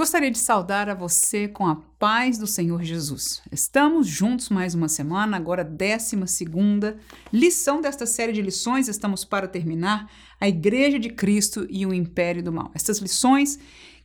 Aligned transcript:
Gostaria 0.00 0.30
de 0.30 0.38
saudar 0.38 0.88
a 0.88 0.94
você 0.94 1.46
com 1.46 1.66
a 1.66 1.76
paz 1.98 2.38
do 2.38 2.46
Senhor 2.46 2.82
Jesus. 2.82 3.42
Estamos 3.52 4.06
juntos 4.06 4.48
mais 4.48 4.74
uma 4.74 4.88
semana, 4.88 5.36
agora 5.36 5.62
décima 5.62 6.26
segunda 6.26 6.96
lição 7.30 7.82
desta 7.82 8.06
série 8.06 8.32
de 8.32 8.40
lições. 8.40 8.88
Estamos 8.88 9.26
para 9.26 9.46
terminar 9.46 10.10
a 10.40 10.48
Igreja 10.48 10.98
de 10.98 11.10
Cristo 11.10 11.66
e 11.68 11.84
o 11.84 11.92
Império 11.92 12.42
do 12.42 12.50
Mal. 12.50 12.70
Estas 12.74 12.96
lições 12.96 13.58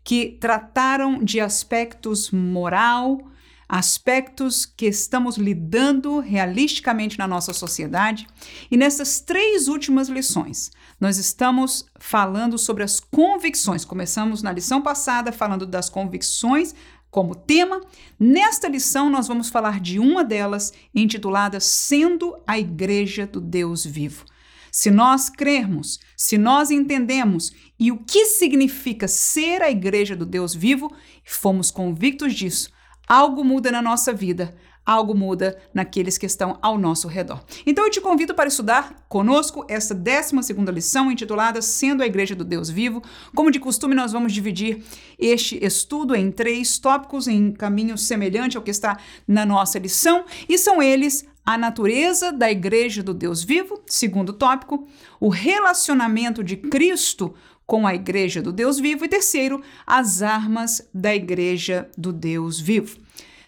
que 0.04 0.38
trataram 0.38 1.24
de 1.24 1.40
aspectos 1.40 2.30
moral, 2.30 3.30
aspectos 3.68 4.66
que 4.66 4.86
estamos 4.86 5.38
lidando 5.38 6.20
realisticamente 6.20 7.18
na 7.18 7.28
nossa 7.28 7.54
sociedade. 7.54 8.28
E 8.70 8.78
nessas 8.78 9.20
três 9.20 9.68
últimas 9.68 10.08
lições, 10.08 10.72
nós 11.00 11.18
estamos 11.18 11.86
falando 12.00 12.58
sobre 12.58 12.84
as 12.84 13.00
convicções. 13.00 13.84
Começamos 13.84 14.44
na 14.44 14.52
lição 14.52 14.82
passada 14.82 15.32
falando 15.32 15.66
das 15.66 15.90
convicções 15.90 16.76
como 17.10 17.34
tema. 17.34 17.82
Nesta 18.20 18.68
lição, 18.68 19.10
nós 19.10 19.28
vamos 19.28 19.50
falar 19.50 19.80
de 19.80 20.00
uma 20.00 20.24
delas, 20.24 20.74
intitulada 20.94 21.60
Sendo 21.60 22.36
a 22.46 22.60
Igreja 22.60 23.26
do 23.26 23.40
Deus 23.40 23.86
Vivo. 23.86 24.26
Se 24.70 24.92
nós 24.92 25.30
crermos, 25.30 26.02
se 26.18 26.38
nós 26.38 26.70
entendemos 26.70 27.54
e 27.80 27.94
o 27.94 27.98
que 27.98 28.26
significa 28.26 29.08
ser 29.08 29.62
a 29.62 29.72
igreja 29.72 30.18
do 30.18 30.26
Deus 30.26 30.54
vivo, 30.54 30.94
fomos 31.24 31.72
convictos 31.72 32.34
disso, 32.34 32.70
algo 33.08 33.44
muda 33.44 33.72
na 33.72 33.82
nossa 33.82 34.14
vida, 34.14 34.56
algo 34.86 35.16
muda 35.16 35.58
naqueles 35.74 36.18
que 36.18 36.26
estão 36.26 36.60
ao 36.62 36.78
nosso 36.78 37.08
redor. 37.08 37.44
Então 37.66 37.86
eu 37.86 37.92
te 37.92 38.00
convido 38.00 38.36
para 38.36 38.48
estudar 38.48 39.06
conosco 39.10 39.66
essa 39.68 39.96
12 39.96 40.36
lição 40.72 41.12
intitulada 41.12 41.62
Sendo 41.62 42.04
a 42.04 42.06
Igreja 42.06 42.36
do 42.36 42.44
Deus 42.44 42.70
Vivo. 42.70 43.02
Como 43.34 43.50
de 43.50 43.60
costume, 43.60 43.96
nós 43.96 44.12
vamos 44.12 44.32
dividir 44.32 44.84
este 45.18 45.64
estudo 45.64 46.16
em 46.16 46.32
três 46.32 46.78
tópicos 46.78 47.28
em 47.28 47.52
caminho 47.52 47.98
semelhante 47.98 48.58
ao 48.58 48.64
que 48.64 48.72
está 48.72 48.98
na 49.28 49.46
nossa 49.46 49.80
lição, 49.80 50.26
e 50.48 50.58
são 50.58 50.82
eles 50.82 51.26
a 51.46 51.58
natureza 51.60 52.32
da 52.32 52.50
Igreja 52.50 53.04
do 53.04 53.14
Deus 53.14 53.44
Vivo, 53.44 53.80
segundo 53.86 54.34
tópico, 54.34 54.88
o 55.20 55.30
relacionamento 55.30 56.44
de 56.44 56.58
Cristo 56.58 57.36
com 57.66 57.88
a 57.88 57.96
Igreja 57.96 58.42
do 58.42 58.52
Deus 58.52 58.80
Vivo, 58.80 59.06
e 59.06 59.08
terceiro, 59.08 59.62
as 59.86 60.22
armas 60.22 60.88
da 60.94 61.16
Igreja 61.16 61.90
do 61.98 62.14
Deus 62.14 62.60
Vivo. 62.60 63.05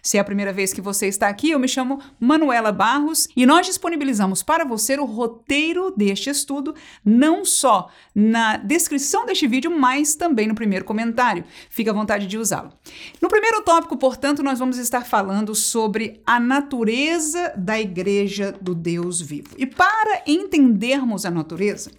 Se 0.08 0.16
é 0.16 0.20
a 0.20 0.24
primeira 0.24 0.54
vez 0.54 0.72
que 0.72 0.80
você 0.80 1.06
está 1.06 1.28
aqui, 1.28 1.50
eu 1.50 1.58
me 1.58 1.68
chamo 1.68 2.00
Manuela 2.18 2.72
Barros 2.72 3.28
e 3.36 3.44
nós 3.44 3.66
disponibilizamos 3.66 4.42
para 4.42 4.64
você 4.64 4.96
o 4.96 5.04
roteiro 5.04 5.90
deste 5.94 6.30
estudo, 6.30 6.74
não 7.04 7.44
só 7.44 7.90
na 8.14 8.56
descrição 8.56 9.26
deste 9.26 9.46
vídeo, 9.46 9.70
mas 9.70 10.14
também 10.14 10.48
no 10.48 10.54
primeiro 10.54 10.82
comentário. 10.86 11.44
Fique 11.68 11.90
à 11.90 11.92
vontade 11.92 12.26
de 12.26 12.38
usá-lo. 12.38 12.72
No 13.20 13.28
primeiro 13.28 13.60
tópico, 13.60 13.98
portanto, 13.98 14.42
nós 14.42 14.58
vamos 14.58 14.78
estar 14.78 15.04
falando 15.04 15.54
sobre 15.54 16.22
a 16.24 16.40
natureza 16.40 17.52
da 17.54 17.78
Igreja 17.78 18.56
do 18.58 18.74
Deus 18.74 19.20
Vivo. 19.20 19.50
E 19.58 19.66
para 19.66 20.22
entendermos 20.26 21.26
a 21.26 21.30
natureza, 21.30 21.90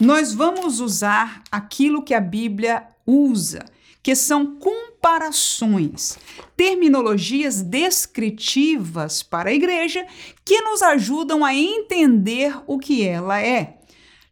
nós 0.00 0.32
vamos 0.32 0.80
usar 0.80 1.42
aquilo 1.52 2.02
que 2.02 2.14
a 2.14 2.20
Bíblia 2.20 2.86
usa, 3.06 3.66
que 4.02 4.14
são 4.14 4.58
comparações, 4.58 6.18
terminologias 6.56 7.62
descritivas 7.62 9.22
para 9.22 9.50
a 9.50 9.54
igreja 9.54 10.06
que 10.44 10.60
nos 10.62 10.82
ajudam 10.82 11.44
a 11.44 11.54
entender 11.54 12.54
o 12.66 12.78
que 12.78 13.06
ela 13.06 13.40
é. 13.40 13.78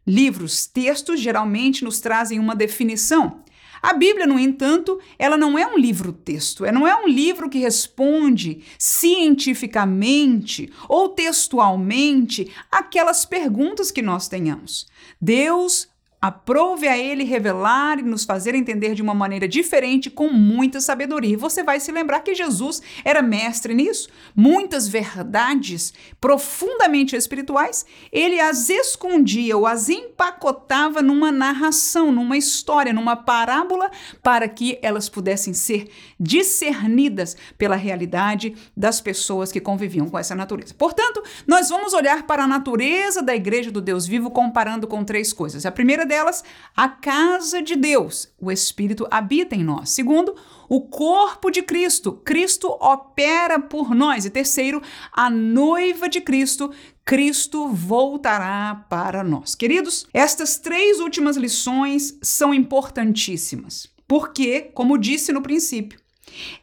Livros, 0.05 0.65
textos 0.65 1.19
geralmente 1.19 1.83
nos 1.83 1.99
trazem 1.99 2.39
uma 2.39 2.55
definição. 2.55 3.43
A 3.81 3.93
Bíblia, 3.93 4.27
no 4.27 4.37
entanto, 4.37 4.99
ela 5.17 5.37
não 5.37 5.57
é 5.57 5.65
um 5.65 5.77
livro-texto, 5.77 6.65
ela 6.65 6.77
não 6.77 6.85
é 6.87 6.93
um 6.95 7.07
livro 7.07 7.49
que 7.49 7.59
responde 7.59 8.61
cientificamente 8.77 10.69
ou 10.87 11.09
textualmente 11.09 12.51
aquelas 12.69 13.25
perguntas 13.25 13.89
que 13.89 14.01
nós 14.01 14.27
tenhamos. 14.27 14.85
Deus 15.21 15.87
Aprove 16.21 16.85
a 16.85 16.97
ele 16.97 17.23
revelar 17.23 17.97
e 17.97 18.03
nos 18.03 18.25
fazer 18.25 18.53
entender 18.53 18.93
de 18.93 19.01
uma 19.01 19.13
maneira 19.13 19.47
diferente, 19.47 20.09
com 20.09 20.29
muita 20.29 20.81
sabedoria. 20.81 21.33
E 21.33 21.37
você 21.37 21.63
vai 21.63 21.79
se 21.79 21.93
lembrar 21.93 22.19
que 22.19 22.35
Jesus 22.35 22.81
era 23.05 23.21
mestre 23.21 23.73
nisso. 23.73 24.09
Muitas 24.35 24.87
verdades 24.87 25.93
profundamente 26.19 27.15
espirituais, 27.15 27.85
ele 28.11 28.37
as 28.39 28.69
escondia 28.69 29.55
ou 29.55 29.65
as 29.65 29.87
empacotava 29.87 31.01
numa 31.01 31.31
narração, 31.31 32.11
numa 32.11 32.37
história, 32.37 32.91
numa 32.91 33.15
parábola, 33.15 33.89
para 34.21 34.49
que 34.49 34.77
elas 34.81 35.07
pudessem 35.07 35.53
ser 35.53 35.87
discernidas 36.19 37.37
pela 37.57 37.77
realidade 37.77 38.55
das 38.75 38.99
pessoas 38.99 39.53
que 39.53 39.61
conviviam 39.61 40.09
com 40.09 40.19
essa 40.19 40.35
natureza. 40.35 40.73
Portanto, 40.73 41.23
nós 41.47 41.69
vamos 41.69 41.93
olhar 41.93 42.23
para 42.23 42.43
a 42.43 42.47
natureza 42.47 43.21
da 43.21 43.33
igreja 43.33 43.71
do 43.71 43.79
Deus 43.79 44.05
vivo 44.05 44.29
comparando 44.31 44.85
com 44.85 45.05
três 45.05 45.31
coisas. 45.31 45.65
A 45.65 45.71
primeira 45.71 46.08
delas, 46.09 46.43
a 46.75 46.89
casa 46.89 47.61
de 47.61 47.77
Deus. 47.77 48.27
O 48.37 48.51
Espírito 48.51 49.07
habita 49.09 49.55
em 49.55 49.63
nós. 49.63 49.91
Segundo, 49.91 50.35
o 50.67 50.81
corpo 50.81 51.49
de 51.49 51.61
Cristo. 51.61 52.11
Cristo 52.11 52.67
opera 52.81 53.59
por 53.59 53.95
nós. 53.95 54.25
E 54.25 54.29
terceiro, 54.29 54.81
a 55.13 55.29
noiva 55.29 56.09
de 56.09 56.19
Cristo. 56.19 56.73
Cristo 57.05 57.69
voltará 57.69 58.85
para 58.89 59.23
nós. 59.23 59.55
Queridos, 59.55 60.05
estas 60.13 60.57
três 60.57 60.99
últimas 60.99 61.37
lições 61.37 62.17
são 62.21 62.53
importantíssimas. 62.53 63.87
Porque, 64.05 64.61
como 64.73 64.97
disse 64.97 65.31
no 65.31 65.41
princípio, 65.41 65.99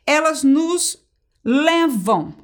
elas 0.06 0.42
nos 0.42 0.98
levam 1.44 2.34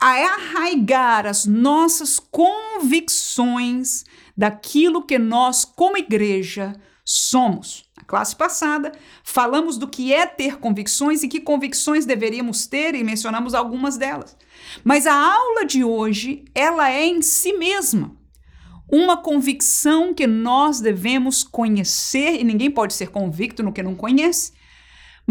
a 0.00 0.10
arraigar 0.10 1.26
as 1.26 1.46
nossas 1.46 2.18
convicções 2.20 4.04
daquilo 4.36 5.04
que 5.04 5.18
nós, 5.18 5.64
como 5.64 5.96
igreja, 5.96 6.74
somos. 7.04 7.84
Na 7.96 8.04
classe 8.04 8.34
passada, 8.34 8.92
falamos 9.22 9.76
do 9.76 9.88
que 9.88 10.12
é 10.12 10.26
ter 10.26 10.58
convicções 10.58 11.22
e 11.22 11.28
que 11.28 11.40
convicções 11.40 12.06
deveríamos 12.06 12.66
ter 12.66 12.94
e 12.94 13.04
mencionamos 13.04 13.54
algumas 13.54 13.96
delas. 13.96 14.36
Mas 14.84 15.06
a 15.06 15.14
aula 15.14 15.64
de 15.64 15.84
hoje, 15.84 16.44
ela 16.54 16.90
é 16.90 17.06
em 17.06 17.22
si 17.22 17.52
mesma 17.52 18.16
uma 18.90 19.16
convicção 19.16 20.12
que 20.12 20.26
nós 20.26 20.80
devemos 20.80 21.42
conhecer 21.42 22.38
e 22.38 22.44
ninguém 22.44 22.70
pode 22.70 22.92
ser 22.92 23.08
convicto 23.08 23.62
no 23.62 23.72
que 23.72 23.82
não 23.82 23.94
conhece 23.94 24.52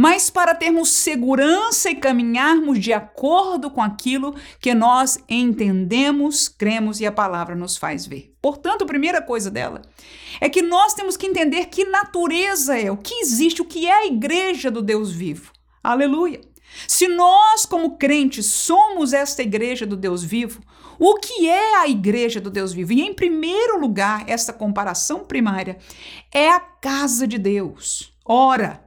mas 0.02 0.32
para 0.32 0.56
termos 0.56 0.90
segurança 0.90 1.92
e 1.92 1.96
caminharmos 1.96 2.80
de 2.80 2.92
acordo 2.92 3.70
com 3.70 3.84
aquilo 3.84 4.36
que 4.60 4.74
nós 4.74 5.20
entendemos, 5.30 6.50
cremos 6.50 7.00
e 7.00 7.06
a 7.06 7.12
palavra 7.12 7.54
nos 7.54 7.78
faz 7.78 8.08
ver. 8.08 8.34
Portanto, 8.42 8.84
a 8.84 8.88
primeira 8.88 9.22
coisa 9.22 9.52
dela 9.52 9.84
é 10.40 10.50
que 10.50 10.64
nós 10.64 10.96
temos 10.96 11.16
que 11.16 11.28
entender 11.28 11.68
que 11.68 11.84
natureza 11.84 12.76
é, 12.76 12.90
o 12.90 12.98
que 12.98 13.14
existe, 13.14 13.62
o 13.62 13.66
que 13.66 13.86
é 13.86 13.94
a 13.94 14.08
igreja 14.08 14.72
do 14.72 14.82
Deus 14.82 15.12
vivo. 15.12 15.52
Aleluia! 15.84 16.42
Se 16.88 17.08
nós, 17.08 17.68
como 17.68 17.96
crentes, 17.96 18.48
somos 18.48 19.14
esta 19.14 19.44
igreja 19.44 19.86
do 19.86 19.96
Deus 19.96 20.24
vivo, 20.24 20.64
o 20.98 21.14
que 21.20 21.48
é 21.48 21.78
a 21.78 21.88
igreja 21.88 22.42
do 22.42 22.50
Deus 22.50 22.74
vivo? 22.74 22.92
E 22.92 23.02
em 23.02 23.14
primeiro 23.14 23.80
lugar, 23.80 24.24
essa 24.26 24.52
comparação 24.52 25.20
primária 25.20 25.78
é 26.34 26.50
a 26.50 26.60
casa 26.60 27.28
de 27.28 27.38
Deus. 27.38 28.12
Ora, 28.26 28.81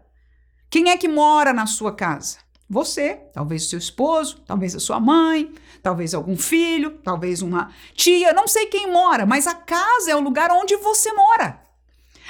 quem 0.74 0.90
é 0.90 0.96
que 0.96 1.06
mora 1.06 1.52
na 1.52 1.66
sua 1.66 1.94
casa? 1.94 2.38
Você, 2.68 3.14
talvez 3.32 3.64
o 3.64 3.68
seu 3.68 3.78
esposo, 3.78 4.42
talvez 4.44 4.74
a 4.74 4.80
sua 4.80 4.98
mãe, 4.98 5.54
talvez 5.80 6.12
algum 6.12 6.36
filho, 6.36 6.98
talvez 6.98 7.42
uma 7.42 7.72
tia, 7.94 8.32
não 8.32 8.48
sei 8.48 8.66
quem 8.66 8.90
mora, 8.90 9.24
mas 9.24 9.46
a 9.46 9.54
casa 9.54 10.10
é 10.10 10.16
o 10.16 10.20
lugar 10.20 10.50
onde 10.50 10.74
você 10.78 11.12
mora, 11.12 11.62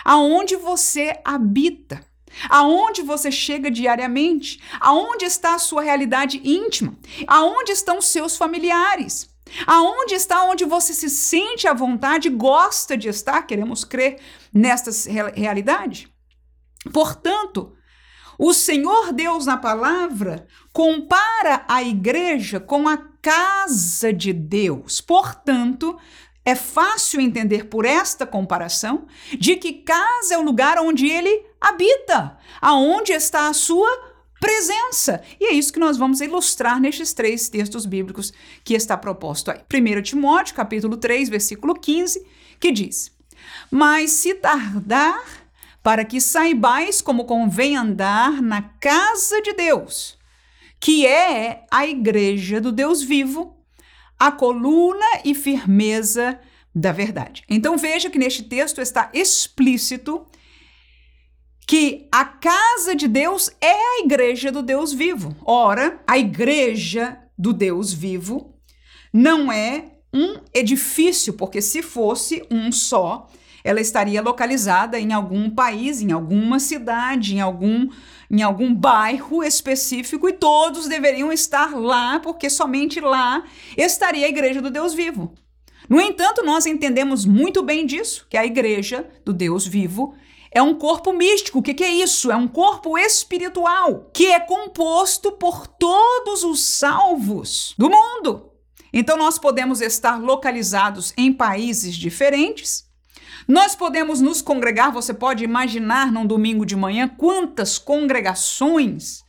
aonde 0.04 0.56
você 0.56 1.18
habita, 1.24 2.04
aonde 2.50 3.00
você 3.00 3.32
chega 3.32 3.70
diariamente, 3.70 4.62
aonde 4.78 5.24
está 5.24 5.54
a 5.54 5.58
sua 5.58 5.80
realidade 5.80 6.38
íntima, 6.44 6.98
aonde 7.26 7.72
estão 7.72 7.98
seus 8.02 8.36
familiares. 8.36 9.32
Aonde 9.66 10.14
está 10.14 10.44
onde 10.44 10.66
você 10.66 10.92
se 10.92 11.08
sente 11.08 11.66
à 11.66 11.72
vontade, 11.72 12.28
gosta 12.28 12.94
de 12.94 13.08
estar, 13.08 13.42
queremos 13.42 13.84
crer 13.84 14.20
nesta 14.52 14.90
realidade? 15.34 16.12
Portanto, 16.92 17.74
o 18.38 18.52
Senhor 18.52 19.12
Deus 19.12 19.46
na 19.46 19.56
palavra 19.56 20.46
compara 20.72 21.64
a 21.68 21.82
igreja 21.82 22.58
com 22.58 22.88
a 22.88 22.96
casa 23.22 24.12
de 24.12 24.32
Deus. 24.32 25.00
Portanto, 25.00 25.96
é 26.44 26.54
fácil 26.54 27.20
entender 27.20 27.66
por 27.66 27.86
esta 27.86 28.26
comparação 28.26 29.06
de 29.38 29.56
que 29.56 29.72
casa 29.72 30.34
é 30.34 30.38
o 30.38 30.42
lugar 30.42 30.78
onde 30.78 31.06
ele 31.06 31.44
habita, 31.60 32.36
aonde 32.60 33.12
está 33.12 33.48
a 33.48 33.54
sua 33.54 33.88
presença. 34.38 35.22
E 35.40 35.46
é 35.46 35.52
isso 35.52 35.72
que 35.72 35.80
nós 35.80 35.96
vamos 35.96 36.20
ilustrar 36.20 36.78
nestes 36.78 37.14
três 37.14 37.48
textos 37.48 37.86
bíblicos 37.86 38.30
que 38.62 38.74
está 38.74 38.94
proposto 38.94 39.50
aí. 39.50 39.60
1 39.72 40.02
Timóteo, 40.02 40.54
capítulo 40.54 40.98
3, 40.98 41.30
versículo 41.30 41.74
15, 41.74 42.26
que 42.60 42.70
diz: 42.70 43.10
"Mas 43.70 44.10
se 44.10 44.34
tardar 44.34 45.43
para 45.84 46.02
que 46.02 46.18
saibais 46.18 47.02
como 47.02 47.26
convém 47.26 47.76
andar 47.76 48.40
na 48.40 48.62
casa 48.62 49.42
de 49.42 49.52
Deus, 49.52 50.16
que 50.80 51.06
é 51.06 51.66
a 51.70 51.86
igreja 51.86 52.58
do 52.58 52.72
Deus 52.72 53.02
vivo, 53.02 53.54
a 54.18 54.32
coluna 54.32 55.04
e 55.26 55.34
firmeza 55.34 56.40
da 56.74 56.90
verdade. 56.90 57.44
Então 57.50 57.76
veja 57.76 58.08
que 58.08 58.18
neste 58.18 58.44
texto 58.44 58.80
está 58.80 59.10
explícito 59.12 60.26
que 61.66 62.08
a 62.10 62.24
casa 62.24 62.96
de 62.96 63.06
Deus 63.06 63.50
é 63.60 63.72
a 63.72 64.00
igreja 64.04 64.50
do 64.50 64.62
Deus 64.62 64.90
vivo. 64.90 65.36
Ora, 65.44 66.02
a 66.06 66.16
igreja 66.16 67.18
do 67.36 67.52
Deus 67.52 67.92
vivo 67.92 68.58
não 69.12 69.52
é 69.52 69.98
um 70.14 70.40
edifício, 70.54 71.34
porque 71.34 71.60
se 71.60 71.82
fosse 71.82 72.42
um 72.50 72.72
só, 72.72 73.28
ela 73.64 73.80
estaria 73.80 74.20
localizada 74.20 75.00
em 75.00 75.14
algum 75.14 75.48
país, 75.48 76.02
em 76.02 76.12
alguma 76.12 76.60
cidade, 76.60 77.34
em 77.34 77.40
algum 77.40 77.88
em 78.30 78.42
algum 78.42 78.74
bairro 78.74 79.42
específico 79.44 80.28
e 80.28 80.32
todos 80.32 80.88
deveriam 80.88 81.32
estar 81.32 81.74
lá, 81.74 82.18
porque 82.20 82.50
somente 82.50 83.00
lá 83.00 83.44
estaria 83.76 84.26
a 84.26 84.28
igreja 84.28 84.60
do 84.60 84.70
Deus 84.70 84.92
vivo. 84.92 85.32
No 85.88 86.00
entanto, 86.00 86.44
nós 86.44 86.66
entendemos 86.66 87.24
muito 87.24 87.62
bem 87.62 87.86
disso, 87.86 88.26
que 88.28 88.36
a 88.36 88.44
igreja 88.44 89.06
do 89.24 89.32
Deus 89.32 89.66
vivo 89.66 90.14
é 90.50 90.62
um 90.62 90.74
corpo 90.74 91.12
místico. 91.12 91.58
O 91.58 91.62
que, 91.62 91.74
que, 91.74 91.84
é 91.84 91.92
isso? 91.92 92.30
É 92.30 92.36
um 92.36 92.48
corpo 92.48 92.96
espiritual 92.96 94.10
que 94.12 94.26
é 94.26 94.40
composto 94.40 95.32
por 95.32 95.66
todos 95.66 96.42
os 96.42 96.60
salvos 96.60 97.74
do 97.76 97.90
mundo. 97.90 98.50
Então, 98.92 99.16
nós 99.16 99.38
podemos 99.38 99.80
estar 99.80 100.20
localizados 100.20 101.12
em 101.16 101.32
países 101.32 101.94
diferentes. 101.94 102.83
Nós 103.46 103.74
podemos 103.74 104.20
nos 104.20 104.40
congregar, 104.40 104.90
você 104.90 105.12
pode 105.12 105.44
imaginar 105.44 106.10
num 106.10 106.26
domingo 106.26 106.64
de 106.64 106.74
manhã 106.74 107.08
quantas 107.08 107.78
congregações 107.78 109.22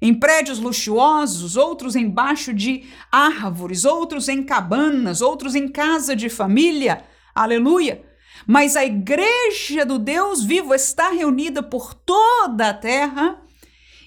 em 0.00 0.14
prédios 0.14 0.60
luxuosos, 0.60 1.56
outros 1.56 1.96
embaixo 1.96 2.54
de 2.54 2.84
árvores, 3.10 3.84
outros 3.84 4.28
em 4.28 4.44
cabanas, 4.44 5.20
outros 5.20 5.56
em 5.56 5.66
casa 5.66 6.14
de 6.14 6.28
família. 6.28 7.04
Aleluia! 7.34 8.04
Mas 8.46 8.76
a 8.76 8.84
igreja 8.84 9.84
do 9.84 9.98
Deus 9.98 10.44
vivo 10.44 10.72
está 10.72 11.10
reunida 11.10 11.62
por 11.62 11.92
toda 11.94 12.68
a 12.68 12.74
terra 12.74 13.42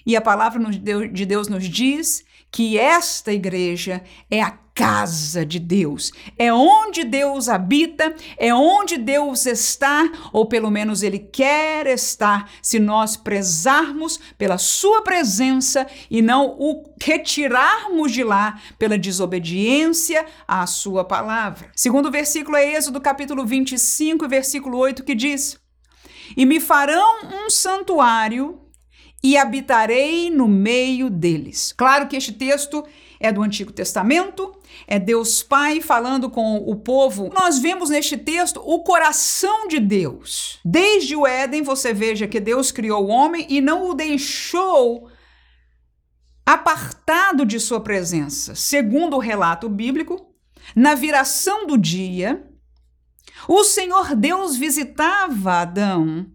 e 0.06 0.16
a 0.16 0.20
palavra 0.20 0.60
de 0.70 1.26
Deus 1.26 1.48
nos 1.48 1.68
diz 1.68 2.24
que 2.50 2.78
esta 2.78 3.32
igreja 3.32 4.02
é 4.30 4.42
a 4.42 4.50
casa 4.74 5.44
de 5.44 5.58
Deus. 5.58 6.12
É 6.38 6.52
onde 6.52 7.04
Deus 7.04 7.48
habita, 7.48 8.14
é 8.36 8.54
onde 8.54 8.96
Deus 8.96 9.46
está, 9.46 10.10
ou 10.32 10.46
pelo 10.46 10.70
menos 10.70 11.02
Ele 11.02 11.18
quer 11.18 11.86
estar, 11.86 12.50
se 12.62 12.78
nós 12.78 13.16
prezarmos 13.16 14.18
pela 14.38 14.58
Sua 14.58 15.02
presença 15.02 15.86
e 16.10 16.22
não 16.22 16.56
o 16.58 16.84
retirarmos 17.00 18.12
de 18.12 18.24
lá 18.24 18.60
pela 18.78 18.98
desobediência 18.98 20.24
à 20.46 20.66
Sua 20.66 21.04
palavra. 21.04 21.70
Segundo 21.76 22.10
versículo 22.10 22.56
é 22.56 22.74
Êxodo 22.74 23.00
capítulo 23.00 23.44
25, 23.44 24.28
versículo 24.28 24.78
8, 24.78 25.04
que 25.04 25.14
diz: 25.14 25.58
E 26.36 26.46
me 26.46 26.60
farão 26.60 27.44
um 27.44 27.50
santuário 27.50 28.58
e 29.22 29.36
habitarei 29.36 30.30
no 30.30 30.48
meio 30.48 31.08
deles. 31.08 31.72
Claro 31.76 32.08
que 32.08 32.16
este 32.16 32.32
texto 32.32 32.84
é 33.22 33.32
do 33.32 33.42
Antigo 33.42 33.72
Testamento, 33.72 34.54
é 34.86 34.98
Deus 34.98 35.42
Pai 35.42 35.80
falando 35.80 36.28
com 36.28 36.56
o 36.56 36.76
povo. 36.76 37.30
Nós 37.32 37.58
vemos 37.58 37.88
neste 37.88 38.16
texto 38.16 38.60
o 38.64 38.82
coração 38.82 39.68
de 39.68 39.78
Deus. 39.78 40.58
Desde 40.64 41.14
o 41.14 41.26
Éden, 41.26 41.62
você 41.62 41.94
veja 41.94 42.26
que 42.26 42.40
Deus 42.40 42.72
criou 42.72 43.06
o 43.06 43.08
homem 43.08 43.46
e 43.48 43.60
não 43.60 43.88
o 43.88 43.94
deixou 43.94 45.08
apartado 46.44 47.46
de 47.46 47.60
sua 47.60 47.80
presença. 47.80 48.54
Segundo 48.54 49.16
o 49.16 49.20
relato 49.20 49.68
bíblico, 49.68 50.34
na 50.74 50.94
viração 50.94 51.66
do 51.66 51.78
dia, 51.78 52.44
o 53.48 53.64
Senhor 53.64 54.14
Deus 54.16 54.56
visitava 54.56 55.60
Adão 55.60 56.26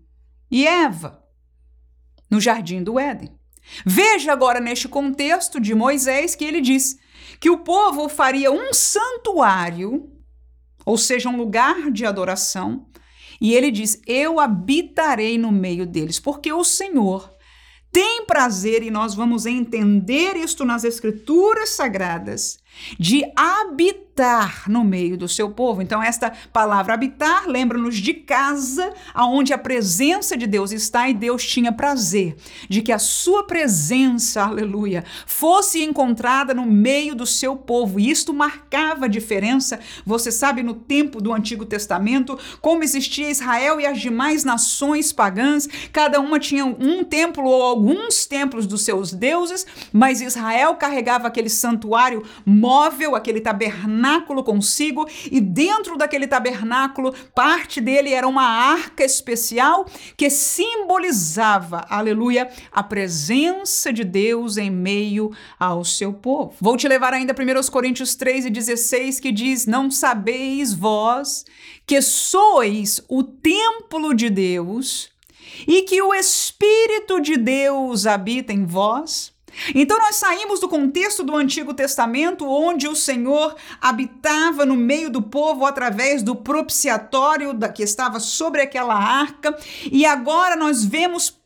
e 0.50 0.66
Eva 0.66 1.24
no 2.30 2.39
jardim 2.39 2.84
do 2.84 3.00
Éden. 3.00 3.37
Veja 3.86 4.31
agora 4.31 4.60
neste 4.60 4.88
contexto 4.88 5.60
de 5.60 5.74
Moisés 5.75 6.36
que 6.36 6.46
ele 6.46 6.62
diz 6.62 6.98
que 7.40 7.50
o 7.50 7.60
povo 7.60 8.10
faria 8.10 8.52
um 8.52 8.74
santuário, 8.74 10.10
ou 10.86 10.98
seja, 10.98 11.30
um 11.30 11.38
lugar 11.38 11.92
de 11.92 12.06
adoração, 12.06 12.88
e 13.40 13.54
ele 13.54 13.69
diz: 13.69 14.02
Eu 14.08 14.40
habitarei 14.40 15.38
no 15.38 15.52
meio 15.52 15.86
deles, 15.86 16.19
porque 16.19 16.52
o 16.52 16.64
Senhor 16.64 17.36
tem 17.92 18.25
prazer, 18.25 18.84
e 18.84 18.92
nós 18.92 19.14
vamos 19.16 19.46
entender 19.46 20.36
isto 20.36 20.66
nas 20.66 20.84
Escrituras 20.84 21.70
Sagradas, 21.70 22.60
de 23.00 23.24
habitar 23.36 24.06
no 24.68 24.84
meio 24.84 25.16
do 25.16 25.28
seu 25.28 25.50
povo. 25.50 25.81
Então, 25.81 26.02
esta 26.02 26.31
palavra 26.52 26.94
habitar 26.94 27.48
lembra-nos 27.48 27.98
de 27.98 28.14
casa, 28.14 28.92
aonde 29.14 29.54
a 29.54 29.58
presença 29.58 30.36
de 30.36 30.48
Deus 30.48 30.72
está 30.72 31.08
e 31.08 31.14
Deus 31.14 31.46
tinha 31.46 31.72
prazer 31.72 32.36
de 32.68 32.81
que 32.81 32.92
a 32.92 32.98
sua 32.98 33.46
presença, 33.46 34.42
aleluia, 34.42 35.04
fosse 35.25 35.84
encontrada 35.84 36.54
no 36.54 36.66
meio 36.66 37.14
do 37.14 37.25
seu 37.25 37.56
povo. 37.56 38.00
E 38.00 38.10
isto 38.10 38.34
marcava 38.34 39.06
a 39.06 39.10
diferença. 39.10 39.80
Você 40.06 40.31
sabe, 40.31 40.63
no 40.63 40.74
tempo 40.74 41.22
do 41.22 41.31
Antigo 41.31 41.66
Testamento, 41.66 42.40
como 42.60 42.84
existia 42.84 43.30
Israel 43.30 43.80
e 43.80 43.86
as 43.86 44.00
demais 44.00 44.44
nações 44.44 45.13
pagãs, 45.13 45.68
cada 45.94 46.20
uma 46.20 46.40
tinha 46.40 46.66
um 46.66 47.04
templo 47.04 47.46
ou 47.46 47.62
alguns 47.62 48.25
templos 48.25 48.66
dos 48.66 48.81
seus 48.81 49.13
deuses, 49.13 49.66
mas 49.94 50.22
Israel 50.22 50.75
carregava 50.75 51.28
aquele 51.28 51.50
santuário 51.50 52.24
móvel, 52.46 53.16
aquele 53.16 53.42
tabernáculo 53.42 54.06
consigo, 54.44 55.07
e 55.31 55.39
dentro 55.42 55.98
daquele 55.98 56.27
tabernáculo, 56.27 57.13
parte 57.36 57.81
dele 57.81 58.13
era 58.13 58.27
uma 58.27 58.44
arca 58.44 59.04
especial 59.04 59.86
que 60.15 60.30
simbolizava, 60.30 61.86
aleluia, 61.89 62.50
a 62.71 62.83
presença 62.83 63.92
de 63.92 64.04
Deus 64.04 64.57
em 64.57 64.69
meio 64.69 65.31
ao 65.59 65.83
seu 65.83 66.13
povo. 66.13 66.54
Vou 66.59 66.77
te 66.77 66.88
levar 66.88 67.13
ainda 67.13 67.33
a 67.33 67.36
1 67.36 67.71
Coríntios 67.71 68.15
3 68.15 68.45
e 68.45 68.50
16, 68.50 69.19
que 69.19 69.31
diz: 69.31 69.65
Não 69.65 69.92
sabeis 69.92 70.74
vós 70.74 71.45
que 71.86 72.01
sois 72.01 73.01
o 73.07 73.24
templo 73.24 74.13
de 74.13 74.30
Deus 74.30 75.10
e 75.68 75.83
que 75.83 76.01
o 76.01 76.13
Espírito 76.13 77.19
de 77.19 77.38
Deus 77.38 78.06
habita 78.06 78.53
em 78.53 78.65
vós? 78.65 79.37
Então 79.74 79.98
nós 80.00 80.16
saímos 80.16 80.60
do 80.60 80.70
contexto 80.70 81.24
do 81.24 81.36
Antigo 81.36 81.74
Testamento, 81.74 82.48
onde 82.48 82.88
o 82.88 82.96
Senhor 82.96 83.56
habitava 83.82 84.66
no 84.66 84.75
meio 84.75 85.10
do 85.10 85.22
povo 85.22 85.66
através 85.66 86.22
do 86.22 86.36
propiciatório 86.36 87.54
da, 87.54 87.70
que 87.70 87.84
estava 87.84 88.20
sobre 88.20 88.62
aquela 88.62 88.96
arca, 88.96 89.58
e 89.92 90.06
agora 90.06 90.56
nós 90.56 90.84
vemos 90.84 91.38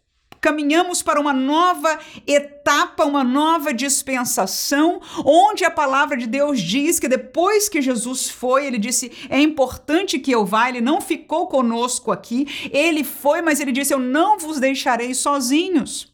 caminhamos 0.42 1.04
para 1.04 1.20
uma 1.22 1.32
nova 1.32 2.00
etapa, 2.26 3.06
uma 3.06 3.24
nova 3.24 3.72
dispensação, 3.72 5.00
onde 5.24 5.64
a 5.64 5.70
palavra 5.70 6.18
de 6.18 6.26
Deus 6.26 6.60
diz 6.60 7.00
que 7.00 7.08
depois 7.08 7.70
que 7.70 7.80
Jesus 7.80 8.28
foi, 8.28 8.66
ele 8.66 8.80
disse: 8.80 9.12
É 9.30 9.40
importante 9.40 10.18
que 10.18 10.32
eu 10.32 10.44
vá. 10.44 10.68
Ele 10.68 10.82
não 10.82 11.00
ficou 11.00 11.48
conosco 11.48 12.12
aqui, 12.12 12.48
ele 12.74 13.04
foi, 13.04 13.42
mas 13.44 13.60
ele 13.60 13.72
disse: 13.72 13.94
Eu 13.94 14.00
não 14.00 14.40
vos 14.40 14.60
deixarei 14.60 15.14
sozinhos. 15.14 16.11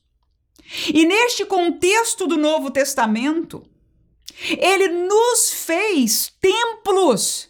E 0.93 1.05
neste 1.05 1.45
contexto 1.45 2.27
do 2.27 2.37
Novo 2.37 2.69
Testamento, 2.71 3.65
ele 4.57 4.87
nos 4.87 5.51
fez 5.51 6.33
templos 6.39 7.49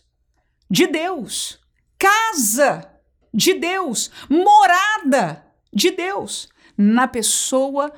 de 0.69 0.87
Deus, 0.87 1.59
casa 1.97 2.89
de 3.33 3.53
Deus, 3.53 4.11
morada 4.29 5.45
de 5.73 5.91
Deus, 5.91 6.49
na 6.77 7.07
pessoa 7.07 7.91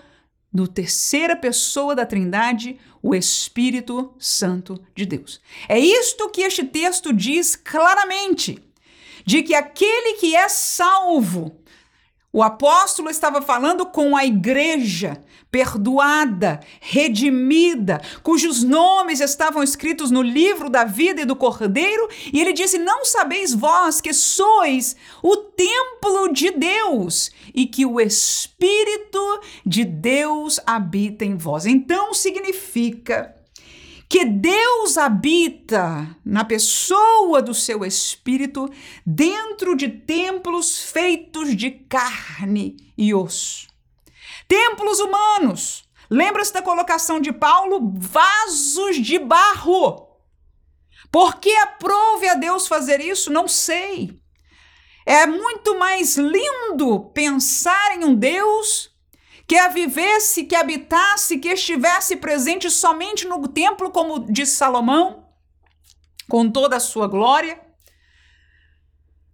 do 0.52 0.68
terceira 0.68 1.36
pessoa 1.36 1.96
da 1.96 2.06
Trindade, 2.06 2.80
o 3.02 3.14
Espírito 3.14 4.14
Santo 4.18 4.84
de 4.96 5.06
Deus. 5.06 5.40
É 5.68 5.78
isto 5.78 6.30
que 6.30 6.42
este 6.42 6.64
texto 6.64 7.14
diz 7.14 7.56
claramente, 7.56 8.62
de 9.26 9.44
que 9.44 9.54
aquele 9.54 10.16
que 10.16 10.36
é 10.36 10.50
salvo 10.50 11.59
o 12.32 12.44
apóstolo 12.44 13.10
estava 13.10 13.42
falando 13.42 13.86
com 13.88 14.16
a 14.16 14.24
igreja 14.24 15.20
perdoada, 15.52 16.60
redimida, 16.80 18.00
cujos 18.22 18.64
nomes 18.64 19.20
estavam 19.20 19.64
escritos 19.64 20.12
no 20.12 20.22
livro 20.22 20.70
da 20.70 20.84
vida 20.84 21.22
e 21.22 21.26
do 21.26 21.36
Cordeiro, 21.36 22.08
e 22.32 22.40
ele 22.40 22.54
disse: 22.54 22.78
Não 22.78 23.04
sabeis 23.04 23.54
vós 23.54 24.00
que 24.00 24.14
sois 24.14 24.96
o 25.24 25.36
templo 25.38 26.32
de 26.32 26.52
Deus 26.52 27.32
e 27.54 27.66
que 27.66 27.84
o 27.84 28.00
Espírito 28.00 29.42
de 29.66 29.84
Deus 29.84 30.60
habita 30.68 31.26
em 31.26 31.36
vós. 31.36 31.66
Então 31.66 32.14
significa 32.14 33.36
que 34.10 34.26
Deus 34.26 34.98
habita 34.98 36.18
na 36.26 36.44
pessoa 36.44 37.44
do 37.44 37.54
seu 37.54 37.86
espírito 37.86 38.68
dentro 39.06 39.76
de 39.76 39.88
templos 39.88 40.80
feitos 40.82 41.56
de 41.56 41.70
carne 41.70 42.76
e 42.98 43.14
osso. 43.14 43.68
Templos 44.48 45.00
humanos. 45.00 45.88
Lembra-se 46.10 46.52
da 46.52 46.64
colocação 46.64 47.22
de 47.22 47.32
Paulo? 47.32 47.94
Vasos 47.96 48.96
de 48.96 49.20
barro. 49.20 50.08
Por 51.12 51.36
que 51.36 51.56
aprove 51.58 52.28
a 52.28 52.34
Deus 52.34 52.68
fazer 52.68 53.00
isso? 53.00 53.32
Não 53.32 53.48
sei. 53.48 54.20
É 55.06 55.28
muito 55.28 55.78
mais 55.78 56.18
lindo 56.18 57.12
pensar 57.14 57.96
em 57.96 58.06
um 58.06 58.16
Deus 58.16 58.89
que 59.50 59.58
a 59.58 59.68
vivesse, 59.68 60.44
que 60.44 60.56
habitasse, 60.56 61.40
que 61.40 61.48
estivesse 61.48 62.16
presente 62.18 62.70
somente 62.70 63.28
no 63.28 63.48
templo, 63.48 63.90
como 63.90 64.32
diz 64.32 64.50
Salomão, 64.50 65.26
com 66.30 66.52
toda 66.52 66.76
a 66.76 66.80
sua 66.80 67.08
glória. 67.08 67.60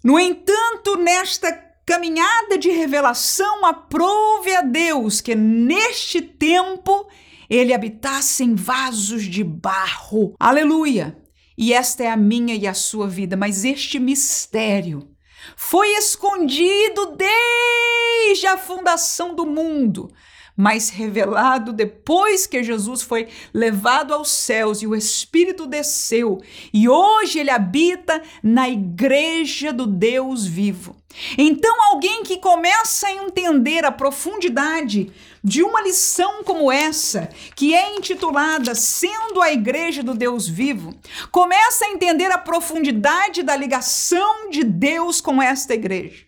No 0.02 0.18
entanto, 0.18 0.96
nesta 0.96 1.52
caminhada 1.86 2.58
de 2.58 2.70
revelação, 2.70 3.66
aprove 3.66 4.56
a 4.56 4.62
Deus 4.62 5.20
que 5.20 5.36
neste 5.36 6.22
tempo 6.22 7.10
ele 7.50 7.74
habitasse 7.74 8.42
em 8.42 8.56
vasos 8.56 9.24
de 9.24 9.44
barro. 9.44 10.34
Aleluia! 10.40 11.22
E 11.58 11.74
esta 11.74 12.06
é 12.06 12.10
a 12.10 12.16
minha 12.16 12.56
e 12.56 12.66
a 12.66 12.74
sua 12.74 13.06
vida, 13.06 13.36
mas 13.36 13.66
este 13.66 14.00
mistério 14.00 15.14
foi 15.56 15.90
escondido 15.96 17.16
desde 17.16 18.48
a 18.48 18.58
fundação 18.58 19.34
do 19.36 19.46
mundo, 19.46 20.12
mas 20.56 20.90
revelado 20.90 21.74
depois 21.74 22.48
que 22.48 22.64
Jesus 22.64 23.02
foi 23.02 23.28
levado 23.54 24.14
aos 24.14 24.30
céus 24.30 24.82
e 24.82 24.88
o 24.88 24.96
Espírito 24.96 25.66
desceu, 25.68 26.42
e 26.74 26.88
hoje 26.88 27.40
ele 27.40 27.50
habita 27.50 28.22
na 28.42 28.70
igreja 28.70 29.74
do 29.74 29.86
Deus 29.86 30.46
vivo. 30.46 30.96
Então, 31.38 31.74
alguém 31.92 32.24
que 32.24 32.38
começa 32.38 33.08
a 33.08 33.14
entender 33.14 33.86
a 33.86 33.92
profundidade 33.92 35.12
de 35.46 35.62
uma 35.62 35.80
lição 35.80 36.44
como 36.44 36.72
essa, 36.72 37.30
que 37.56 37.76
é 37.76 37.96
intitulada 37.96 38.74
Sendo 38.74 39.40
a 39.44 39.54
Igreja 39.54 40.02
do 40.02 40.16
Deus 40.16 40.48
Vivo, 40.48 40.92
começa 41.32 41.86
a 41.86 41.90
entender 41.90 42.32
a 42.32 42.38
profundidade 42.40 43.44
da 43.44 43.56
ligação 43.56 44.50
de 44.50 44.64
Deus 44.64 45.22
com 45.22 45.40
esta 45.40 45.76
igreja. 45.76 46.26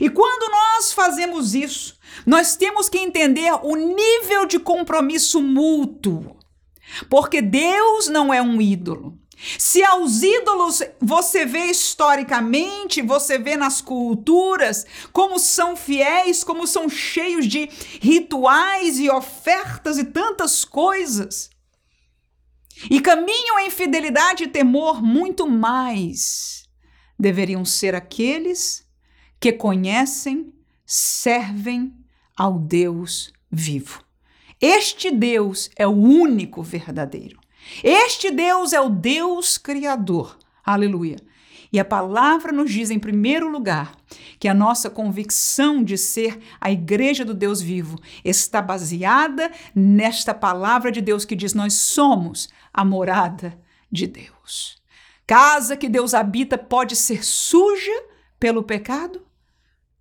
E 0.00 0.08
quando 0.08 0.52
nós 0.52 0.92
fazemos 0.92 1.52
isso, 1.52 1.98
nós 2.24 2.54
temos 2.54 2.88
que 2.88 2.98
entender 2.98 3.52
o 3.60 3.74
nível 3.74 4.46
de 4.46 4.60
compromisso 4.60 5.42
mútuo. 5.42 6.36
Porque 7.08 7.42
Deus 7.42 8.06
não 8.06 8.32
é 8.32 8.40
um 8.40 8.60
ídolo. 8.60 9.19
Se 9.58 9.82
aos 9.82 10.22
ídolos 10.22 10.82
você 11.00 11.46
vê 11.46 11.66
historicamente, 11.66 13.00
você 13.00 13.38
vê 13.38 13.56
nas 13.56 13.80
culturas 13.80 14.84
como 15.12 15.38
são 15.38 15.74
fiéis, 15.74 16.44
como 16.44 16.66
são 16.66 16.88
cheios 16.88 17.46
de 17.46 17.68
rituais 18.00 18.98
e 18.98 19.08
ofertas 19.08 19.96
e 19.96 20.04
tantas 20.04 20.64
coisas, 20.64 21.48
e 22.90 23.00
caminham 23.00 23.60
em 23.60 23.70
fidelidade 23.70 24.44
e 24.44 24.48
temor, 24.48 25.02
muito 25.02 25.48
mais 25.48 26.68
deveriam 27.18 27.64
ser 27.64 27.94
aqueles 27.94 28.86
que 29.38 29.52
conhecem, 29.52 30.52
servem 30.84 31.94
ao 32.36 32.58
Deus 32.58 33.32
vivo. 33.50 34.02
Este 34.60 35.10
Deus 35.10 35.70
é 35.76 35.86
o 35.86 35.90
único 35.90 36.62
verdadeiro. 36.62 37.39
Este 37.82 38.30
Deus 38.30 38.72
é 38.72 38.80
o 38.80 38.88
Deus 38.88 39.58
Criador. 39.58 40.36
Aleluia. 40.64 41.16
E 41.72 41.78
a 41.78 41.84
palavra 41.84 42.50
nos 42.50 42.70
diz, 42.70 42.90
em 42.90 42.98
primeiro 42.98 43.48
lugar, 43.48 43.94
que 44.40 44.48
a 44.48 44.54
nossa 44.54 44.90
convicção 44.90 45.84
de 45.84 45.96
ser 45.96 46.40
a 46.60 46.70
igreja 46.70 47.24
do 47.24 47.32
Deus 47.32 47.62
vivo 47.62 47.96
está 48.24 48.60
baseada 48.60 49.50
nesta 49.74 50.34
palavra 50.34 50.90
de 50.90 51.00
Deus 51.00 51.24
que 51.24 51.36
diz: 51.36 51.54
Nós 51.54 51.74
somos 51.74 52.48
a 52.74 52.84
morada 52.84 53.56
de 53.90 54.06
Deus. 54.06 54.80
Casa 55.26 55.76
que 55.76 55.88
Deus 55.88 56.12
habita 56.12 56.58
pode 56.58 56.96
ser 56.96 57.24
suja 57.24 58.02
pelo 58.38 58.64
pecado? 58.64 59.24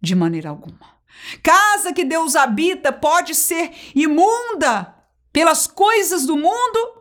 De 0.02 0.16
maneira 0.16 0.50
alguma. 0.50 0.98
Casa 1.44 1.94
que 1.94 2.04
Deus 2.04 2.36
habita 2.36 2.92
pode 2.92 3.36
ser 3.36 3.72
imunda 3.94 4.96
pelas 5.32 5.68
coisas 5.68 6.26
do 6.26 6.36
mundo? 6.36 6.99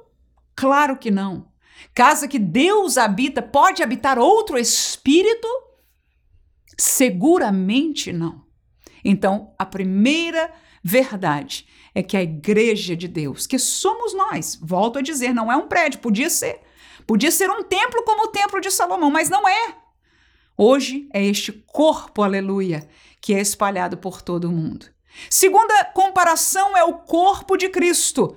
Claro 0.59 0.97
que 0.97 1.09
não. 1.09 1.47
Casa 1.95 2.27
que 2.27 2.37
Deus 2.37 2.99
habita, 2.99 3.41
pode 3.41 3.81
habitar 3.81 4.19
outro 4.19 4.59
espírito? 4.59 5.47
Seguramente 6.77 8.13
não. 8.13 8.45
Então, 9.05 9.55
a 9.57 9.65
primeira 9.65 10.53
verdade 10.83 11.69
é 11.95 12.03
que 12.03 12.17
a 12.17 12.23
igreja 12.25 12.97
de 12.97 13.07
Deus, 13.07 13.47
que 13.47 13.57
somos 13.57 14.13
nós, 14.15 14.59
volto 14.61 14.99
a 14.99 15.03
dizer, 15.03 15.33
não 15.33 15.51
é 15.51 15.57
um 15.57 15.69
prédio, 15.69 16.01
podia 16.01 16.29
ser. 16.29 16.61
Podia 17.07 17.31
ser 17.31 17.49
um 17.49 17.63
templo 17.63 18.03
como 18.03 18.25
o 18.25 18.33
templo 18.33 18.61
de 18.61 18.73
Salomão, 18.73 19.13
mas 19.13 19.31
não 19.31 19.49
é. 19.49 19.77
Hoje 20.57 21.09
é 21.15 21.25
este 21.25 21.53
corpo, 21.53 22.21
aleluia, 22.21 22.89
que 23.21 23.33
é 23.33 23.41
espalhado 23.41 23.97
por 23.97 24.23
todo 24.23 24.49
o 24.49 24.53
mundo. 24.53 24.87
Segunda 25.31 25.85
comparação 25.85 26.77
é 26.77 26.83
o 26.83 26.95
corpo 26.95 27.57
de 27.57 27.69
Cristo. 27.69 28.37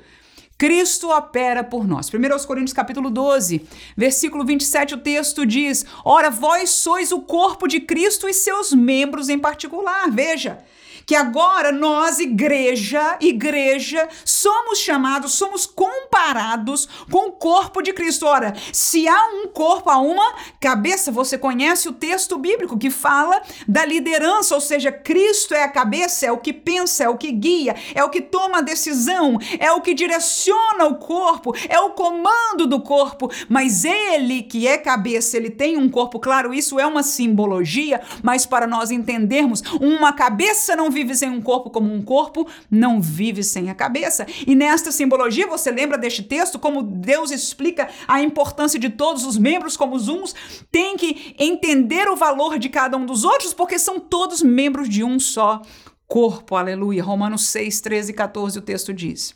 Cristo 0.62 1.10
opera 1.10 1.64
por 1.64 1.88
nós. 1.88 2.08
1 2.08 2.46
Coríntios 2.46 2.72
capítulo 2.72 3.10
12, 3.10 3.66
versículo 3.98 4.46
27, 4.46 4.94
o 4.94 4.98
texto 5.00 5.44
diz: 5.44 5.84
Ora, 6.06 6.30
vós 6.30 6.70
sois 6.70 7.12
o 7.12 7.22
corpo 7.22 7.68
de 7.68 7.80
Cristo 7.80 8.30
e 8.30 8.34
seus 8.36 8.72
membros 8.72 9.28
em 9.28 9.40
particular. 9.40 10.12
Veja, 10.12 10.64
que 11.12 11.16
agora 11.18 11.74
nós, 11.74 12.20
igreja, 12.20 13.18
igreja, 13.20 14.08
somos 14.24 14.80
chamados, 14.80 15.34
somos 15.34 15.66
comparados 15.66 16.88
com 17.12 17.28
o 17.28 17.32
corpo 17.34 17.82
de 17.82 17.92
Cristo. 17.92 18.26
Ora, 18.26 18.54
se 18.72 19.10
há 19.10 19.28
um 19.34 19.50
corpo, 19.50 19.90
há 19.90 19.98
uma 19.98 20.36
cabeça. 20.58 21.12
Você 21.12 21.38
conhece 21.38 21.90
o 21.90 21.92
texto 21.92 22.38
bíblico 22.38 22.78
que 22.78 22.90
fala 22.90 23.42
da 23.68 23.84
liderança, 23.84 24.56
ou 24.56 24.62
seja, 24.62 24.90
Cristo 24.90 25.54
é 25.54 25.64
a 25.64 25.68
cabeça, 25.68 26.28
é 26.28 26.32
o 26.32 26.38
que 26.38 26.54
pensa, 26.54 27.04
é 27.04 27.10
o 27.10 27.18
que 27.18 27.30
guia, 27.34 27.76
é 27.94 28.02
o 28.06 28.10
que 28.10 28.22
toma 28.22 28.60
a 28.60 28.62
decisão, 28.62 29.38
é 29.60 29.70
o 29.70 29.82
que 29.82 29.94
direciona 29.94 30.86
o 30.86 30.96
corpo, 30.96 31.54
é 31.68 31.78
o 31.78 31.90
comando 31.90 32.66
do 32.66 32.80
corpo. 32.80 33.30
Mas 33.50 33.84
ele, 33.84 34.44
que 34.44 34.66
é 34.66 34.78
cabeça, 34.78 35.36
ele 35.36 35.50
tem 35.50 35.76
um 35.76 35.90
corpo, 35.90 36.22
claro, 36.22 36.54
isso 36.54 36.80
é 36.80 36.88
uma 36.88 37.04
simbologia, 37.04 38.00
mas 38.24 38.46
para 38.46 38.66
nós 38.66 38.92
entendermos, 38.92 39.62
uma 39.82 40.14
cabeça 40.14 40.74
não 40.74 40.90
vive 40.90 41.01
sem 41.16 41.30
um 41.30 41.42
corpo 41.42 41.70
como 41.70 41.94
um 41.94 42.02
corpo 42.02 42.48
não 42.70 43.02
vive 43.02 43.44
sem 43.44 43.70
a 43.70 43.76
cabeça. 43.76 44.26
E 44.46 44.56
nesta 44.56 44.92
simbologia, 44.92 45.48
você 45.48 45.72
lembra 45.72 45.98
deste 45.98 46.24
texto, 46.24 46.60
como 46.60 46.84
Deus 46.84 47.32
explica 47.32 47.90
a 48.08 48.22
importância 48.22 48.80
de 48.80 48.90
todos 48.90 49.26
os 49.26 49.38
membros, 49.38 49.76
como 49.76 49.96
os 49.96 50.08
uns 50.08 50.36
têm 50.72 50.96
que 50.96 51.36
entender 51.38 52.08
o 52.08 52.16
valor 52.16 52.60
de 52.60 52.70
cada 52.70 52.98
um 52.98 53.06
dos 53.06 53.24
outros, 53.24 53.54
porque 53.54 53.80
são 53.80 54.00
todos 54.00 54.42
membros 54.42 54.88
de 54.88 55.04
um 55.04 55.20
só 55.20 55.62
corpo. 56.08 56.56
Aleluia. 56.56 57.04
Romanos 57.04 57.48
6, 57.48 57.82
13 57.82 58.12
e 58.12 58.16
14, 58.16 58.60
o 58.60 58.62
texto 58.62 58.94
diz. 58.94 59.34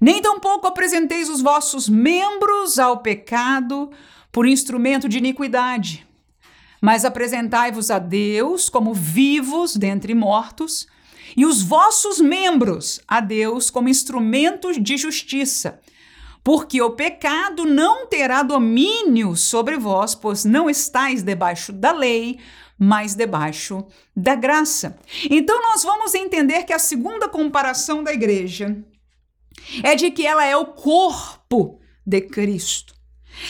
Nem 0.00 0.20
tampouco 0.20 0.66
apresenteis 0.66 1.28
os 1.28 1.42
vossos 1.42 1.88
membros 1.88 2.78
ao 2.78 2.98
pecado 2.98 3.90
por 4.32 4.46
instrumento 4.46 5.08
de 5.08 5.18
iniquidade 5.18 6.06
mas 6.80 7.04
apresentai-vos 7.04 7.90
a 7.90 7.98
Deus 7.98 8.68
como 8.68 8.94
vivos 8.94 9.76
dentre 9.76 10.14
mortos, 10.14 10.86
e 11.36 11.46
os 11.46 11.62
vossos 11.62 12.20
membros 12.20 13.00
a 13.06 13.20
Deus 13.20 13.70
como 13.70 13.88
instrumentos 13.88 14.82
de 14.82 14.96
justiça. 14.96 15.80
Porque 16.42 16.80
o 16.80 16.92
pecado 16.92 17.64
não 17.64 18.06
terá 18.06 18.42
domínio 18.42 19.36
sobre 19.36 19.76
vós, 19.76 20.14
pois 20.14 20.44
não 20.44 20.70
estáis 20.70 21.22
debaixo 21.22 21.72
da 21.72 21.92
lei, 21.92 22.40
mas 22.78 23.14
debaixo 23.14 23.86
da 24.16 24.34
graça. 24.34 24.98
Então, 25.30 25.60
nós 25.60 25.82
vamos 25.82 26.14
entender 26.14 26.64
que 26.64 26.72
a 26.72 26.78
segunda 26.78 27.28
comparação 27.28 28.02
da 28.02 28.12
igreja 28.12 28.82
é 29.82 29.94
de 29.94 30.10
que 30.10 30.26
ela 30.26 30.44
é 30.44 30.56
o 30.56 30.66
corpo 30.66 31.78
de 32.06 32.22
Cristo. 32.22 32.94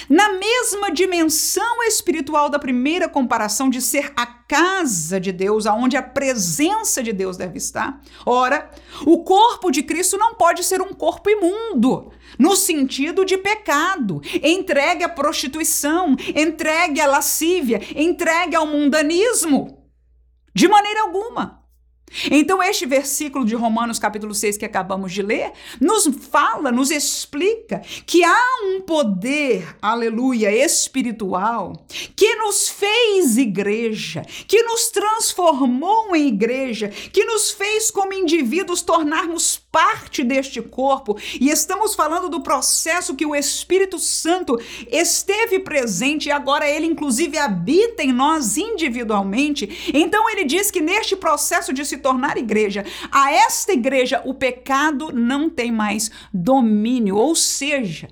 Na 0.09 0.31
mesma 0.31 0.91
dimensão 0.91 1.83
espiritual 1.85 2.49
da 2.49 2.59
primeira 2.59 3.09
comparação 3.09 3.69
de 3.71 3.81
ser 3.81 4.13
a 4.17 4.27
casa 4.27 5.21
de 5.21 5.33
Deus, 5.33 5.67
aonde 5.67 5.97
a 5.97 6.03
presença 6.03 7.03
de 7.03 7.13
Deus 7.13 7.37
deve 7.37 7.59
estar, 7.59 8.01
ora, 8.27 8.71
o 9.07 9.23
corpo 9.23 9.71
de 9.71 9.83
Cristo 9.83 10.17
não 10.17 10.35
pode 10.35 10.65
ser 10.65 10.81
um 10.83 10.93
corpo 10.93 11.31
imundo, 11.31 12.13
no 12.39 12.57
sentido 12.57 13.25
de 13.25 13.37
pecado, 13.37 14.21
entregue 14.43 15.05
à 15.05 15.09
prostituição, 15.09 16.17
entregue 16.35 17.01
à 17.01 17.07
lascívia, 17.07 17.81
entregue 17.95 18.57
ao 18.57 18.67
mundanismo. 18.67 19.89
De 20.55 20.67
maneira 20.67 21.03
alguma. 21.03 21.60
Então, 22.31 22.63
este 22.63 22.87
versículo 22.87 23.45
de 23.45 23.55
Romanos, 23.55 23.99
capítulo 23.99 24.35
6, 24.35 24.57
que 24.57 24.65
acabamos 24.65 25.13
de 25.13 25.23
ler, 25.23 25.53
nos 25.81 26.09
fala, 26.31 26.73
nos 26.73 26.91
explica 26.91 27.81
que 28.05 28.25
há 28.25 28.45
um 28.65 28.81
poder, 28.81 29.77
aleluia, 29.81 30.51
espiritual, 30.51 31.85
que 32.17 32.35
nos 32.37 32.69
fez 32.69 33.37
igreja, 33.37 34.23
que 34.49 34.63
nos 34.63 34.89
transformou 34.89 36.15
em 36.17 36.29
igreja, 36.29 36.89
que 36.89 37.25
nos 37.25 37.53
fez, 37.53 37.91
como 37.91 38.13
indivíduos, 38.13 38.83
tornarmos 38.83 39.57
parte 39.71 40.25
deste 40.25 40.61
corpo. 40.61 41.17
E 41.41 41.49
estamos 41.51 41.95
falando 41.95 42.29
do 42.29 42.43
processo 42.43 43.15
que 43.15 43.27
o 43.27 43.35
Espírito 43.35 43.99
Santo 43.99 44.59
esteve 44.91 45.61
presente 45.61 46.29
e 46.29 46.33
agora 46.33 46.69
ele, 46.69 46.87
inclusive, 46.87 47.39
habita 47.39 48.03
em 48.03 48.13
nós 48.13 48.57
individualmente. 48.57 49.91
Então, 49.95 50.29
ele 50.31 50.45
diz 50.45 50.71
que 50.71 50.81
neste 50.81 51.17
processo 51.17 51.73
de 51.73 51.85
se 51.85 51.99
tornar 51.99 52.37
igreja, 52.37 52.85
a 53.11 53.33
esta 53.33 53.73
igreja 53.73 54.23
o 54.25 54.35
pecado 54.35 55.13
não 55.13 55.49
tem 55.49 55.71
mais 55.71 56.11
domínio, 56.33 57.17
ou 57.17 57.35
seja, 57.35 58.09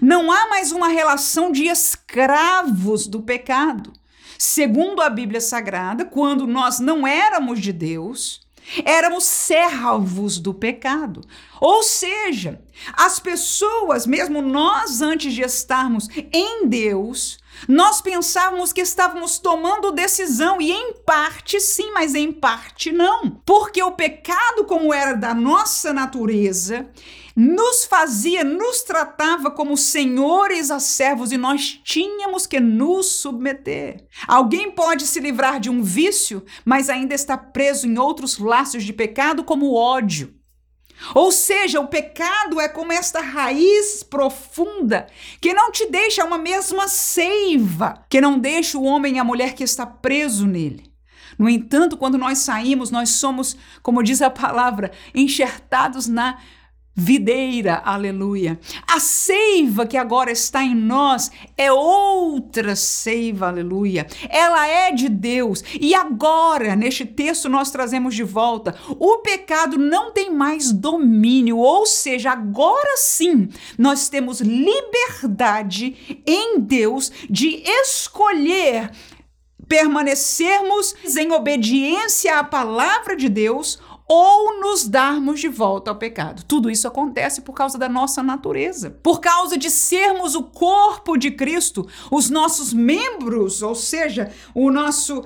não 0.00 0.30
há 0.30 0.48
mais 0.48 0.72
uma 0.72 0.88
relação 0.88 1.52
de 1.52 1.64
escravos 1.64 3.06
do 3.06 3.22
pecado. 3.22 3.92
Segundo 4.38 5.00
a 5.00 5.08
Bíblia 5.08 5.40
Sagrada, 5.40 6.04
quando 6.04 6.46
nós 6.46 6.78
não 6.78 7.06
éramos 7.06 7.60
de 7.60 7.72
Deus, 7.72 8.45
éramos 8.84 9.24
servos 9.24 10.38
do 10.38 10.52
pecado. 10.52 11.22
Ou 11.60 11.82
seja, 11.82 12.60
as 12.92 13.18
pessoas, 13.18 14.06
mesmo 14.06 14.42
nós 14.42 15.00
antes 15.00 15.32
de 15.32 15.42
estarmos 15.42 16.08
em 16.32 16.68
Deus, 16.68 17.38
nós 17.68 18.02
pensávamos 18.02 18.72
que 18.72 18.82
estávamos 18.82 19.38
tomando 19.38 19.92
decisão 19.92 20.60
e 20.60 20.70
em 20.70 20.92
parte 21.04 21.58
sim, 21.60 21.92
mas 21.92 22.14
em 22.14 22.30
parte 22.30 22.92
não. 22.92 23.30
Porque 23.46 23.82
o 23.82 23.92
pecado, 23.92 24.64
como 24.64 24.92
era 24.92 25.14
da 25.14 25.34
nossa 25.34 25.92
natureza, 25.92 26.90
nos 27.36 27.84
fazia, 27.84 28.42
nos 28.42 28.80
tratava 28.82 29.50
como 29.50 29.76
senhores 29.76 30.70
a 30.70 30.80
servos 30.80 31.32
e 31.32 31.36
nós 31.36 31.78
tínhamos 31.84 32.46
que 32.46 32.58
nos 32.58 33.06
submeter. 33.06 34.06
Alguém 34.26 34.70
pode 34.70 35.06
se 35.06 35.20
livrar 35.20 35.60
de 35.60 35.68
um 35.68 35.82
vício, 35.82 36.42
mas 36.64 36.88
ainda 36.88 37.14
está 37.14 37.36
preso 37.36 37.86
em 37.86 37.98
outros 37.98 38.38
laços 38.38 38.84
de 38.84 38.92
pecado, 38.94 39.44
como 39.44 39.66
o 39.66 39.74
ódio. 39.74 40.34
Ou 41.14 41.30
seja, 41.30 41.78
o 41.78 41.88
pecado 41.88 42.58
é 42.58 42.68
como 42.68 42.90
esta 42.90 43.20
raiz 43.20 44.02
profunda 44.02 45.06
que 45.38 45.52
não 45.52 45.70
te 45.70 45.84
deixa 45.90 46.24
uma 46.24 46.38
mesma 46.38 46.88
seiva, 46.88 48.02
que 48.08 48.18
não 48.18 48.38
deixa 48.38 48.78
o 48.78 48.84
homem 48.84 49.16
e 49.16 49.18
a 49.18 49.24
mulher 49.24 49.52
que 49.54 49.62
está 49.62 49.84
preso 49.84 50.46
nele. 50.46 50.90
No 51.38 51.50
entanto, 51.50 51.98
quando 51.98 52.16
nós 52.16 52.38
saímos, 52.38 52.90
nós 52.90 53.10
somos, 53.10 53.56
como 53.82 54.02
diz 54.02 54.22
a 54.22 54.30
palavra, 54.30 54.90
enxertados 55.14 56.06
na 56.06 56.38
videira, 56.96 57.82
aleluia. 57.84 58.58
A 58.90 58.98
seiva 58.98 59.86
que 59.86 59.98
agora 59.98 60.30
está 60.32 60.64
em 60.64 60.74
nós 60.74 61.30
é 61.54 61.70
outra 61.70 62.74
seiva, 62.74 63.48
aleluia. 63.48 64.06
Ela 64.30 64.66
é 64.66 64.92
de 64.92 65.10
Deus. 65.10 65.62
E 65.78 65.94
agora, 65.94 66.74
neste 66.74 67.04
texto, 67.04 67.50
nós 67.50 67.70
trazemos 67.70 68.14
de 68.14 68.22
volta: 68.22 68.74
o 68.98 69.18
pecado 69.18 69.76
não 69.76 70.10
tem 70.10 70.32
mais 70.32 70.72
domínio, 70.72 71.58
ou 71.58 71.84
seja, 71.84 72.30
agora 72.30 72.96
sim 72.96 73.48
nós 73.76 74.08
temos 74.08 74.40
liberdade 74.40 76.22
em 76.26 76.58
Deus 76.58 77.12
de 77.28 77.62
escolher 77.82 78.90
permanecermos 79.68 80.94
em 81.16 81.32
obediência 81.32 82.38
à 82.38 82.44
palavra 82.44 83.16
de 83.16 83.28
Deus 83.28 83.78
ou 84.08 84.60
nos 84.60 84.86
darmos 84.86 85.40
de 85.40 85.48
volta 85.48 85.90
ao 85.90 85.96
pecado. 85.96 86.44
Tudo 86.44 86.70
isso 86.70 86.86
acontece 86.86 87.40
por 87.40 87.52
causa 87.52 87.76
da 87.76 87.88
nossa 87.88 88.22
natureza, 88.22 88.90
por 89.02 89.20
causa 89.20 89.56
de 89.56 89.68
sermos 89.70 90.34
o 90.34 90.44
corpo 90.44 91.16
de 91.16 91.30
Cristo, 91.32 91.86
os 92.10 92.30
nossos 92.30 92.72
membros, 92.72 93.62
ou 93.62 93.74
seja, 93.74 94.32
o 94.54 94.70
nosso 94.70 95.24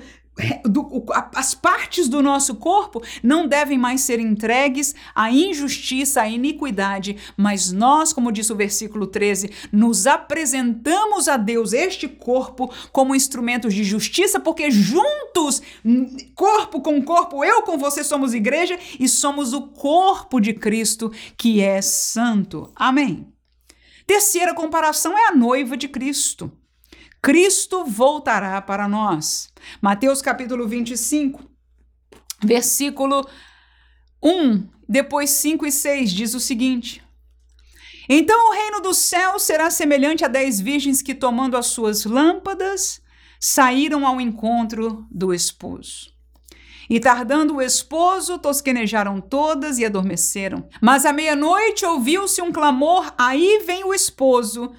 do, 0.64 1.04
as 1.34 1.54
partes 1.54 2.08
do 2.08 2.22
nosso 2.22 2.54
corpo 2.56 3.02
não 3.22 3.46
devem 3.46 3.78
mais 3.78 4.02
ser 4.02 4.18
entregues 4.18 4.94
à 5.14 5.30
injustiça, 5.30 6.22
à 6.22 6.28
iniquidade, 6.28 7.16
mas 7.36 7.72
nós, 7.72 8.12
como 8.12 8.32
diz 8.32 8.50
o 8.50 8.56
versículo 8.56 9.06
13, 9.06 9.50
nos 9.72 10.06
apresentamos 10.06 11.28
a 11.28 11.36
Deus 11.36 11.72
este 11.72 12.08
corpo 12.08 12.72
como 12.92 13.14
instrumentos 13.14 13.74
de 13.74 13.84
justiça, 13.84 14.40
porque 14.40 14.70
juntos, 14.70 15.62
corpo 16.34 16.80
com 16.80 17.02
corpo, 17.02 17.44
eu 17.44 17.62
com 17.62 17.78
você 17.78 18.02
somos 18.04 18.34
igreja 18.34 18.78
e 18.98 19.08
somos 19.08 19.52
o 19.52 19.62
corpo 19.68 20.40
de 20.40 20.52
Cristo 20.52 21.12
que 21.36 21.60
é 21.60 21.80
santo. 21.82 22.70
Amém. 22.74 23.26
Terceira 24.06 24.54
comparação 24.54 25.16
é 25.16 25.28
a 25.28 25.36
noiva 25.36 25.76
de 25.76 25.86
Cristo. 25.88 26.50
Cristo 27.22 27.84
voltará 27.84 28.60
para 28.62 28.88
nós. 28.88 29.52
Mateus 29.80 30.22
capítulo 30.22 30.66
25, 30.66 31.42
versículo 32.42 33.28
1, 34.22 34.66
depois 34.88 35.28
5 35.30 35.66
e 35.66 35.72
6 35.72 36.12
diz 36.12 36.34
o 36.34 36.40
seguinte: 36.40 37.02
Então 38.08 38.48
o 38.48 38.52
reino 38.54 38.80
do 38.80 38.94
céu 38.94 39.38
será 39.38 39.70
semelhante 39.70 40.24
a 40.24 40.28
dez 40.28 40.60
virgens 40.60 41.02
que, 41.02 41.14
tomando 41.14 41.58
as 41.58 41.66
suas 41.66 42.06
lâmpadas, 42.06 43.02
saíram 43.38 44.06
ao 44.06 44.18
encontro 44.18 45.06
do 45.10 45.34
esposo. 45.34 46.10
E 46.88 46.98
tardando 46.98 47.56
o 47.56 47.62
esposo, 47.62 48.38
tosquenejaram 48.38 49.20
todas 49.20 49.78
e 49.78 49.84
adormeceram. 49.84 50.68
Mas 50.80 51.04
à 51.04 51.12
meia-noite 51.12 51.84
ouviu-se 51.84 52.40
um 52.40 52.50
clamor: 52.50 53.12
Aí 53.16 53.62
vem 53.64 53.84
o 53.84 53.94
esposo, 53.94 54.72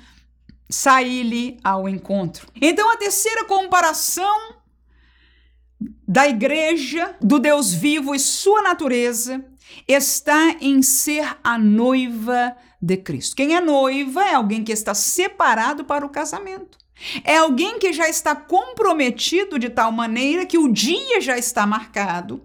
sair-lhe 0.72 1.60
ao 1.64 1.88
encontro. 1.88 2.48
Então, 2.60 2.92
a 2.92 2.98
terceira 2.98 3.46
comparação 3.46 4.56
da 6.08 6.28
igreja, 6.28 7.16
do 7.22 7.40
Deus 7.40 7.74
vivo 7.74 8.16
e 8.16 8.20
sua 8.20 8.62
natureza 8.62 9.44
está 9.88 10.56
em 10.62 10.82
ser 10.82 11.38
a 11.44 11.58
noiva 11.58 12.56
de 12.82 12.98
Cristo. 12.98 13.36
Quem 13.36 13.56
é 13.56 13.62
noiva 13.62 14.24
é 14.24 14.34
alguém 14.34 14.64
que 14.64 14.72
está 14.72 14.94
separado 14.94 15.84
para 15.86 16.06
o 16.06 16.10
casamento. 16.10 16.78
É 17.24 17.38
alguém 17.38 17.80
que 17.80 17.92
já 17.94 18.08
está 18.08 18.36
comprometido 18.36 19.58
de 19.58 19.70
tal 19.70 19.92
maneira 19.92 20.46
que 20.46 20.58
o 20.58 20.72
dia 20.72 21.20
já 21.20 21.38
está 21.38 21.66
marcado 21.66 22.42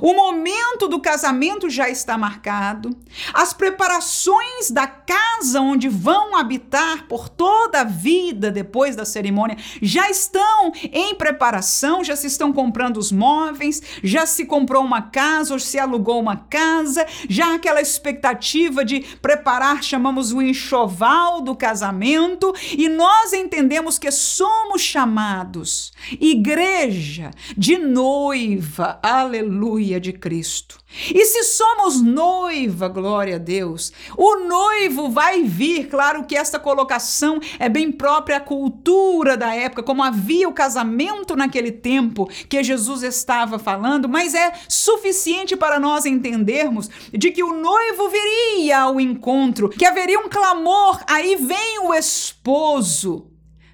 o 0.00 0.14
momento 0.14 0.88
do 0.88 1.00
casamento 1.00 1.68
já 1.68 1.88
está 1.88 2.16
marcado. 2.16 2.96
As 3.34 3.52
preparações 3.52 4.70
da 4.70 4.86
casa 4.86 5.60
onde 5.60 5.88
vão 5.88 6.36
habitar 6.36 7.06
por 7.08 7.28
toda 7.28 7.80
a 7.80 7.84
vida 7.84 8.50
depois 8.50 8.96
da 8.96 9.04
cerimônia 9.04 9.56
já 9.80 10.08
estão 10.08 10.72
em 10.92 11.14
preparação, 11.14 12.04
já 12.04 12.16
se 12.16 12.26
estão 12.26 12.52
comprando 12.52 12.96
os 12.96 13.10
móveis, 13.12 13.82
já 14.02 14.24
se 14.24 14.44
comprou 14.44 14.84
uma 14.84 15.02
casa 15.02 15.52
ou 15.52 15.60
se 15.60 15.78
alugou 15.78 16.20
uma 16.20 16.36
casa, 16.36 17.06
já 17.28 17.54
aquela 17.54 17.80
expectativa 17.80 18.84
de 18.84 19.00
preparar, 19.20 19.82
chamamos 19.82 20.32
o 20.32 20.40
enxoval 20.40 21.40
do 21.40 21.54
casamento, 21.54 22.52
e 22.76 22.88
nós 22.88 23.32
entendemos 23.32 23.98
que 23.98 24.10
somos 24.10 24.80
chamados 24.80 25.92
igreja 26.20 27.30
de 27.56 27.78
noiva. 27.78 28.98
Aleluia 29.02 29.81
aleluia, 29.82 30.00
de 30.00 30.12
Cristo. 30.12 30.78
E 31.12 31.24
se 31.24 31.42
somos 31.44 32.00
noiva, 32.00 32.86
glória 32.88 33.36
a 33.36 33.38
Deus, 33.38 33.92
o 34.16 34.36
noivo 34.46 35.10
vai 35.10 35.42
vir. 35.42 35.88
Claro 35.88 36.24
que 36.24 36.36
esta 36.36 36.58
colocação 36.58 37.40
é 37.58 37.68
bem 37.68 37.90
própria 37.90 38.36
à 38.36 38.40
cultura 38.40 39.36
da 39.36 39.54
época, 39.54 39.82
como 39.82 40.02
havia 40.02 40.48
o 40.48 40.52
casamento 40.52 41.34
naquele 41.34 41.72
tempo 41.72 42.28
que 42.48 42.62
Jesus 42.62 43.02
estava 43.02 43.58
falando, 43.58 44.08
mas 44.08 44.34
é 44.34 44.52
suficiente 44.68 45.56
para 45.56 45.80
nós 45.80 46.04
entendermos 46.04 46.88
de 47.12 47.30
que 47.30 47.42
o 47.42 47.54
noivo 47.54 48.08
viria 48.08 48.80
ao 48.80 49.00
encontro, 49.00 49.70
que 49.70 49.86
haveria 49.86 50.20
um 50.20 50.28
clamor, 50.28 51.02
aí 51.08 51.36
vem 51.36 51.80
o 51.80 51.94
esposo 51.94 53.31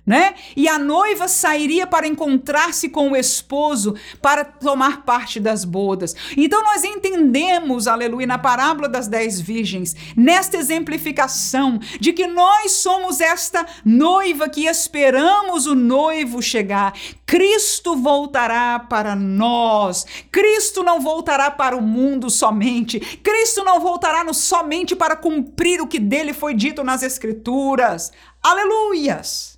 né? 0.08 0.34
E 0.56 0.66
a 0.66 0.78
noiva 0.78 1.28
sairia 1.28 1.86
para 1.86 2.08
encontrar-se 2.08 2.88
com 2.88 3.10
o 3.10 3.16
esposo 3.16 3.94
para 4.22 4.42
tomar 4.42 5.04
parte 5.04 5.38
das 5.38 5.66
bodas. 5.66 6.16
Então 6.34 6.62
nós 6.62 6.82
entendemos, 6.82 7.86
aleluia, 7.86 8.26
na 8.26 8.38
parábola 8.38 8.88
das 8.88 9.06
dez 9.06 9.38
virgens, 9.38 9.94
nesta 10.16 10.56
exemplificação 10.56 11.78
de 12.00 12.14
que 12.14 12.26
nós 12.26 12.72
somos 12.72 13.20
esta 13.20 13.66
noiva 13.84 14.48
que 14.48 14.66
esperamos 14.66 15.66
o 15.66 15.74
noivo 15.74 16.40
chegar. 16.40 16.94
Cristo 17.26 17.94
voltará 17.94 18.78
para 18.78 19.14
nós. 19.14 20.06
Cristo 20.32 20.82
não 20.82 21.02
voltará 21.02 21.50
para 21.50 21.76
o 21.76 21.82
mundo 21.82 22.30
somente. 22.30 22.98
Cristo 22.98 23.62
não 23.62 23.78
voltará 23.78 24.24
no, 24.24 24.32
somente 24.32 24.96
para 24.96 25.14
cumprir 25.14 25.82
o 25.82 25.86
que 25.86 26.00
dele 26.00 26.32
foi 26.32 26.54
dito 26.54 26.82
nas 26.82 27.02
Escrituras. 27.02 28.10
Aleluias! 28.42 29.57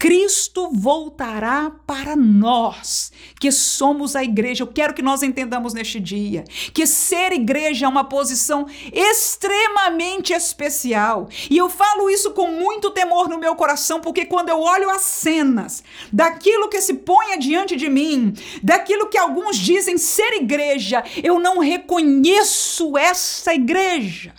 Cristo 0.00 0.70
voltará 0.72 1.70
para 1.86 2.16
nós, 2.16 3.12
que 3.38 3.52
somos 3.52 4.16
a 4.16 4.24
igreja. 4.24 4.62
Eu 4.62 4.66
quero 4.66 4.94
que 4.94 5.02
nós 5.02 5.22
entendamos 5.22 5.74
neste 5.74 6.00
dia 6.00 6.42
que 6.72 6.86
ser 6.86 7.32
igreja 7.32 7.84
é 7.84 7.88
uma 7.88 8.04
posição 8.04 8.66
extremamente 8.94 10.32
especial. 10.32 11.28
E 11.50 11.58
eu 11.58 11.68
falo 11.68 12.08
isso 12.08 12.30
com 12.30 12.46
muito 12.46 12.90
temor 12.92 13.28
no 13.28 13.38
meu 13.38 13.54
coração, 13.54 14.00
porque 14.00 14.24
quando 14.24 14.48
eu 14.48 14.58
olho 14.58 14.88
as 14.88 15.02
cenas 15.02 15.84
daquilo 16.10 16.70
que 16.70 16.80
se 16.80 16.94
põe 16.94 17.38
diante 17.38 17.76
de 17.76 17.90
mim, 17.90 18.32
daquilo 18.62 19.10
que 19.10 19.18
alguns 19.18 19.58
dizem 19.58 19.98
ser 19.98 20.32
igreja, 20.32 21.04
eu 21.22 21.38
não 21.38 21.58
reconheço 21.58 22.96
essa 22.96 23.52
igreja. 23.52 24.34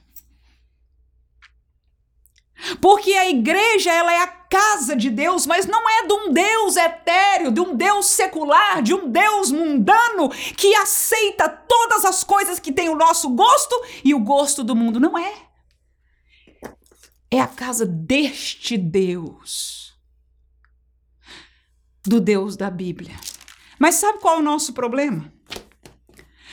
Porque 2.82 3.14
a 3.14 3.30
igreja, 3.30 3.92
ela 3.92 4.12
é 4.12 4.24
a 4.24 4.41
casa 4.52 4.98
de 4.98 5.10
Deus, 5.10 5.46
mas 5.48 5.66
não 5.66 5.90
é 5.90 6.06
de 6.06 6.14
um 6.14 6.34
Deus 6.34 6.76
etéreo, 6.76 7.54
de 7.54 7.62
um 7.62 7.74
Deus 7.74 8.08
secular, 8.08 8.84
de 8.84 8.94
um 8.94 9.10
Deus 9.10 9.50
mundano 9.50 10.28
que 10.58 10.76
aceita 10.76 11.48
todas 11.48 12.04
as 12.04 12.22
coisas 12.22 12.60
que 12.60 12.74
tem 12.74 12.90
o 12.90 12.96
nosso 12.96 13.30
gosto 13.30 13.74
e 14.04 14.14
o 14.14 14.20
gosto 14.20 14.62
do 14.62 14.76
mundo. 14.76 15.00
Não 15.00 15.18
é. 15.18 15.34
É 17.32 17.40
a 17.40 17.48
casa 17.48 17.86
deste 17.86 18.78
Deus, 18.78 19.94
do 22.06 22.20
Deus 22.20 22.58
da 22.58 22.70
Bíblia. 22.70 23.18
Mas 23.80 23.96
sabe 23.96 24.20
qual 24.20 24.36
é 24.36 24.40
o 24.40 24.44
nosso 24.44 24.74
problema? 24.74 25.32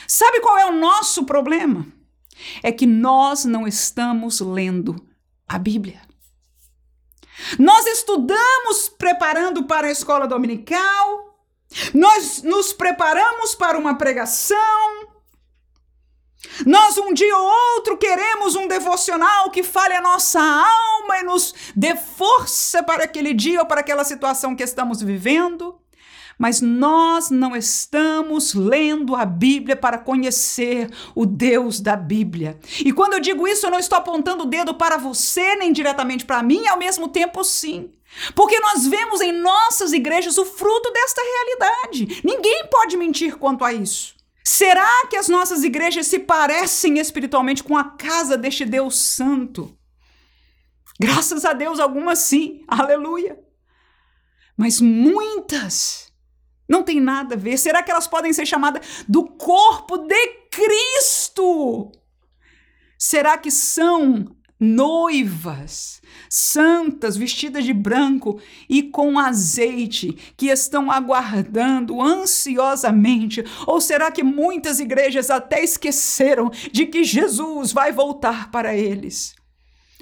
Sabe 0.07 0.39
qual 0.39 0.57
é 0.57 0.65
o 0.65 0.71
nosso 0.71 1.25
problema? 1.25 1.85
É 2.63 2.71
que 2.71 2.85
nós 2.85 3.43
não 3.43 3.67
estamos 3.67 4.39
lendo 4.39 4.95
a 5.45 5.59
Bíblia. 5.59 6.08
Nós 7.57 7.85
estudamos 7.85 8.89
preparando 8.89 9.63
para 9.63 9.87
a 9.87 9.91
escola 9.91 10.27
dominical, 10.27 11.37
nós 11.93 12.41
nos 12.41 12.73
preparamos 12.73 13.53
para 13.55 13.77
uma 13.77 13.97
pregação, 13.97 14.57
nós 16.65 16.97
um 16.97 17.13
dia 17.13 17.35
ou 17.35 17.45
outro 17.75 17.97
queremos 17.97 18.55
um 18.55 18.67
devocional 18.67 19.51
que 19.51 19.61
fale 19.61 19.93
a 19.93 20.01
nossa 20.01 20.39
alma 20.39 21.19
e 21.19 21.23
nos 21.23 21.53
dê 21.75 21.95
força 21.95 22.81
para 22.81 23.03
aquele 23.03 23.33
dia 23.33 23.59
ou 23.59 23.65
para 23.65 23.81
aquela 23.81 24.03
situação 24.03 24.55
que 24.55 24.63
estamos 24.63 25.01
vivendo 25.01 25.79
mas 26.39 26.61
nós 26.61 27.29
não 27.29 27.53
estamos 27.53 28.53
lendo 28.53 29.13
a 29.13 29.25
Bíblia 29.25 29.75
para 29.75 29.97
conhecer 29.97 30.89
o 31.13 31.25
Deus 31.25 31.81
da 31.81 31.97
Bíblia. 31.97 32.57
E 32.79 32.93
quando 32.93 33.13
eu 33.13 33.19
digo 33.19 33.45
isso, 33.45 33.65
eu 33.65 33.71
não 33.71 33.77
estou 33.77 33.97
apontando 33.97 34.45
o 34.45 34.47
dedo 34.47 34.73
para 34.73 34.95
você, 34.95 35.57
nem 35.57 35.73
diretamente 35.73 36.25
para 36.25 36.41
mim, 36.41 36.65
ao 36.69 36.79
mesmo 36.79 37.09
tempo, 37.09 37.43
sim. 37.43 37.91
Porque 38.33 38.57
nós 38.61 38.87
vemos 38.87 39.19
em 39.19 39.33
nossas 39.33 39.91
igrejas 39.91 40.37
o 40.37 40.45
fruto 40.45 40.91
desta 40.93 41.21
realidade. 41.21 42.21
Ninguém 42.23 42.67
pode 42.71 42.95
mentir 42.95 43.35
quanto 43.35 43.65
a 43.65 43.73
isso. 43.73 44.15
Será 44.41 45.07
que 45.09 45.17
as 45.17 45.27
nossas 45.27 45.63
igrejas 45.63 46.07
se 46.07 46.19
parecem 46.19 46.99
espiritualmente 46.99 47.63
com 47.63 47.77
a 47.77 47.83
casa 47.83 48.37
deste 48.37 48.63
Deus 48.63 48.97
Santo? 48.97 49.77
Graças 50.97 51.43
a 51.43 51.51
Deus, 51.51 51.79
algumas 51.79 52.19
sim, 52.19 52.63
aleluia. 52.65 53.37
Mas 54.57 54.81
muitas 54.81 56.08
não 56.69 56.83
tem 56.83 57.01
nada 57.01 57.33
a 57.33 57.37
ver. 57.37 57.57
Será 57.57 57.81
que 57.81 57.89
elas 57.89 58.07
podem 58.07 58.31
ser 58.31 58.45
chamadas 58.45 59.03
do 59.07 59.25
corpo 59.25 59.97
de 59.97 60.27
Cristo? 60.51 61.91
Será 62.97 63.37
que 63.37 63.49
são 63.49 64.35
noivas, 64.59 66.01
santas, 66.29 67.15
vestidas 67.15 67.63
de 67.63 67.73
branco 67.73 68.41
e 68.69 68.83
com 68.83 69.17
azeite, 69.17 70.11
que 70.35 70.47
estão 70.47 70.91
aguardando 70.91 72.01
ansiosamente? 72.01 73.43
Ou 73.65 73.79
será 73.79 74.11
que 74.11 74.21
muitas 74.21 74.79
igrejas 74.79 75.29
até 75.29 75.63
esqueceram 75.63 76.51
de 76.71 76.85
que 76.85 77.03
Jesus 77.03 77.71
vai 77.71 77.91
voltar 77.91 78.51
para 78.51 78.75
eles? 78.75 79.38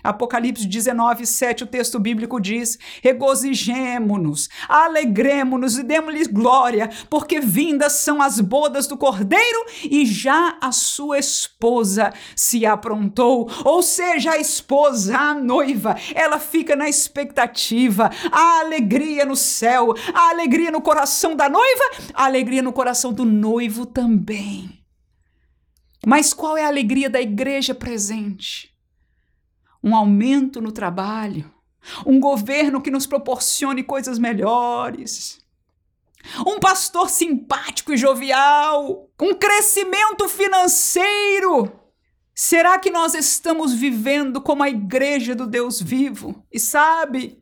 Apocalipse 0.04 0.66
19, 0.66 1.26
7, 1.26 1.64
o 1.64 1.68
texto 1.68 2.00
bíblico 2.00 2.40
diz: 2.40 2.78
regozijemo-nos, 3.02 4.48
alegremo-nos 4.70 5.78
e 5.78 5.84
demos-lhes 5.84 6.28
glória, 6.28 6.90
porque 7.10 7.40
vindas 7.40 7.94
são 7.94 8.22
as 8.22 8.40
bodas 8.40 8.88
do 8.88 8.96
cordeiro 8.96 9.66
e 9.84 10.06
já 10.06 10.58
a 10.62 10.72
sua 10.72 11.18
esposa 11.18 12.14
se 12.36 12.66
aprontou. 12.66 13.50
Ou 13.66 13.82
seja, 13.82 14.32
a 14.32 14.38
esposa, 14.38 15.18
a 15.18 15.34
noiva, 15.34 15.96
ela 16.14 16.40
fica 16.40 16.76
na 16.76 16.88
expectativa, 16.88 18.12
a 18.32 18.60
alegria 18.60 19.26
no 19.26 19.36
céu, 19.36 19.94
a 20.14 20.30
alegria 20.30 20.72
no 20.72 20.82
coração 20.82 21.36
da 21.36 21.50
noiva, 21.50 21.84
a 22.14 22.26
alegria 22.26 22.62
no 22.62 22.72
coração 22.72 23.12
do 23.12 23.26
noivo 23.26 23.86
também. 23.86 24.78
Mas 26.06 26.34
qual 26.34 26.56
é 26.56 26.64
a 26.64 26.68
alegria 26.68 27.10
da 27.10 27.20
igreja 27.20 27.74
presente? 27.74 28.77
Um 29.88 29.95
aumento 29.95 30.62
no 30.62 30.71
trabalho, 30.71 31.52
um 32.06 32.19
governo 32.19 32.82
que 32.82 32.91
nos 32.91 33.08
proporcione 33.08 33.84
coisas 33.84 34.19
melhores, 34.19 35.39
um 36.45 36.60
pastor 36.60 37.10
simpático 37.10 37.93
e 37.93 37.97
jovial, 37.97 39.10
um 39.21 39.34
crescimento 39.34 40.28
financeiro. 40.28 41.71
Será 42.36 42.78
que 42.78 42.91
nós 42.91 43.13
estamos 43.13 43.73
vivendo 43.73 44.41
como 44.41 44.62
a 44.62 44.69
igreja 44.69 45.34
do 45.34 45.47
Deus 45.47 45.82
vivo? 45.82 46.43
E 46.52 46.60
sabe, 46.60 47.41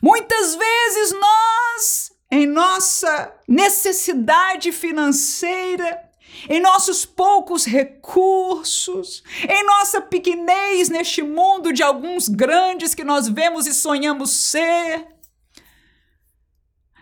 muitas 0.00 0.56
vezes 0.56 1.12
nós, 1.12 2.12
em 2.30 2.46
nossa 2.46 3.32
necessidade 3.46 4.72
financeira, 4.72 6.03
em 6.48 6.60
nossos 6.60 7.04
poucos 7.04 7.64
recursos, 7.64 9.22
em 9.48 9.64
nossa 9.64 10.00
pequenez 10.00 10.88
neste 10.88 11.22
mundo 11.22 11.72
de 11.72 11.82
alguns 11.82 12.28
grandes 12.28 12.94
que 12.94 13.04
nós 13.04 13.28
vemos 13.28 13.66
e 13.66 13.74
sonhamos 13.74 14.30
ser, 14.30 15.06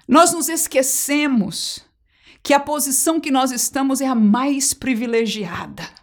nós 0.07 0.33
nos 0.33 0.49
esquecemos 0.49 1.81
que 2.43 2.53
a 2.53 2.61
posição 2.61 3.21
que 3.21 3.31
nós 3.31 3.51
estamos 3.51 4.01
é 4.01 4.07
a 4.07 4.15
mais 4.15 4.75
privilegiada. 4.75 6.02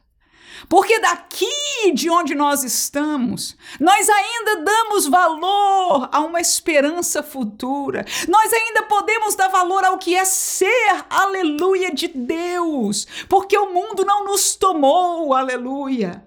Porque 0.70 1.00
daqui 1.00 1.92
de 1.96 2.12
onde 2.12 2.36
nós 2.36 2.64
estamos, 2.64 3.58
nós 3.80 4.08
ainda 4.08 4.58
damos 4.58 5.08
valor 5.08 6.08
a 6.12 6.20
uma 6.20 6.40
esperança 6.40 7.24
futura. 7.24 8.06
Nós 8.28 8.54
ainda 8.54 8.84
podemos 8.84 9.34
dar 9.34 9.48
valor 9.48 9.84
ao 9.84 9.98
que 9.98 10.16
é 10.16 10.24
ser, 10.24 11.06
aleluia, 11.10 11.92
de 11.92 12.08
Deus. 12.08 13.08
Porque 13.28 13.58
o 13.58 13.74
mundo 13.74 14.06
não 14.06 14.26
nos 14.26 14.56
tomou, 14.56 15.34
aleluia. 15.34 16.24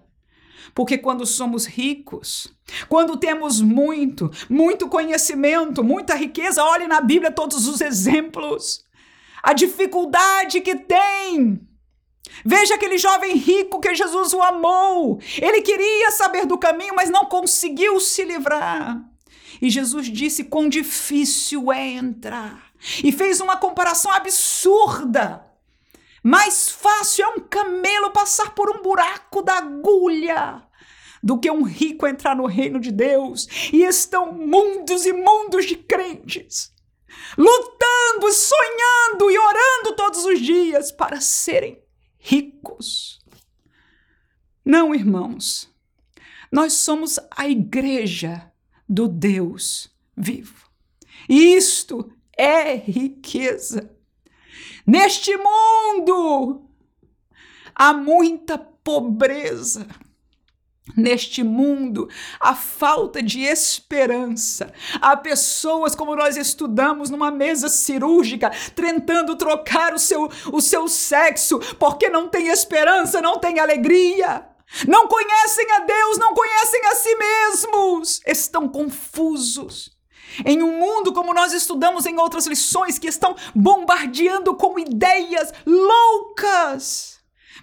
Porque 0.74 0.98
quando 0.98 1.24
somos 1.24 1.64
ricos, 1.64 2.52
quando 2.88 3.16
temos 3.16 3.60
muito, 3.60 4.28
muito 4.50 4.88
conhecimento, 4.88 5.84
muita 5.84 6.16
riqueza, 6.16 6.64
olhe 6.64 6.88
na 6.88 7.00
Bíblia 7.00 7.30
todos 7.30 7.68
os 7.68 7.80
exemplos. 7.80 8.84
A 9.40 9.52
dificuldade 9.52 10.60
que 10.60 10.74
tem 10.74 11.60
Veja 12.44 12.74
aquele 12.74 12.98
jovem 12.98 13.36
rico 13.36 13.80
que 13.80 13.94
Jesus 13.94 14.32
o 14.32 14.42
amou. 14.42 15.20
Ele 15.40 15.62
queria 15.62 16.10
saber 16.10 16.46
do 16.46 16.58
caminho, 16.58 16.94
mas 16.94 17.10
não 17.10 17.26
conseguiu 17.26 17.98
se 18.00 18.24
livrar. 18.24 19.00
E 19.60 19.70
Jesus 19.70 20.10
disse 20.10 20.44
quão 20.44 20.68
difícil 20.68 21.72
é 21.72 21.86
entrar. 21.88 22.72
E 23.02 23.12
fez 23.12 23.40
uma 23.40 23.56
comparação 23.56 24.10
absurda. 24.10 25.46
Mais 26.22 26.68
fácil 26.68 27.24
é 27.24 27.28
um 27.28 27.40
camelo 27.40 28.10
passar 28.10 28.54
por 28.54 28.70
um 28.70 28.82
buraco 28.82 29.42
da 29.42 29.58
agulha 29.58 30.62
do 31.22 31.38
que 31.38 31.50
um 31.50 31.62
rico 31.62 32.06
entrar 32.06 32.34
no 32.34 32.46
reino 32.46 32.80
de 32.80 32.90
Deus. 32.90 33.46
E 33.72 33.84
estão 33.84 34.32
mundos 34.32 35.06
e 35.06 35.12
mundos 35.12 35.66
de 35.66 35.76
crentes 35.76 36.72
lutando, 37.36 38.32
sonhando 38.32 39.30
e 39.30 39.38
orando 39.38 39.96
todos 39.96 40.24
os 40.24 40.40
dias 40.40 40.92
para 40.92 41.20
serem 41.20 41.82
ricos. 42.22 43.20
Não, 44.64 44.94
irmãos, 44.94 45.68
nós 46.50 46.74
somos 46.74 47.18
a 47.36 47.48
igreja 47.48 48.50
do 48.88 49.08
Deus 49.08 49.90
vivo. 50.16 50.70
Isto 51.28 52.12
é 52.36 52.76
riqueza. 52.76 53.90
Neste 54.86 55.36
mundo 55.36 56.68
há 57.74 57.92
muita 57.92 58.56
pobreza 58.56 59.86
Neste 60.96 61.44
mundo, 61.44 62.08
a 62.40 62.56
falta 62.56 63.22
de 63.22 63.40
esperança. 63.40 64.72
Há 65.00 65.16
pessoas, 65.16 65.94
como 65.94 66.16
nós 66.16 66.36
estudamos 66.36 67.08
numa 67.08 67.30
mesa 67.30 67.68
cirúrgica, 67.68 68.50
tentando 68.74 69.36
trocar 69.36 69.94
o 69.94 69.98
seu, 69.98 70.28
o 70.52 70.60
seu 70.60 70.88
sexo, 70.88 71.60
porque 71.78 72.10
não 72.10 72.28
tem 72.28 72.48
esperança, 72.48 73.22
não 73.22 73.38
tem 73.38 73.60
alegria. 73.60 74.44
Não 74.88 75.06
conhecem 75.06 75.70
a 75.72 75.78
Deus, 75.80 76.18
não 76.18 76.34
conhecem 76.34 76.80
a 76.86 76.94
si 76.96 77.14
mesmos. 77.14 78.20
Estão 78.26 78.68
confusos. 78.68 79.96
Em 80.44 80.62
um 80.62 80.78
mundo, 80.80 81.12
como 81.12 81.34
nós 81.34 81.52
estudamos 81.52 82.06
em 82.06 82.18
outras 82.18 82.46
lições, 82.46 82.98
que 82.98 83.06
estão 83.06 83.36
bombardeando 83.54 84.54
com 84.54 84.78
ideias 84.78 85.52
loucas, 85.66 87.11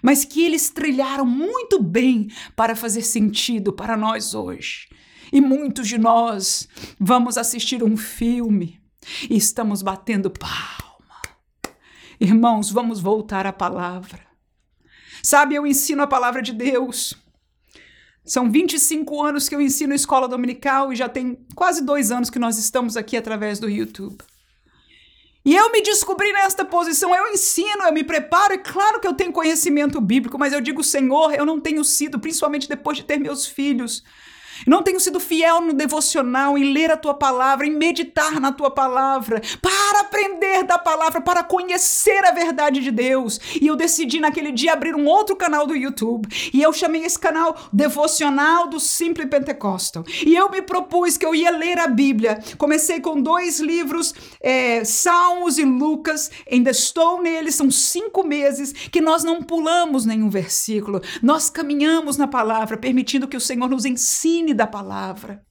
mas 0.02 0.24
que 0.24 0.44
eles 0.44 0.70
trilharam 0.70 1.26
muito 1.26 1.82
bem 1.82 2.28
para 2.56 2.76
fazer 2.76 3.02
sentido 3.02 3.72
para 3.72 3.96
nós 3.96 4.34
hoje. 4.34 4.88
E 5.32 5.40
muitos 5.40 5.86
de 5.86 5.98
nós 5.98 6.68
vamos 6.98 7.38
assistir 7.38 7.82
um 7.82 7.96
filme 7.96 8.80
e 9.28 9.36
estamos 9.36 9.82
batendo 9.82 10.30
palma. 10.30 11.20
Irmãos, 12.20 12.70
vamos 12.70 13.00
voltar 13.00 13.46
à 13.46 13.52
palavra. 13.52 14.20
Sabe, 15.22 15.54
eu 15.54 15.66
ensino 15.66 16.02
a 16.02 16.06
palavra 16.06 16.42
de 16.42 16.52
Deus. 16.52 17.14
São 18.24 18.50
25 18.50 19.22
anos 19.22 19.48
que 19.48 19.54
eu 19.54 19.60
ensino 19.60 19.94
escola 19.94 20.28
dominical 20.28 20.92
e 20.92 20.96
já 20.96 21.08
tem 21.08 21.38
quase 21.54 21.84
dois 21.84 22.10
anos 22.10 22.30
que 22.30 22.38
nós 22.38 22.58
estamos 22.58 22.96
aqui 22.96 23.16
através 23.16 23.58
do 23.58 23.68
YouTube. 23.68 24.18
E 25.44 25.56
eu 25.56 25.72
me 25.72 25.80
descobri 25.80 26.32
nesta 26.32 26.64
posição, 26.64 27.14
eu 27.14 27.32
ensino, 27.32 27.84
eu 27.84 27.92
me 27.92 28.04
preparo, 28.04 28.52
e 28.52 28.58
claro 28.58 29.00
que 29.00 29.06
eu 29.06 29.14
tenho 29.14 29.32
conhecimento 29.32 29.98
bíblico, 30.00 30.38
mas 30.38 30.52
eu 30.52 30.60
digo, 30.60 30.84
Senhor, 30.84 31.32
eu 31.32 31.46
não 31.46 31.58
tenho 31.58 31.82
sido, 31.82 32.18
principalmente 32.18 32.68
depois 32.68 32.98
de 32.98 33.04
ter 33.04 33.18
meus 33.18 33.46
filhos, 33.46 34.04
não 34.66 34.82
tenho 34.82 35.00
sido 35.00 35.20
fiel 35.20 35.60
no 35.60 35.72
devocional, 35.72 36.56
em 36.56 36.72
ler 36.72 36.90
a 36.90 36.96
tua 36.96 37.14
palavra, 37.14 37.66
em 37.66 37.70
meditar 37.70 38.40
na 38.40 38.52
tua 38.52 38.70
palavra, 38.70 39.40
para 39.60 40.00
aprender 40.00 40.64
da 40.64 40.78
palavra, 40.78 41.20
para 41.20 41.42
conhecer 41.42 42.24
a 42.24 42.32
verdade 42.32 42.80
de 42.80 42.90
Deus. 42.90 43.40
E 43.60 43.66
eu 43.66 43.76
decidi 43.76 44.20
naquele 44.20 44.52
dia 44.52 44.72
abrir 44.72 44.94
um 44.94 45.06
outro 45.06 45.36
canal 45.36 45.66
do 45.66 45.76
YouTube. 45.76 46.28
E 46.52 46.62
eu 46.62 46.72
chamei 46.72 47.04
esse 47.04 47.18
canal 47.18 47.56
Devocional 47.72 48.68
do 48.68 48.80
Simple 48.80 49.26
Pentecostal. 49.26 50.04
E 50.24 50.34
eu 50.34 50.50
me 50.50 50.62
propus 50.62 51.16
que 51.16 51.24
eu 51.24 51.34
ia 51.34 51.50
ler 51.50 51.78
a 51.78 51.86
Bíblia. 51.86 52.38
Comecei 52.58 53.00
com 53.00 53.20
dois 53.20 53.60
livros, 53.60 54.14
é, 54.40 54.84
Salmos 54.84 55.58
e 55.58 55.64
Lucas. 55.64 56.30
Ainda 56.50 56.70
estou 56.70 57.22
neles, 57.22 57.54
são 57.54 57.70
cinco 57.70 58.26
meses 58.26 58.72
que 58.72 59.00
nós 59.00 59.24
não 59.24 59.42
pulamos 59.42 60.04
nenhum 60.04 60.28
versículo. 60.28 61.00
Nós 61.22 61.50
caminhamos 61.50 62.16
na 62.16 62.26
palavra, 62.26 62.76
permitindo 62.76 63.28
que 63.28 63.36
o 63.36 63.40
Senhor 63.40 63.68
nos 63.68 63.84
ensine 63.84 64.49
da 64.54 64.66
palavra. 64.66 65.44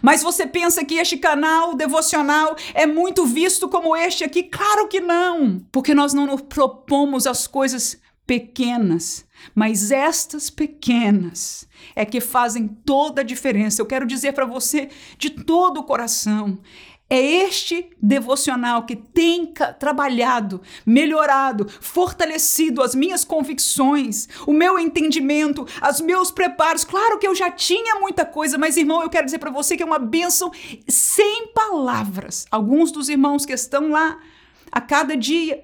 Mas 0.00 0.22
você 0.22 0.46
pensa 0.46 0.84
que 0.84 0.94
este 0.94 1.16
canal 1.16 1.74
devocional 1.74 2.56
é 2.74 2.86
muito 2.86 3.24
visto 3.26 3.68
como 3.68 3.96
este 3.96 4.24
aqui? 4.24 4.42
Claro 4.44 4.88
que 4.88 5.00
não, 5.00 5.60
porque 5.70 5.94
nós 5.94 6.12
não 6.12 6.26
nos 6.26 6.42
propomos 6.42 7.26
as 7.26 7.46
coisas 7.46 8.00
pequenas, 8.26 9.26
mas 9.54 9.90
estas 9.90 10.48
pequenas 10.48 11.68
é 11.94 12.04
que 12.04 12.20
fazem 12.20 12.68
toda 12.68 13.20
a 13.20 13.24
diferença. 13.24 13.82
Eu 13.82 13.86
quero 13.86 14.06
dizer 14.06 14.32
para 14.32 14.46
você 14.46 14.88
de 15.18 15.30
todo 15.30 15.80
o 15.80 15.84
coração, 15.84 16.58
é 17.12 17.20
este 17.44 17.90
devocional 18.00 18.86
que 18.86 18.96
tem 18.96 19.52
trabalhado, 19.78 20.62
melhorado, 20.86 21.68
fortalecido 21.68 22.80
as 22.80 22.94
minhas 22.94 23.22
convicções, 23.22 24.28
o 24.46 24.52
meu 24.54 24.78
entendimento, 24.78 25.66
os 25.86 26.00
meus 26.00 26.30
preparos. 26.30 26.84
Claro 26.84 27.18
que 27.18 27.26
eu 27.26 27.34
já 27.34 27.50
tinha 27.50 28.00
muita 28.00 28.24
coisa, 28.24 28.56
mas 28.56 28.78
irmão, 28.78 29.02
eu 29.02 29.10
quero 29.10 29.26
dizer 29.26 29.36
para 29.36 29.50
você 29.50 29.76
que 29.76 29.82
é 29.82 29.86
uma 29.86 29.98
bênção 29.98 30.50
sem 30.88 31.48
palavras. 31.48 32.46
Alguns 32.50 32.90
dos 32.90 33.10
irmãos 33.10 33.44
que 33.44 33.52
estão 33.52 33.90
lá 33.90 34.18
a 34.70 34.80
cada 34.80 35.14
dia 35.14 35.62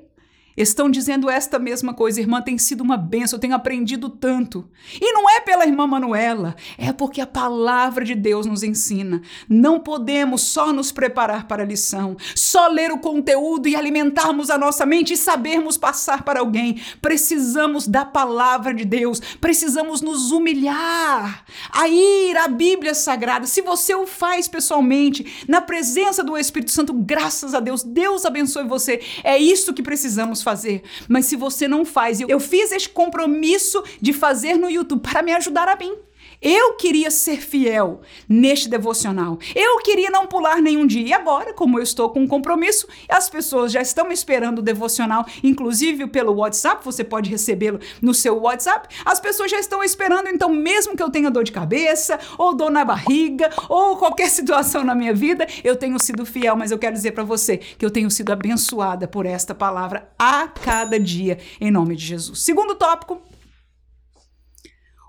estão 0.62 0.90
dizendo 0.90 1.30
esta 1.30 1.58
mesma 1.58 1.94
coisa. 1.94 2.20
Irmã, 2.20 2.42
tem 2.42 2.58
sido 2.58 2.82
uma 2.82 2.96
benção, 2.96 3.37
eu 3.37 3.40
tenho 3.40 3.54
aprendido 3.54 4.08
tanto. 4.11 4.68
E 5.00 5.12
não 5.12 5.30
é 5.30 5.38
pela 5.48 5.64
irmã 5.64 5.87
Manuela, 5.87 6.54
é 6.76 6.92
porque 6.92 7.22
a 7.22 7.26
palavra 7.26 8.04
de 8.04 8.14
Deus 8.14 8.44
nos 8.44 8.62
ensina. 8.62 9.22
Não 9.48 9.80
podemos 9.80 10.42
só 10.42 10.74
nos 10.74 10.92
preparar 10.92 11.48
para 11.48 11.62
a 11.62 11.66
lição, 11.66 12.18
só 12.34 12.68
ler 12.68 12.92
o 12.92 12.98
conteúdo 12.98 13.66
e 13.66 13.74
alimentarmos 13.74 14.50
a 14.50 14.58
nossa 14.58 14.84
mente 14.84 15.14
e 15.14 15.16
sabermos 15.16 15.78
passar 15.78 16.22
para 16.22 16.40
alguém. 16.40 16.82
Precisamos 17.00 17.88
da 17.88 18.04
palavra 18.04 18.74
de 18.74 18.84
Deus, 18.84 19.20
precisamos 19.40 20.02
nos 20.02 20.32
humilhar, 20.32 21.42
a 21.72 21.88
ir 21.88 22.37
à 22.37 22.46
Bíblia 22.46 22.92
Sagrada. 22.92 23.46
Se 23.46 23.62
você 23.62 23.94
o 23.94 24.06
faz 24.06 24.48
pessoalmente, 24.48 25.46
na 25.48 25.62
presença 25.62 26.22
do 26.22 26.37
Espírito 26.37 26.72
Santo, 26.72 26.92
graças 26.92 27.54
a 27.54 27.61
Deus, 27.61 27.82
Deus 27.82 28.26
abençoe 28.26 28.64
você. 28.64 29.00
É 29.24 29.38
isso 29.38 29.72
que 29.72 29.82
precisamos 29.82 30.42
fazer. 30.42 30.82
Mas 31.08 31.24
se 31.24 31.37
você 31.37 31.66
não 31.66 31.87
faz, 31.87 32.20
eu, 32.20 32.28
eu 32.28 32.38
fiz 32.38 32.70
esse 32.70 32.90
compromisso 32.90 33.82
de 33.98 34.12
fazer 34.12 34.58
no 34.58 34.68
YouTube 34.68 35.00
para 35.00 35.22
me 35.22 35.38
ajudar 35.38 35.68
a 35.68 35.77
mim. 35.77 35.96
Eu 36.40 36.74
queria 36.74 37.11
ser 37.11 37.40
fiel 37.40 38.01
neste 38.29 38.68
devocional. 38.68 39.38
Eu 39.57 39.79
queria 39.79 40.09
não 40.09 40.27
pular 40.27 40.62
nenhum 40.62 40.87
dia. 40.87 41.09
E 41.09 41.12
agora, 41.12 41.53
como 41.53 41.79
eu 41.79 41.83
estou 41.83 42.11
com 42.11 42.20
um 42.20 42.29
compromisso, 42.29 42.87
as 43.09 43.29
pessoas 43.29 43.72
já 43.72 43.81
estão 43.81 44.12
esperando 44.12 44.61
o 44.61 44.62
devocional, 44.62 45.27
inclusive 45.42 46.07
pelo 46.07 46.35
WhatsApp, 46.35 46.85
você 46.85 47.03
pode 47.03 47.29
recebê-lo 47.29 47.81
no 48.01 48.14
seu 48.14 48.38
WhatsApp. 48.38 48.88
As 49.05 49.18
pessoas 49.18 49.51
já 49.51 49.59
estão 49.59 49.83
esperando, 49.83 50.29
então, 50.29 50.48
mesmo 50.48 50.96
que 50.96 51.03
eu 51.03 51.11
tenha 51.11 51.31
dor 51.31 51.42
de 51.42 51.51
cabeça, 51.51 52.20
ou 52.37 52.55
dor 52.55 52.70
na 52.70 52.85
barriga, 52.85 53.51
ou 53.68 53.96
qualquer 53.96 54.29
situação 54.31 54.85
na 54.85 54.94
minha 54.94 55.14
vida, 55.14 55.46
eu 55.64 55.74
tenho 55.74 55.98
sido 55.98 56.24
fiel, 56.24 56.55
mas 56.57 56.70
eu 56.70 56.79
quero 56.79 56.94
dizer 56.94 57.12
para 57.12 57.24
você 57.24 57.57
que 57.57 57.85
eu 57.85 57.90
tenho 57.90 58.11
sido 58.11 58.33
abençoada 58.33 59.09
por 59.09 59.27
esta 59.27 59.57
palavra 59.57 60.09
a 60.16 60.46
cada 60.46 61.01
dia, 61.01 61.38
em 61.61 61.70
nome 61.70 61.96
de 61.96 62.05
Jesus. 62.05 62.40
Segundo 62.40 62.77
tópico, 62.77 63.20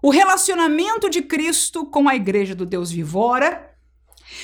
o 0.01 0.09
relacionamento 0.09 1.09
de 1.09 1.21
Cristo 1.21 1.85
com 1.85 2.07
a 2.07 2.15
igreja 2.15 2.55
do 2.55 2.65
Deus 2.65 2.91
vivo. 2.91 3.19
Ora, 3.19 3.69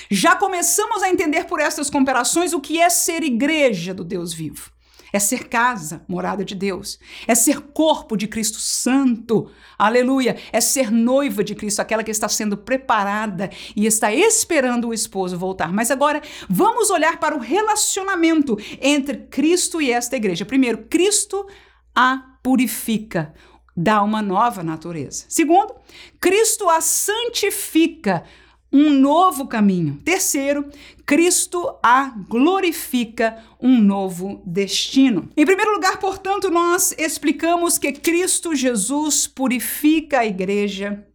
já 0.10 0.36
começamos 0.36 1.02
a 1.04 1.10
entender 1.10 1.46
por 1.46 1.60
estas 1.60 1.90
comparações 1.90 2.54
o 2.54 2.60
que 2.60 2.82
é 2.82 2.90
ser 2.90 3.24
igreja 3.24 3.94
do 3.94 4.04
Deus 4.04 4.34
vivo. 4.34 4.72
É 5.14 5.20
ser 5.20 5.48
casa, 5.48 6.04
morada 6.10 6.44
de 6.44 6.54
Deus. 6.54 7.00
É 7.26 7.34
ser 7.34 7.62
corpo 7.62 8.18
de 8.18 8.28
Cristo 8.28 8.58
Santo. 8.58 9.50
Aleluia. 9.78 10.36
É 10.52 10.60
ser 10.60 10.92
noiva 10.92 11.42
de 11.42 11.56
Cristo, 11.56 11.80
aquela 11.80 12.04
que 12.04 12.12
está 12.12 12.28
sendo 12.28 12.58
preparada 12.58 13.50
e 13.78 13.86
está 13.86 14.14
esperando 14.14 14.90
o 14.90 14.94
esposo 14.94 15.38
voltar. 15.38 15.72
Mas 15.72 15.90
agora 15.90 16.22
vamos 16.50 16.90
olhar 16.90 17.18
para 17.18 17.34
o 17.34 17.40
relacionamento 17.40 18.58
entre 18.82 19.16
Cristo 19.28 19.82
e 19.82 19.90
esta 19.90 20.18
igreja. 20.18 20.44
Primeiro, 20.44 20.86
Cristo 20.90 21.48
a 21.96 22.22
purifica 22.44 23.34
dá 23.76 24.02
uma 24.02 24.22
nova 24.22 24.64
natureza. 24.64 25.26
Segundo, 25.28 25.74
Cristo 26.20 26.70
a 26.70 26.80
santifica, 26.80 28.24
um 28.72 28.90
novo 28.90 29.48
caminho. 29.48 30.02
Terceiro, 30.04 30.70
Cristo 31.06 31.78
a 31.84 32.14
glorifica, 32.28 33.44
um 33.62 33.80
novo 33.80 34.42
destino. 34.46 35.30
Em 35.36 35.46
primeiro 35.46 35.74
lugar, 35.74 35.98
portanto, 35.98 36.50
nós 36.50 36.94
explicamos 36.98 37.78
que 37.78 37.94
Cristo 37.94 38.56
Jesus 38.56 39.28
purifica 39.28 40.20
a 40.20 40.26
igreja, 40.26 41.06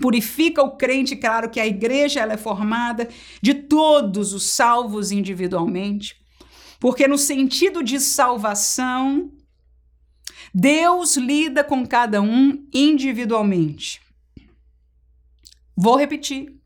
purifica 0.00 0.62
o 0.62 0.76
crente, 0.76 1.14
claro 1.14 1.50
que 1.50 1.60
a 1.60 1.66
igreja 1.66 2.20
ela 2.20 2.32
é 2.32 2.38
formada 2.38 3.08
de 3.42 3.54
todos 3.54 4.32
os 4.32 4.44
salvos 4.44 5.12
individualmente, 5.12 6.16
porque 6.80 7.06
no 7.06 7.18
sentido 7.18 7.82
de 7.82 8.00
salvação, 8.00 9.30
Deus 10.54 11.16
lida 11.16 11.62
com 11.62 11.86
cada 11.86 12.20
um 12.20 12.66
individualmente. 12.72 14.00
Vou 15.76 15.96
repetir. 15.96 16.58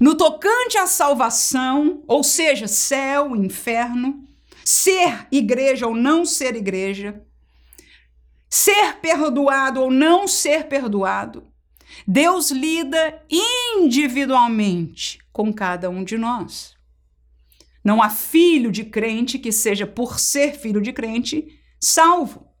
No 0.00 0.14
tocante 0.14 0.78
à 0.78 0.86
salvação, 0.86 2.02
ou 2.06 2.22
seja, 2.22 2.68
céu, 2.68 3.34
inferno, 3.34 4.24
ser 4.64 5.26
igreja 5.30 5.86
ou 5.86 5.94
não 5.94 6.24
ser 6.24 6.54
igreja, 6.54 7.24
ser 8.48 8.96
perdoado 9.00 9.80
ou 9.80 9.90
não 9.90 10.28
ser 10.28 10.68
perdoado, 10.68 11.46
Deus 12.06 12.50
lida 12.50 13.22
individualmente 13.74 15.18
com 15.32 15.52
cada 15.52 15.90
um 15.90 16.04
de 16.04 16.16
nós. 16.16 16.76
Não 17.84 18.02
há 18.02 18.08
filho 18.08 18.70
de 18.70 18.84
crente 18.84 19.38
que 19.38 19.50
seja, 19.50 19.86
por 19.86 20.20
ser 20.20 20.54
filho 20.54 20.80
de 20.80 20.92
crente, 20.92 21.58
salvo. 21.80 22.51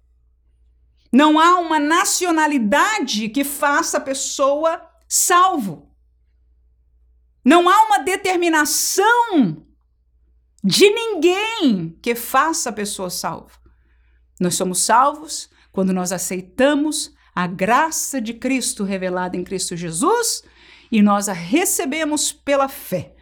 Não 1.12 1.38
há 1.38 1.58
uma 1.58 1.78
nacionalidade 1.78 3.28
que 3.28 3.44
faça 3.44 3.98
a 3.98 4.00
pessoa 4.00 4.82
salvo. 5.06 5.94
Não 7.44 7.68
há 7.68 7.82
uma 7.82 7.98
determinação 7.98 9.66
de 10.64 10.88
ninguém 10.88 11.98
que 12.00 12.14
faça 12.14 12.70
a 12.70 12.72
pessoa 12.72 13.10
salva. 13.10 13.52
Nós 14.40 14.54
somos 14.54 14.80
salvos 14.80 15.50
quando 15.70 15.92
nós 15.92 16.12
aceitamos 16.12 17.12
a 17.34 17.46
graça 17.46 18.20
de 18.20 18.34
Cristo 18.34 18.84
revelada 18.84 19.36
em 19.36 19.44
Cristo 19.44 19.76
Jesus 19.76 20.42
e 20.90 21.02
nós 21.02 21.28
a 21.28 21.32
recebemos 21.32 22.32
pela 22.32 22.68
fé. 22.68 23.14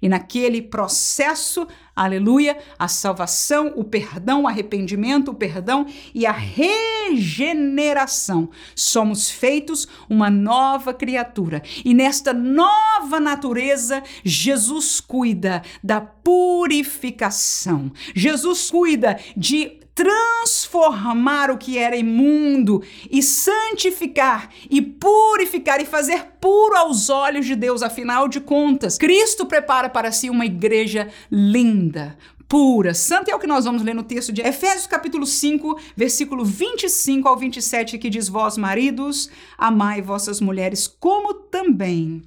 E 0.00 0.08
naquele 0.08 0.60
processo, 0.60 1.66
aleluia, 1.94 2.58
a 2.78 2.88
salvação, 2.88 3.72
o 3.76 3.84
perdão, 3.84 4.42
o 4.42 4.48
arrependimento, 4.48 5.30
o 5.30 5.34
perdão 5.34 5.86
e 6.14 6.26
a 6.26 6.32
regeneração. 6.32 8.50
Somos 8.74 9.30
feitos 9.30 9.86
uma 10.08 10.28
nova 10.28 10.92
criatura. 10.92 11.62
E 11.84 11.94
nesta 11.94 12.32
nova 12.32 13.20
natureza, 13.20 14.02
Jesus 14.24 15.00
cuida 15.00 15.62
da 15.82 16.00
purificação. 16.00 17.92
Jesus 18.14 18.70
cuida 18.70 19.18
de 19.36 19.83
transformar 19.94 21.50
o 21.50 21.58
que 21.58 21.78
era 21.78 21.96
imundo 21.96 22.82
e 23.10 23.22
santificar 23.22 24.50
e 24.68 24.82
purificar 24.82 25.80
e 25.80 25.86
fazer 25.86 26.32
puro 26.40 26.76
aos 26.76 27.08
olhos 27.08 27.46
de 27.46 27.54
Deus. 27.54 27.82
Afinal 27.82 28.26
de 28.26 28.40
contas, 28.40 28.98
Cristo 28.98 29.46
prepara 29.46 29.88
para 29.88 30.10
si 30.10 30.28
uma 30.28 30.44
igreja 30.44 31.08
linda, 31.30 32.18
pura, 32.48 32.92
santa 32.92 33.30
é 33.30 33.34
o 33.34 33.38
que 33.38 33.46
nós 33.46 33.64
vamos 33.64 33.82
ler 33.82 33.94
no 33.94 34.02
texto 34.02 34.32
de 34.32 34.42
Efésios 34.42 34.86
capítulo 34.86 35.26
5, 35.26 35.78
versículo 35.96 36.44
25 36.44 37.28
ao 37.28 37.36
27, 37.36 37.98
que 37.98 38.10
diz: 38.10 38.28
Vós, 38.28 38.58
maridos, 38.58 39.30
amai 39.56 40.02
vossas 40.02 40.40
mulheres, 40.40 40.86
como 40.86 41.34
também 41.34 42.22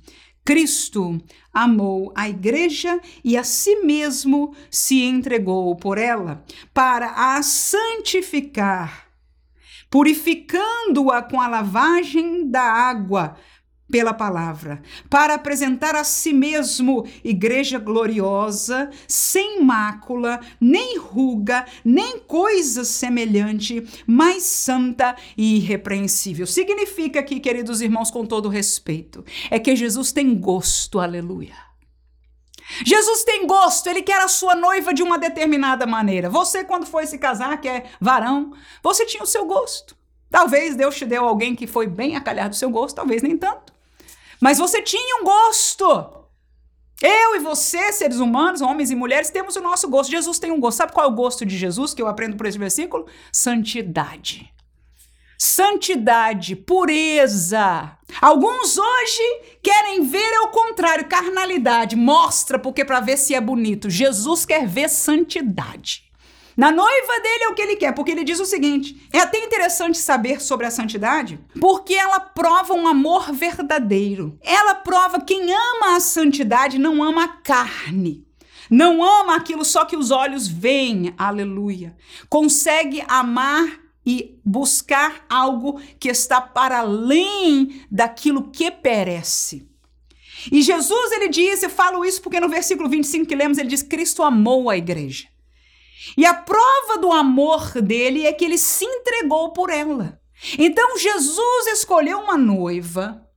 Cristo 0.48 1.22
amou 1.54 2.14
a 2.16 2.30
igreja 2.30 3.02
e 3.22 3.36
a 3.36 3.44
si 3.44 3.82
mesmo 3.82 4.56
se 4.72 5.04
entregou 5.04 5.76
por 5.76 5.98
ela, 5.98 6.42
para 6.74 7.36
a 7.36 7.44
santificar, 7.44 9.10
purificando-a 9.90 11.22
com 11.22 11.42
a 11.42 11.50
lavagem 11.50 12.50
da 12.50 12.64
água 12.64 13.36
pela 13.89 14.13
palavra, 14.13 14.82
para 15.10 15.36
apresentar 15.36 15.95
a 15.95 16.04
si 16.04 16.34
mesmo 16.34 17.08
igreja 17.23 17.80
gloriosa, 17.80 18.89
sem 19.08 19.63
mácula, 19.63 20.39
nem 20.60 20.97
ruga, 20.97 21.65
nem 21.84 22.19
coisa 22.19 22.84
semelhante, 22.84 23.84
mas 24.06 24.43
santa 24.43 25.15
e 25.38 25.58
irrepreensível. 25.58 26.45
Significa 26.45 27.19
aqui, 27.19 27.39
queridos 27.39 27.82
irmãos, 27.82 28.12
com 28.12 28.26
todo 28.26 28.50
respeito, 28.50 29.23
é 29.50 29.58
que 29.58 29.76
Jesus 29.76 30.12
tem 30.12 30.36
gosto, 30.36 31.00
aleluia. 31.00 31.56
Jesus 32.86 33.23
tem 33.23 33.47
gosto, 33.47 33.88
ele 33.88 34.02
quer 34.02 34.21
a 34.21 34.28
sua 34.28 34.54
noiva 34.54 34.93
de 34.93 35.02
uma 35.02 35.17
determinada 35.17 35.86
maneira. 35.86 36.30
Você, 36.30 36.65
quando 36.65 36.86
foi 36.86 37.08
se 37.08 37.17
casar, 37.17 37.62
que 37.62 37.67
é 37.69 37.86
varão, 38.00 38.52
você 38.84 39.06
tinha 39.06 39.23
o 39.23 39.28
seu 39.28 39.45
gosto. 39.45 39.95
Talvez 40.30 40.76
Deus 40.76 40.97
te 40.97 41.06
deu 41.06 41.26
alguém 41.26 41.56
que 41.56 41.65
foi 41.65 41.88
bem 41.88 42.17
a 42.17 42.21
calhar 42.21 42.50
do 42.50 42.56
seu 42.56 42.69
gosto, 42.69 42.97
talvez 42.97 43.23
nem 43.23 43.38
tanto. 43.38 43.77
Mas 44.41 44.58
você 44.58 44.82
tinha 44.82 45.21
um 45.21 45.23
gosto. 45.23 46.17
Eu 47.02 47.36
e 47.36 47.39
você, 47.39 47.91
seres 47.91 48.17
humanos, 48.17 48.62
homens 48.62 48.89
e 48.89 48.95
mulheres, 48.95 49.30
temos 49.30 49.56
o 49.56 49.62
nosso 49.62 49.88
gosto. 49.88 50.10
Jesus 50.10 50.39
tem 50.39 50.52
um 50.52 50.60
gosto. 50.60 50.78
Sabe 50.78 50.93
qual 50.93 51.06
é 51.06 51.10
o 51.10 51.15
gosto 51.15 51.45
de 51.45 51.58
Jesus 51.58 51.93
que 51.93 52.02
eu 52.02 52.08
aprendo 52.08 52.36
por 52.36 52.47
esse 52.47 52.58
versículo? 52.58 53.06
Santidade. 53.32 54.52
Santidade, 55.38 56.56
pureza. 56.56 57.95
Alguns 58.19 58.80
hoje 58.80 59.21
querem 59.62 60.02
ver 60.02 60.34
ao 60.38 60.50
contrário, 60.50 61.08
carnalidade. 61.08 61.95
Mostra 61.95 62.58
porque 62.58 62.84
para 62.84 63.00
ver 63.00 63.17
se 63.17 63.36
é 63.36 63.41
bonito. 63.41 63.88
Jesus 63.88 64.45
quer 64.45 64.65
ver 64.65 64.89
santidade. 64.89 66.07
Na 66.58 66.72
noiva 66.72 67.20
dele 67.22 67.43
é 67.43 67.50
o 67.50 67.54
que 67.54 67.62
ele 67.62 67.76
quer, 67.76 67.93
porque 67.93 68.10
ele 68.10 68.24
diz 68.24 68.39
o 68.39 68.46
seguinte: 68.46 69.08
é 69.13 69.20
até 69.20 69.38
interessante 69.38 70.00
saber 70.00 70.41
sobre 70.41 70.65
a 70.65 70.72
santidade, 70.72 71.39
porque 71.62 71.93
ela 71.93 72.20
prova 72.20 72.74
um 72.74 72.88
amor 72.88 73.32
verdadeiro. 73.32 74.39
Ela 74.41 74.74
prova 74.74 75.22
quem 75.22 75.54
ama 75.54 75.96
a 75.96 76.00
santidade 76.00 76.80
não 76.80 77.04
ama 77.04 77.26
a 77.26 77.28
carne. 77.28 78.26
Não 78.72 79.04
ama 79.04 79.36
aquilo 79.36 79.63
só 79.63 79.86
que 79.86 79.96
os 79.96 80.10
olhos 80.10 80.48
veem, 80.48 81.13
aleluia. 81.15 81.96
Consegue 82.28 83.02
amar 83.08 83.80
e 84.04 84.39
buscar 84.43 85.26
algo 85.30 85.80
que 86.00 86.10
está 86.10 86.41
para 86.41 86.80
além 86.80 87.86
daquilo 87.89 88.50
que 88.50 88.72
perece. 88.72 89.70
E 90.52 90.62
Jesus, 90.62 91.12
ele 91.12 91.30
diz, 91.30 91.62
eu 91.62 91.70
falo 91.70 92.04
isso 92.04 92.22
porque 92.22 92.39
no 92.39 92.50
versículo 92.50 92.89
25 92.89 93.28
que 93.28 93.36
lemos, 93.36 93.60
ele 93.60 93.70
diz: 93.70 93.84
Cristo 93.84 94.24
amou 94.24 94.72
a 94.72 94.78
igreja. 94.78 95.28
E 96.16 96.26
a 96.26 96.34
prova 96.34 96.98
do 97.00 97.12
amor 97.12 97.82
dele 97.82 98.26
é 98.26 98.34
que 98.34 98.46
ele 98.46 98.58
se 98.58 98.86
entregou 98.86 99.52
por 99.52 99.70
ela. 99.70 100.20
Então 100.58 100.98
Jesus 100.98 101.68
escolheu 101.68 102.20
uma 102.20 102.38
noiva 102.38 103.28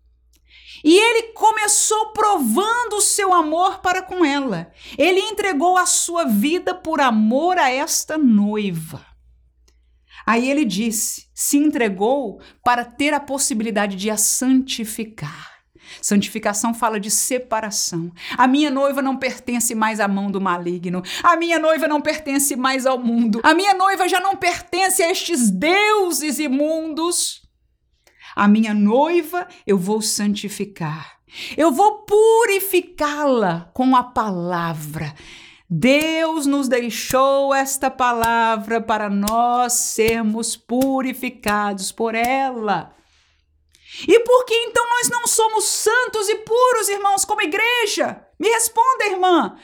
e 0.84 0.96
ele 0.96 1.32
começou 1.32 2.12
provando 2.12 2.94
o 2.94 3.00
seu 3.00 3.32
amor 3.32 3.80
para 3.80 4.02
com 4.02 4.24
ela. 4.24 4.72
Ele 4.96 5.20
entregou 5.20 5.76
a 5.76 5.86
sua 5.86 6.24
vida 6.24 6.74
por 6.74 7.00
amor 7.00 7.58
a 7.58 7.70
esta 7.70 8.16
noiva. 8.16 9.04
Aí 10.26 10.50
ele 10.50 10.64
disse: 10.64 11.28
se 11.34 11.58
entregou 11.58 12.40
para 12.64 12.84
ter 12.84 13.12
a 13.12 13.20
possibilidade 13.20 13.96
de 13.96 14.10
a 14.10 14.16
santificar. 14.16 15.49
Santificação 16.00 16.74
fala 16.74 17.00
de 17.00 17.10
separação. 17.10 18.12
A 18.36 18.46
minha 18.46 18.70
noiva 18.70 19.02
não 19.02 19.16
pertence 19.16 19.74
mais 19.74 20.00
à 20.00 20.08
mão 20.08 20.30
do 20.30 20.40
maligno. 20.40 21.02
A 21.22 21.36
minha 21.36 21.58
noiva 21.58 21.88
não 21.88 22.00
pertence 22.00 22.56
mais 22.56 22.86
ao 22.86 22.98
mundo. 22.98 23.40
A 23.42 23.54
minha 23.54 23.74
noiva 23.74 24.08
já 24.08 24.20
não 24.20 24.36
pertence 24.36 25.02
a 25.02 25.10
estes 25.10 25.50
deuses 25.50 26.38
imundos. 26.38 27.42
A 28.36 28.46
minha 28.46 28.72
noiva 28.72 29.48
eu 29.66 29.76
vou 29.76 30.00
santificar. 30.00 31.18
Eu 31.56 31.70
vou 31.70 32.04
purificá-la 32.04 33.70
com 33.72 33.94
a 33.94 34.02
palavra. 34.02 35.14
Deus 35.68 36.46
nos 36.46 36.66
deixou 36.66 37.54
esta 37.54 37.88
palavra 37.88 38.80
para 38.80 39.08
nós 39.08 39.74
sermos 39.74 40.56
purificados 40.56 41.92
por 41.92 42.14
ela. 42.14 42.92
E 44.06 44.20
por 44.20 44.44
que 44.44 44.54
então 44.54 44.86
nós 44.88 45.08
não 45.08 45.26
somos 45.26 45.64
santos 45.64 46.28
e 46.28 46.36
puros, 46.36 46.88
irmãos, 46.88 47.24
como 47.24 47.42
igreja? 47.42 48.26
Me 48.38 48.48
responda, 48.48 49.06
irmã. 49.06 49.58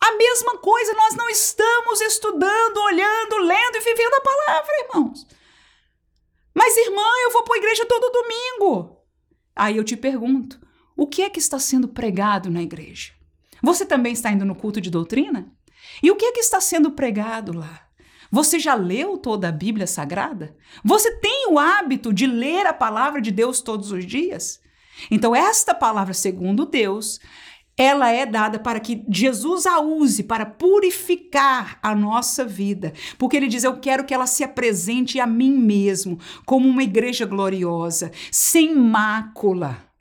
A 0.00 0.12
mesma 0.16 0.58
coisa, 0.58 0.92
nós 0.94 1.14
não 1.14 1.28
estamos 1.28 2.00
estudando, 2.00 2.76
olhando, 2.78 3.38
lendo 3.38 3.76
e 3.76 3.80
vivendo 3.80 4.14
a 4.14 4.20
palavra, 4.20 4.80
irmãos. 4.80 5.26
Mas, 6.54 6.76
irmã, 6.76 7.02
eu 7.22 7.30
vou 7.30 7.42
para 7.42 7.54
a 7.54 7.58
igreja 7.58 7.86
todo 7.86 8.12
domingo. 8.12 9.00
Aí 9.56 9.76
eu 9.76 9.84
te 9.84 9.96
pergunto: 9.96 10.60
o 10.96 11.06
que 11.06 11.22
é 11.22 11.30
que 11.30 11.38
está 11.38 11.58
sendo 11.58 11.88
pregado 11.88 12.50
na 12.50 12.62
igreja? 12.62 13.12
Você 13.62 13.86
também 13.86 14.12
está 14.12 14.30
indo 14.30 14.44
no 14.44 14.54
culto 14.54 14.80
de 14.80 14.90
doutrina? 14.90 15.50
E 16.02 16.10
o 16.10 16.16
que 16.16 16.26
é 16.26 16.32
que 16.32 16.40
está 16.40 16.60
sendo 16.60 16.92
pregado 16.92 17.56
lá? 17.56 17.83
Você 18.34 18.58
já 18.58 18.74
leu 18.74 19.16
toda 19.16 19.48
a 19.48 19.52
Bíblia 19.52 19.86
Sagrada? 19.86 20.56
Você 20.84 21.08
tem 21.20 21.46
o 21.52 21.56
hábito 21.56 22.12
de 22.12 22.26
ler 22.26 22.66
a 22.66 22.72
palavra 22.72 23.20
de 23.20 23.30
Deus 23.30 23.60
todos 23.60 23.92
os 23.92 24.04
dias? 24.04 24.60
Então, 25.08 25.36
esta 25.36 25.72
palavra, 25.72 26.12
segundo 26.12 26.66
Deus, 26.66 27.20
ela 27.76 28.10
é 28.10 28.26
dada 28.26 28.58
para 28.58 28.80
que 28.80 29.04
Jesus 29.08 29.66
a 29.66 29.78
use 29.78 30.24
para 30.24 30.44
purificar 30.44 31.78
a 31.80 31.94
nossa 31.94 32.44
vida. 32.44 32.92
Porque 33.16 33.36
ele 33.36 33.46
diz: 33.46 33.62
Eu 33.62 33.78
quero 33.78 34.04
que 34.04 34.12
ela 34.12 34.26
se 34.26 34.42
apresente 34.42 35.20
a 35.20 35.28
mim 35.28 35.56
mesmo 35.56 36.18
como 36.44 36.68
uma 36.68 36.82
igreja 36.82 37.24
gloriosa, 37.24 38.10
sem 38.32 38.74
mácula. 38.74 39.93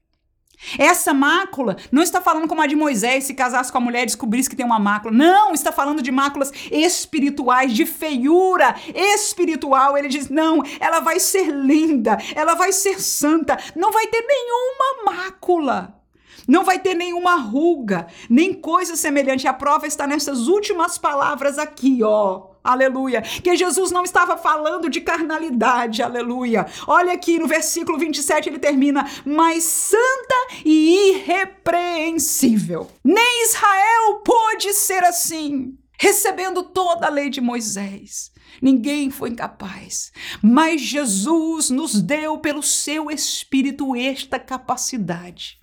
Essa 0.78 1.14
mácula 1.14 1.78
não 1.92 2.02
está 2.02 2.22
falando 2.22 2.48
como 2.48 2.62
a 2.62 2.68
de 2.68 2.76
Moisés, 2.76 3.26
se 3.26 3.34
casasse 3.34 3.72
com 3.72 3.78
a 3.78 3.82
mulher 3.82 4.04
e 4.04 4.08
descobrisse 4.08 4.50
que 4.50 4.56
tem 4.56 4.66
uma 4.66 4.80
mácula. 4.80 5.14
Não, 5.14 5.54
está 5.54 5.72
falando 5.72 6.02
de 6.02 6.12
máculas 6.12 6.52
espirituais, 6.72 7.74
de 7.74 7.86
feiura 7.86 8.76
espiritual. 8.94 9.98
Ele 9.98 10.08
diz: 10.08 10.30
não, 10.30 10.62
ela 10.80 11.00
vai 11.00 11.20
ser 11.20 11.50
linda, 11.50 12.18
ela 12.36 12.54
vai 12.56 12.72
ser 12.72 13.00
santa, 13.02 13.58
não 13.76 13.92
vai 13.92 14.08
ter 14.08 14.22
nenhuma 14.22 15.14
mácula. 15.14 16.00
Não 16.46 16.66
vai 16.66 16.78
ter 16.78 16.94
nenhuma 16.94 17.36
ruga, 17.36 18.06
nem 18.30 18.54
coisa 18.54 18.98
semelhante. 18.98 19.48
A 19.48 19.54
prova 19.54 19.88
está 19.88 20.06
nessas 20.06 20.50
últimas 20.50 20.98
palavras 20.98 21.58
aqui, 21.58 22.04
ó 22.04 22.53
aleluia. 22.64 23.22
Que 23.22 23.56
Jesus 23.56 23.92
não 23.92 24.04
estava 24.04 24.38
falando 24.38 24.90
de 24.90 25.02
carnalidade, 25.02 26.02
aleluia. 26.02 26.66
Olha 26.88 27.14
aqui 27.14 27.38
no 27.40 27.48
versículo 27.48 27.98
27 27.98 28.50
ele 28.50 28.60
termina: 28.60 29.10
mas 29.26 29.64
santa 29.64 30.36
e 30.64 31.12
irrepreensível. 31.12 32.90
Nem 33.04 33.44
Israel 33.44 34.22
pôde 34.24 34.74
ser 34.74 35.04
assim, 35.04 35.78
recebendo 36.00 36.64
toda 36.64 37.08
a 37.08 37.10
lei 37.10 37.30
de 37.30 37.42
Moisés. 37.42 38.32
Ninguém 38.62 39.10
foi 39.10 39.30
incapaz, 39.30 40.12
mas 40.42 40.80
Jesus 40.80 41.70
nos 41.70 42.02
deu 42.02 42.38
pelo 42.38 42.62
seu 42.62 43.10
espírito 43.10 43.96
esta 43.96 44.40
capacidade. 44.40 45.58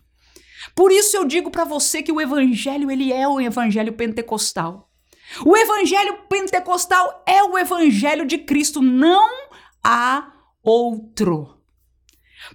Por 0.74 0.92
isso 0.92 1.16
eu 1.16 1.24
digo 1.24 1.50
para 1.50 1.64
você 1.64 2.02
que 2.02 2.12
o 2.12 2.20
evangelho 2.20 2.90
ele 2.90 3.12
é 3.12 3.26
o 3.26 3.40
evangelho 3.40 3.92
pentecostal. 3.92 4.89
O 5.44 5.56
evangelho 5.56 6.18
pentecostal 6.28 7.22
é 7.26 7.42
o 7.42 7.58
evangelho 7.58 8.26
de 8.26 8.38
Cristo, 8.38 8.82
não 8.82 9.28
há 9.82 10.32
outro. 10.62 11.56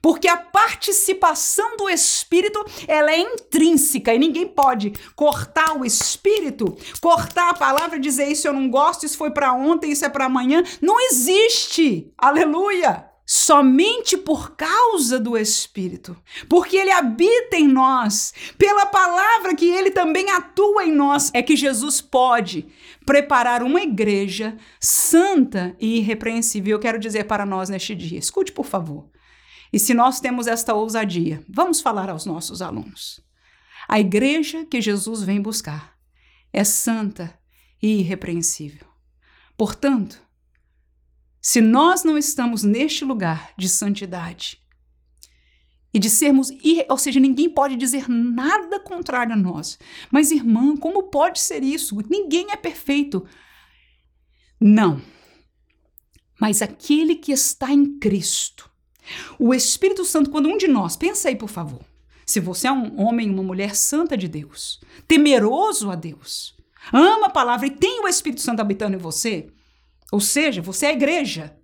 Porque 0.01 0.27
a 0.27 0.37
participação 0.37 1.77
do 1.77 1.89
Espírito, 1.89 2.63
ela 2.87 3.11
é 3.11 3.19
intrínseca 3.19 4.13
e 4.13 4.19
ninguém 4.19 4.47
pode 4.47 4.93
cortar 5.15 5.77
o 5.77 5.85
Espírito, 5.85 6.75
cortar 7.01 7.49
a 7.49 7.53
palavra, 7.53 7.99
dizer 7.99 8.27
isso 8.27 8.47
eu 8.47 8.53
não 8.53 8.69
gosto, 8.69 9.05
isso 9.05 9.17
foi 9.17 9.31
para 9.31 9.53
ontem, 9.53 9.91
isso 9.91 10.05
é 10.05 10.09
para 10.09 10.25
amanhã. 10.25 10.63
Não 10.81 10.99
existe. 10.99 12.11
Aleluia! 12.17 13.14
Somente 13.25 14.17
por 14.17 14.55
causa 14.55 15.19
do 15.19 15.35
Espírito, 15.35 16.15
porque 16.47 16.77
ele 16.77 16.91
habita 16.91 17.57
em 17.57 17.67
nós, 17.67 18.33
pela 18.57 18.85
palavra 18.85 19.55
que 19.55 19.65
ele 19.65 19.89
também 19.89 20.29
atua 20.29 20.85
em 20.85 20.91
nós, 20.91 21.31
é 21.33 21.41
que 21.41 21.55
Jesus 21.55 22.01
pode 22.01 22.67
preparar 23.05 23.63
uma 23.63 23.81
igreja 23.81 24.55
santa 24.79 25.75
e 25.79 25.97
irrepreensível. 25.97 26.75
Eu 26.75 26.79
quero 26.79 26.99
dizer 26.99 27.23
para 27.23 27.45
nós 27.45 27.69
neste 27.69 27.95
dia, 27.95 28.19
escute 28.19 28.51
por 28.51 28.65
favor. 28.65 29.09
E 29.73 29.79
se 29.79 29.93
nós 29.93 30.19
temos 30.19 30.45
esta 30.45 30.73
ousadia, 30.73 31.43
vamos 31.49 31.81
falar 31.81 32.09
aos 32.09 32.25
nossos 32.25 32.61
alunos. 32.61 33.19
A 33.87 33.99
igreja 33.99 34.65
que 34.65 34.79
Jesus 34.79 35.23
vem 35.23 35.41
buscar 35.41 35.95
é 36.53 36.63
santa 36.63 37.37
e 37.81 37.99
irrepreensível. 37.99 38.87
Portanto, 39.57 40.24
se 41.45 41.61
nós 41.61 42.03
não 42.03 42.17
estamos 42.17 42.63
neste 42.63 43.05
lugar 43.05 43.53
de 43.55 43.69
santidade 43.69 44.59
e 45.93 45.99
de 45.99 46.09
sermos, 46.09 46.49
ou 46.89 46.97
seja, 46.97 47.19
ninguém 47.19 47.47
pode 47.47 47.75
dizer 47.75 48.09
nada 48.09 48.79
contrário 48.79 49.33
a 49.33 49.35
nós. 49.35 49.77
Mas 50.09 50.31
irmã, 50.31 50.75
como 50.75 51.03
pode 51.03 51.39
ser 51.39 51.61
isso? 51.61 51.97
Ninguém 52.09 52.47
é 52.49 52.55
perfeito. 52.55 53.27
Não. 54.59 54.99
Mas 56.41 56.63
aquele 56.63 57.13
que 57.13 57.31
está 57.31 57.71
em 57.71 57.99
Cristo, 57.99 58.67
o 59.37 59.53
Espírito 59.53 60.03
Santo, 60.03 60.31
quando 60.31 60.49
um 60.49 60.57
de 60.57 60.67
nós, 60.67 60.95
pensa 60.95 61.29
aí 61.29 61.35
por 61.35 61.49
favor, 61.49 61.85
se 62.25 62.39
você 62.39 62.67
é 62.67 62.71
um 62.71 62.99
homem, 62.99 63.29
uma 63.29 63.43
mulher 63.43 63.75
santa 63.75 64.17
de 64.17 64.27
Deus, 64.27 64.81
temeroso 65.07 65.91
a 65.91 65.95
Deus, 65.95 66.55
ama 66.91 67.27
a 67.27 67.29
palavra 67.29 67.67
e 67.67 67.69
tem 67.69 68.03
o 68.03 68.07
Espírito 68.07 68.41
Santo 68.41 68.61
habitando 68.61 68.95
em 68.95 68.99
você, 68.99 69.53
ou 70.11 70.19
seja, 70.19 70.61
você 70.61 70.87
é 70.87 70.89
a 70.89 70.93
igreja. 70.93 71.57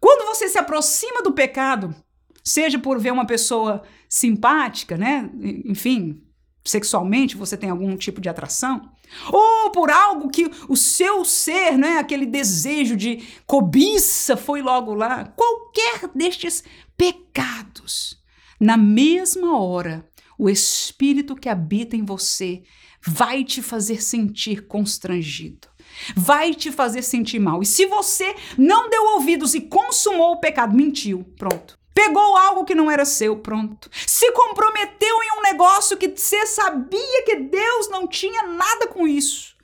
Quando 0.00 0.26
você 0.26 0.48
se 0.48 0.58
aproxima 0.58 1.22
do 1.22 1.32
pecado, 1.32 1.94
seja 2.42 2.78
por 2.78 2.98
ver 2.98 3.12
uma 3.12 3.26
pessoa 3.26 3.82
simpática, 4.08 4.96
né? 4.96 5.30
Enfim, 5.64 6.22
sexualmente 6.64 7.36
você 7.36 7.56
tem 7.56 7.70
algum 7.70 7.96
tipo 7.96 8.20
de 8.20 8.28
atração, 8.28 8.90
ou 9.30 9.70
por 9.70 9.90
algo 9.90 10.30
que 10.30 10.50
o 10.68 10.76
seu 10.76 11.24
ser, 11.24 11.76
né, 11.76 11.98
aquele 11.98 12.26
desejo 12.26 12.96
de 12.96 13.22
cobiça 13.46 14.36
foi 14.36 14.62
logo 14.62 14.94
lá, 14.94 15.26
qualquer 15.36 16.08
destes 16.14 16.64
pecados, 16.96 18.22
na 18.58 18.76
mesma 18.76 19.58
hora, 19.58 20.08
o 20.38 20.48
espírito 20.48 21.36
que 21.36 21.48
habita 21.48 21.96
em 21.96 22.04
você 22.04 22.62
vai 23.06 23.44
te 23.44 23.60
fazer 23.60 24.02
sentir 24.02 24.66
constrangido 24.66 25.73
vai 26.16 26.54
te 26.54 26.70
fazer 26.70 27.02
sentir 27.02 27.38
mal. 27.38 27.62
E 27.62 27.66
se 27.66 27.86
você 27.86 28.34
não 28.56 28.88
deu 28.88 29.04
ouvidos 29.14 29.54
e 29.54 29.60
consumou 29.60 30.32
o 30.32 30.40
pecado, 30.40 30.74
mentiu, 30.74 31.24
pronto. 31.38 31.78
Pegou 31.94 32.36
algo 32.36 32.64
que 32.64 32.74
não 32.74 32.90
era 32.90 33.04
seu, 33.04 33.36
pronto. 33.36 33.88
Se 34.06 34.30
comprometeu 34.32 35.22
em 35.22 35.38
um 35.38 35.42
negócio 35.42 35.96
que 35.96 36.08
você 36.08 36.44
sabia 36.44 37.24
que 37.24 37.36
Deus 37.36 37.88
não 37.88 38.06
tinha 38.08 38.42
nada 38.42 38.88
com 38.88 39.06
isso. 39.06 39.54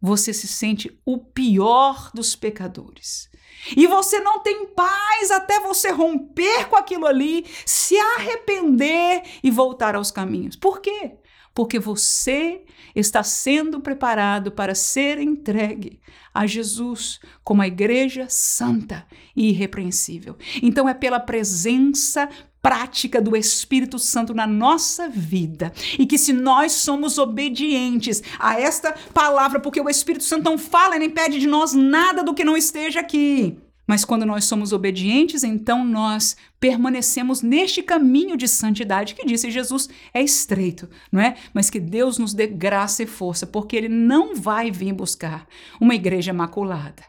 Você 0.00 0.32
se 0.32 0.46
sente 0.46 0.96
o 1.04 1.18
pior 1.18 2.10
dos 2.14 2.36
pecadores. 2.36 3.28
E 3.76 3.88
você 3.88 4.20
não 4.20 4.38
tem 4.38 4.66
paz 4.66 5.32
até 5.32 5.58
você 5.58 5.90
romper 5.90 6.68
com 6.68 6.76
aquilo 6.76 7.06
ali, 7.06 7.44
se 7.66 7.98
arrepender 7.98 9.22
e 9.42 9.50
voltar 9.50 9.96
aos 9.96 10.12
caminhos. 10.12 10.54
Por 10.54 10.80
quê? 10.80 11.17
Porque 11.58 11.80
você 11.80 12.62
está 12.94 13.24
sendo 13.24 13.80
preparado 13.80 14.52
para 14.52 14.76
ser 14.76 15.18
entregue 15.18 15.98
a 16.32 16.46
Jesus 16.46 17.18
como 17.42 17.60
a 17.60 17.66
igreja 17.66 18.26
santa 18.28 19.04
e 19.34 19.48
irrepreensível. 19.48 20.36
Então 20.62 20.88
é 20.88 20.94
pela 20.94 21.18
presença 21.18 22.28
prática 22.62 23.20
do 23.20 23.36
Espírito 23.36 23.98
Santo 23.98 24.32
na 24.32 24.46
nossa 24.46 25.08
vida. 25.08 25.72
E 25.98 26.06
que 26.06 26.16
se 26.16 26.32
nós 26.32 26.70
somos 26.74 27.18
obedientes 27.18 28.22
a 28.38 28.60
esta 28.60 28.92
palavra, 29.12 29.58
porque 29.58 29.80
o 29.80 29.90
Espírito 29.90 30.22
Santo 30.22 30.44
não 30.44 30.56
fala 30.56 30.96
nem 30.96 31.10
pede 31.10 31.40
de 31.40 31.48
nós 31.48 31.72
nada 31.72 32.22
do 32.22 32.34
que 32.34 32.44
não 32.44 32.56
esteja 32.56 33.00
aqui. 33.00 33.58
Mas 33.88 34.04
quando 34.04 34.26
nós 34.26 34.44
somos 34.44 34.74
obedientes, 34.74 35.42
então 35.42 35.82
nós 35.82 36.36
permanecemos 36.60 37.40
neste 37.40 37.82
caminho 37.82 38.36
de 38.36 38.46
santidade 38.46 39.14
que 39.14 39.24
disse 39.24 39.50
Jesus 39.50 39.88
é 40.12 40.22
estreito, 40.22 40.90
não 41.10 41.22
é? 41.22 41.36
Mas 41.54 41.70
que 41.70 41.80
Deus 41.80 42.18
nos 42.18 42.34
dê 42.34 42.46
graça 42.46 43.02
e 43.02 43.06
força, 43.06 43.46
porque 43.46 43.74
ele 43.74 43.88
não 43.88 44.36
vai 44.36 44.70
vir 44.70 44.92
buscar 44.92 45.46
uma 45.80 45.94
igreja 45.94 46.34
maculada. 46.34 47.07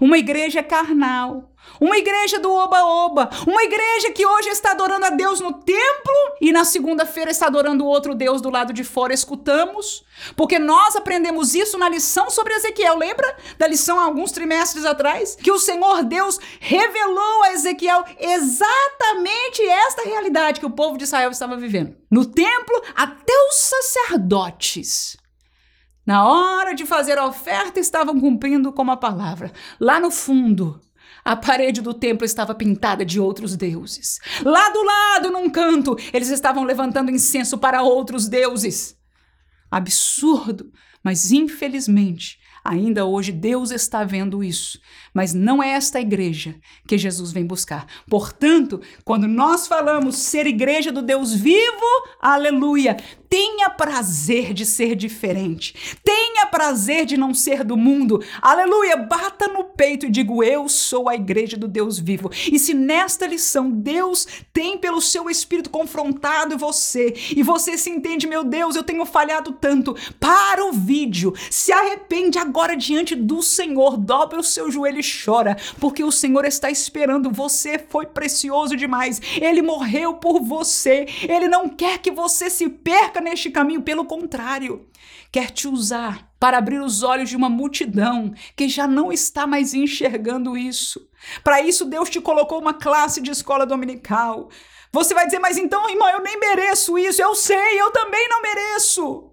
Uma 0.00 0.18
igreja 0.18 0.62
carnal, 0.62 1.54
uma 1.80 1.98
igreja 1.98 2.38
do 2.38 2.52
oba-oba, 2.52 3.28
uma 3.46 3.62
igreja 3.64 4.10
que 4.12 4.24
hoje 4.24 4.48
está 4.48 4.70
adorando 4.70 5.06
a 5.06 5.10
Deus 5.10 5.40
no 5.40 5.52
templo 5.52 6.14
e 6.40 6.52
na 6.52 6.64
segunda-feira 6.64 7.30
está 7.30 7.46
adorando 7.46 7.86
outro 7.86 8.14
Deus 8.14 8.40
do 8.40 8.50
lado 8.50 8.72
de 8.72 8.84
fora. 8.84 9.12
Escutamos, 9.12 10.04
porque 10.36 10.58
nós 10.58 10.94
aprendemos 10.96 11.54
isso 11.54 11.76
na 11.76 11.88
lição 11.88 12.30
sobre 12.30 12.54
Ezequiel. 12.54 12.96
Lembra 12.96 13.36
da 13.58 13.66
lição 13.66 13.98
alguns 13.98 14.32
trimestres 14.32 14.84
atrás? 14.84 15.36
Que 15.36 15.50
o 15.50 15.58
Senhor 15.58 16.04
Deus 16.04 16.38
revelou 16.60 17.42
a 17.42 17.52
Ezequiel 17.52 18.04
exatamente 18.18 19.62
esta 19.62 20.02
realidade 20.02 20.60
que 20.60 20.66
o 20.66 20.70
povo 20.70 20.96
de 20.96 21.04
Israel 21.04 21.30
estava 21.30 21.56
vivendo. 21.56 21.96
No 22.10 22.24
templo, 22.24 22.82
até 22.94 23.32
os 23.48 23.56
sacerdotes 23.56 25.16
na 26.06 26.26
hora 26.26 26.74
de 26.74 26.84
fazer 26.84 27.18
a 27.18 27.26
oferta, 27.26 27.80
estavam 27.80 28.20
cumprindo 28.20 28.72
com 28.72 28.90
a 28.90 28.96
palavra. 28.96 29.52
Lá 29.80 29.98
no 29.98 30.10
fundo, 30.10 30.80
a 31.24 31.34
parede 31.34 31.80
do 31.80 31.94
templo 31.94 32.24
estava 32.24 32.54
pintada 32.54 33.04
de 33.04 33.18
outros 33.18 33.56
deuses. 33.56 34.18
Lá 34.44 34.68
do 34.70 34.82
lado, 34.82 35.30
num 35.30 35.48
canto, 35.48 35.96
eles 36.12 36.28
estavam 36.28 36.64
levantando 36.64 37.10
incenso 37.10 37.56
para 37.56 37.82
outros 37.82 38.28
deuses. 38.28 38.96
Absurdo, 39.70 40.70
mas 41.02 41.32
infelizmente, 41.32 42.38
ainda 42.62 43.06
hoje 43.06 43.32
Deus 43.32 43.70
está 43.70 44.04
vendo 44.04 44.44
isso. 44.44 44.78
Mas 45.14 45.32
não 45.32 45.62
é 45.62 45.70
esta 45.70 46.00
igreja 46.00 46.56
que 46.86 46.98
Jesus 46.98 47.30
vem 47.30 47.46
buscar. 47.46 47.86
Portanto, 48.10 48.80
quando 49.04 49.28
nós 49.28 49.68
falamos 49.68 50.16
ser 50.16 50.46
igreja 50.46 50.90
do 50.90 51.00
Deus 51.00 51.32
vivo, 51.32 51.86
aleluia, 52.20 52.96
Tenha 53.34 53.68
prazer 53.68 54.54
de 54.54 54.64
ser 54.64 54.94
diferente. 54.94 55.96
Tenha 56.04 56.46
prazer 56.46 57.04
de 57.04 57.16
não 57.16 57.34
ser 57.34 57.64
do 57.64 57.76
mundo. 57.76 58.22
Aleluia! 58.40 58.96
Bata 58.96 59.48
no 59.48 59.64
peito 59.64 60.06
e 60.06 60.08
digo: 60.08 60.44
Eu 60.44 60.68
sou 60.68 61.08
a 61.08 61.16
igreja 61.16 61.56
do 61.56 61.66
Deus 61.66 61.98
vivo. 61.98 62.30
E 62.32 62.60
se 62.60 62.72
nesta 62.72 63.26
lição 63.26 63.68
Deus 63.68 64.24
tem 64.52 64.78
pelo 64.78 65.00
seu 65.00 65.28
espírito 65.28 65.68
confrontado 65.68 66.56
você 66.56 67.12
e 67.36 67.42
você 67.42 67.76
se 67.76 67.90
entende, 67.90 68.24
meu 68.28 68.44
Deus, 68.44 68.76
eu 68.76 68.84
tenho 68.84 69.04
falhado 69.04 69.50
tanto, 69.50 69.96
para 70.20 70.64
o 70.64 70.72
vídeo, 70.72 71.34
se 71.50 71.72
arrepende 71.72 72.38
agora 72.38 72.76
diante 72.76 73.16
do 73.16 73.42
Senhor, 73.42 73.96
dobra 73.96 74.38
o 74.38 74.44
seu 74.44 74.70
joelho 74.70 75.02
chora, 75.24 75.56
porque 75.78 76.02
o 76.02 76.10
Senhor 76.10 76.44
está 76.44 76.70
esperando. 76.70 77.30
Você 77.30 77.78
foi 77.78 78.06
precioso 78.06 78.76
demais. 78.76 79.20
Ele 79.40 79.62
morreu 79.62 80.14
por 80.14 80.40
você. 80.40 81.06
Ele 81.28 81.48
não 81.48 81.68
quer 81.68 81.98
que 81.98 82.10
você 82.10 82.48
se 82.48 82.68
perca 82.68 83.20
neste 83.20 83.50
caminho, 83.50 83.82
pelo 83.82 84.04
contrário, 84.04 84.86
quer 85.30 85.50
te 85.50 85.68
usar 85.68 86.30
para 86.38 86.58
abrir 86.58 86.80
os 86.80 87.02
olhos 87.02 87.30
de 87.30 87.36
uma 87.36 87.48
multidão 87.48 88.34
que 88.54 88.68
já 88.68 88.86
não 88.86 89.12
está 89.12 89.46
mais 89.46 89.74
enxergando 89.74 90.56
isso. 90.56 91.08
Para 91.42 91.60
isso, 91.60 91.84
Deus 91.84 92.10
te 92.10 92.20
colocou 92.20 92.60
uma 92.60 92.74
classe 92.74 93.20
de 93.20 93.30
escola 93.30 93.64
dominical. 93.64 94.50
Você 94.92 95.12
vai 95.12 95.24
dizer, 95.26 95.40
mas 95.40 95.58
então, 95.58 95.88
irmão, 95.90 96.08
eu 96.08 96.22
nem 96.22 96.38
mereço 96.38 96.96
isso. 96.96 97.20
Eu 97.20 97.34
sei, 97.34 97.80
eu 97.80 97.90
também 97.90 98.28
não 98.28 98.42
mereço. 98.42 99.30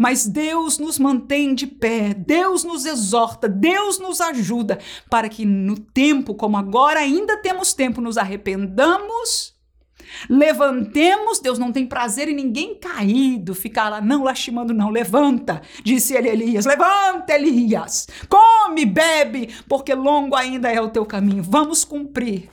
Mas 0.00 0.26
Deus 0.26 0.78
nos 0.78 0.98
mantém 0.98 1.54
de 1.54 1.66
pé, 1.66 2.14
Deus 2.14 2.64
nos 2.64 2.86
exorta, 2.86 3.46
Deus 3.46 3.98
nos 3.98 4.18
ajuda 4.18 4.78
para 5.10 5.28
que 5.28 5.44
no 5.44 5.78
tempo 5.78 6.34
como 6.34 6.56
agora 6.56 7.00
ainda 7.00 7.36
temos 7.36 7.74
tempo, 7.74 8.00
nos 8.00 8.16
arrependamos 8.16 9.60
Levantemos, 10.28 11.38
Deus 11.40 11.58
não 11.58 11.72
tem 11.72 11.86
prazer 11.86 12.28
em 12.28 12.34
ninguém 12.34 12.74
caído, 12.74 13.54
ficar 13.54 13.88
lá 13.88 14.00
não 14.00 14.24
lastimando, 14.24 14.74
não. 14.74 14.90
Levanta, 14.90 15.62
disse 15.84 16.14
ele 16.14 16.28
Elias. 16.28 16.66
Levanta, 16.66 17.34
Elias. 17.34 18.08
Come, 18.28 18.84
bebe, 18.84 19.50
porque 19.68 19.94
longo 19.94 20.34
ainda 20.34 20.70
é 20.70 20.80
o 20.80 20.90
teu 20.90 21.04
caminho. 21.04 21.42
Vamos 21.42 21.84
cumprir. 21.84 22.48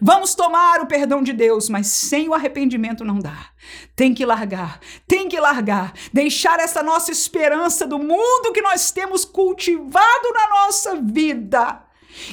Vamos 0.00 0.34
tomar 0.34 0.80
o 0.80 0.86
perdão 0.86 1.22
de 1.22 1.32
Deus, 1.32 1.68
mas 1.68 1.88
sem 1.88 2.28
o 2.28 2.34
arrependimento 2.34 3.04
não 3.04 3.18
dá. 3.18 3.50
Tem 3.96 4.14
que 4.14 4.24
largar, 4.24 4.80
tem 5.06 5.28
que 5.28 5.40
largar, 5.40 5.92
deixar 6.12 6.60
essa 6.60 6.82
nossa 6.82 7.10
esperança 7.10 7.86
do 7.86 7.98
mundo 7.98 8.52
que 8.52 8.62
nós 8.62 8.90
temos 8.90 9.24
cultivado 9.24 10.32
na 10.32 10.48
nossa 10.48 10.96
vida 10.96 11.82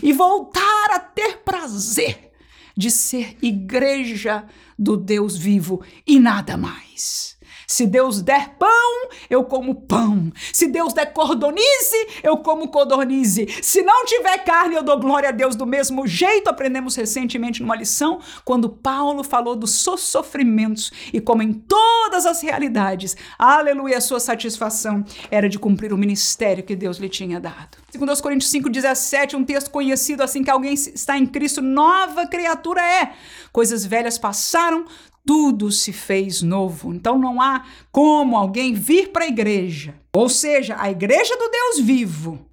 e 0.02 0.14
voltar 0.14 0.92
a 0.92 1.00
ter 1.00 1.38
prazer 1.40 2.32
de 2.78 2.92
ser 2.92 3.38
igreja 3.42 4.46
do 4.78 4.98
Deus 4.98 5.38
vivo 5.38 5.84
e 6.06 6.20
nada 6.20 6.58
mais. 6.58 7.35
Se 7.68 7.86
Deus 7.86 8.22
der 8.22 8.56
pão, 8.58 9.10
eu 9.30 9.44
como 9.44 9.76
pão. 9.76 10.32
Se 10.54 10.68
Deus 10.68 10.94
der 10.94 11.14
cordonize, 11.14 12.08
eu 12.24 12.38
como 12.38 12.70
codornize. 12.70 13.48
Se 13.62 13.82
não 13.82 14.06
tiver 14.06 14.38
carne, 14.40 14.76
eu 14.76 14.84
dou 14.84 15.00
glória 15.00 15.30
a 15.30 15.32
Deus 15.32 15.56
do 15.56 15.66
mesmo 15.66 16.08
jeito. 16.08 16.50
Aprendemos 16.50 16.96
recentemente 16.96 17.62
numa 17.62 17.76
lição, 17.76 18.20
quando 18.44 18.70
Paulo 18.70 19.24
falou 19.24 19.56
dos 19.56 19.84
seus 19.84 20.02
sofrimentos 20.02 20.92
e 21.14 21.20
como 21.20 21.42
em 21.42 21.54
todas 21.54 22.26
as 22.26 22.42
realidades, 22.42 23.16
aleluia, 23.38 23.98
a 23.98 24.02
sua 24.02 24.20
satisfação 24.20 25.04
era 25.30 25.50
de 25.50 25.60
cumprir 25.60 25.94
o 25.94 25.98
ministério 25.98 26.64
que 26.64 26.76
Deus 26.76 26.98
lhe 26.98 27.10
tinha 27.10 27.40
dado. 27.40 27.78
Segundo 27.90 28.10
aos 28.10 28.22
Coríntios 28.22 28.52
5:17, 28.52 29.36
um 29.36 29.44
texto 29.44 29.72
conhecido 29.72 30.22
assim 30.22 30.44
que 30.44 30.50
alguém 30.50 30.74
está 30.74 31.18
em 31.18 31.26
Cristo, 31.26 31.62
nova 31.62 32.28
criatura 32.28 32.82
é. 32.82 33.14
Coisas 33.52 33.86
velhas 33.86 34.18
passaram, 34.18 34.86
tudo 35.26 35.72
se 35.72 35.92
fez 35.92 36.42
novo. 36.42 36.94
Então 36.94 37.18
não 37.18 37.42
há 37.42 37.66
como 37.92 38.38
alguém 38.38 38.74
vir 38.74 39.12
para 39.12 39.26
a 39.26 39.28
igreja, 39.28 40.00
ou 40.14 40.30
seja, 40.30 40.76
a 40.80 40.90
igreja 40.90 41.36
do 41.36 41.50
Deus 41.50 41.80
vivo, 41.80 42.50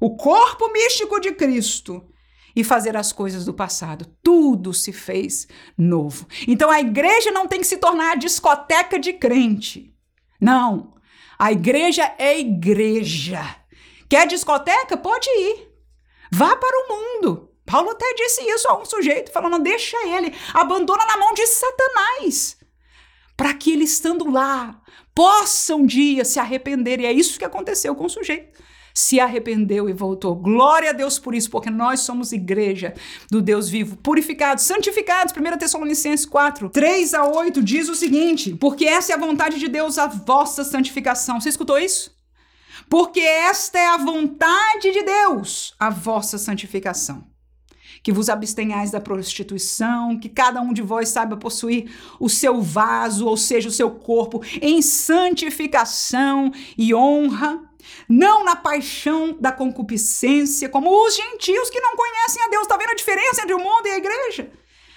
o 0.00 0.16
corpo 0.16 0.72
místico 0.72 1.20
de 1.20 1.32
Cristo, 1.32 2.02
e 2.56 2.62
fazer 2.62 2.96
as 2.96 3.12
coisas 3.12 3.44
do 3.44 3.52
passado. 3.52 4.06
Tudo 4.22 4.72
se 4.72 4.92
fez 4.92 5.48
novo. 5.76 6.26
Então 6.46 6.70
a 6.70 6.80
igreja 6.80 7.30
não 7.32 7.48
tem 7.48 7.60
que 7.60 7.66
se 7.66 7.78
tornar 7.78 8.12
a 8.12 8.16
discoteca 8.16 8.98
de 8.98 9.12
crente. 9.12 9.92
Não. 10.40 10.94
A 11.38 11.50
igreja 11.50 12.14
é 12.16 12.38
igreja. 12.38 13.42
Quer 14.08 14.26
discoteca? 14.26 14.96
Pode 14.96 15.28
ir. 15.28 15.68
Vá 16.30 16.54
para 16.54 16.84
o 16.84 16.88
mundo. 16.88 17.50
Paulo 17.66 17.90
até 17.90 18.12
disse 18.14 18.42
isso 18.42 18.68
a 18.68 18.78
um 18.78 18.84
sujeito, 18.84 19.32
falando: 19.32 19.62
deixa 19.62 19.96
ele, 20.06 20.34
abandona 20.52 21.06
na 21.06 21.16
mão 21.16 21.32
de 21.32 21.46
Satanás, 21.46 22.56
para 23.36 23.54
que 23.54 23.72
ele 23.72 23.84
estando 23.84 24.30
lá 24.30 24.80
possa 25.14 25.74
um 25.74 25.86
dia 25.86 26.24
se 26.24 26.38
arrepender. 26.38 27.00
E 27.00 27.06
é 27.06 27.12
isso 27.12 27.38
que 27.38 27.44
aconteceu 27.44 27.94
com 27.94 28.04
o 28.04 28.10
sujeito. 28.10 28.62
Se 28.96 29.18
arrependeu 29.18 29.88
e 29.88 29.92
voltou. 29.92 30.36
Glória 30.36 30.90
a 30.90 30.92
Deus 30.92 31.18
por 31.18 31.34
isso, 31.34 31.50
porque 31.50 31.68
nós 31.68 32.00
somos 32.00 32.32
igreja 32.32 32.94
do 33.28 33.42
Deus 33.42 33.68
vivo, 33.68 33.96
purificados, 33.96 34.64
santificados. 34.64 35.34
1 35.36 35.58
Tessalonicenses 35.58 36.24
4, 36.26 36.70
3 36.70 37.14
a 37.14 37.24
8 37.24 37.62
diz 37.62 37.88
o 37.88 37.94
seguinte: 37.94 38.54
Porque 38.54 38.84
essa 38.84 39.12
é 39.12 39.14
a 39.16 39.18
vontade 39.18 39.58
de 39.58 39.68
Deus, 39.68 39.98
a 39.98 40.06
vossa 40.06 40.62
santificação. 40.62 41.40
Você 41.40 41.48
escutou 41.48 41.78
isso? 41.78 42.14
Porque 42.88 43.20
esta 43.20 43.78
é 43.78 43.86
a 43.86 43.96
vontade 43.96 44.92
de 44.92 45.02
Deus, 45.02 45.74
a 45.78 45.90
vossa 45.90 46.38
santificação 46.38 47.33
que 48.04 48.12
vos 48.12 48.28
abstenhais 48.28 48.90
da 48.90 49.00
prostituição, 49.00 50.18
que 50.18 50.28
cada 50.28 50.60
um 50.60 50.74
de 50.74 50.82
vós 50.82 51.08
saiba 51.08 51.38
possuir 51.38 51.90
o 52.20 52.28
seu 52.28 52.60
vaso, 52.60 53.26
ou 53.26 53.34
seja, 53.34 53.70
o 53.70 53.72
seu 53.72 53.90
corpo, 53.90 54.42
em 54.60 54.82
santificação 54.82 56.52
e 56.76 56.94
honra, 56.94 57.62
não 58.06 58.44
na 58.44 58.54
paixão 58.54 59.34
da 59.40 59.50
concupiscência, 59.50 60.68
como 60.68 60.90
os 60.90 61.16
gentios 61.16 61.70
que 61.70 61.80
não 61.80 61.96
conhecem 61.96 62.42
a 62.44 62.48
Deus. 62.48 62.64
Está 62.64 62.76
vendo 62.76 62.90
a 62.90 62.94
diferença 62.94 63.40
entre 63.40 63.54
o 63.54 63.58
mundo 63.58 63.86
e 63.86 63.90
a 63.92 63.96
igreja? 63.96 64.52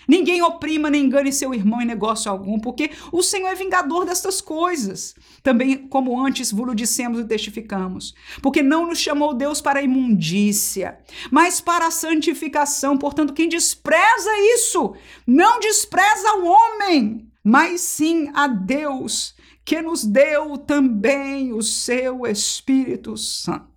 Ninguém 0.08 0.42
oprima 0.42 0.90
nem 0.90 1.06
engane 1.06 1.34
seu 1.34 1.54
irmão 1.54 1.82
em 1.82 1.86
negócio 1.86 2.32
algum, 2.32 2.60
porque 2.60 2.92
o 3.12 3.22
Senhor 3.22 3.50
é 3.50 3.56
vingador 3.56 4.06
destas 4.06 4.40
coisas. 4.40 5.14
Também, 5.44 5.78
como 5.78 6.20
antes 6.20 6.52
vos 6.52 6.76
dissemos 6.76 7.20
e 7.20 7.26
testificamos. 7.26 8.16
Porque 8.42 8.64
não 8.64 8.88
nos 8.88 9.00
chamou 9.00 9.34
Deus 9.34 9.60
para 9.60 9.80
a 9.80 9.84
imundícia, 9.84 11.00
mas 11.30 11.60
para 11.60 11.88
a 11.88 11.92
santificação. 11.92 12.98
Portanto, 12.98 13.34
quem 13.34 13.50
despreza 13.50 14.30
isso, 14.56 14.96
não 15.26 15.60
despreza 15.60 16.36
o 16.38 16.46
homem, 16.46 17.30
mas 17.44 17.82
sim 17.82 18.30
a 18.34 18.48
Deus, 18.48 19.36
que 19.66 19.82
nos 19.82 20.06
deu 20.06 20.58
também 20.58 21.52
o 21.52 21.62
seu 21.62 22.26
Espírito 22.26 23.18
Santo. 23.18 23.68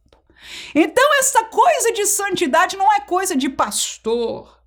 Então, 0.75 1.05
essa 1.19 1.45
coisa 1.45 1.93
de 1.93 2.07
santidade 2.07 2.77
não 2.77 2.93
é 2.93 3.01
coisa 3.01 3.37
de 3.37 3.49
pastor. 3.49 4.60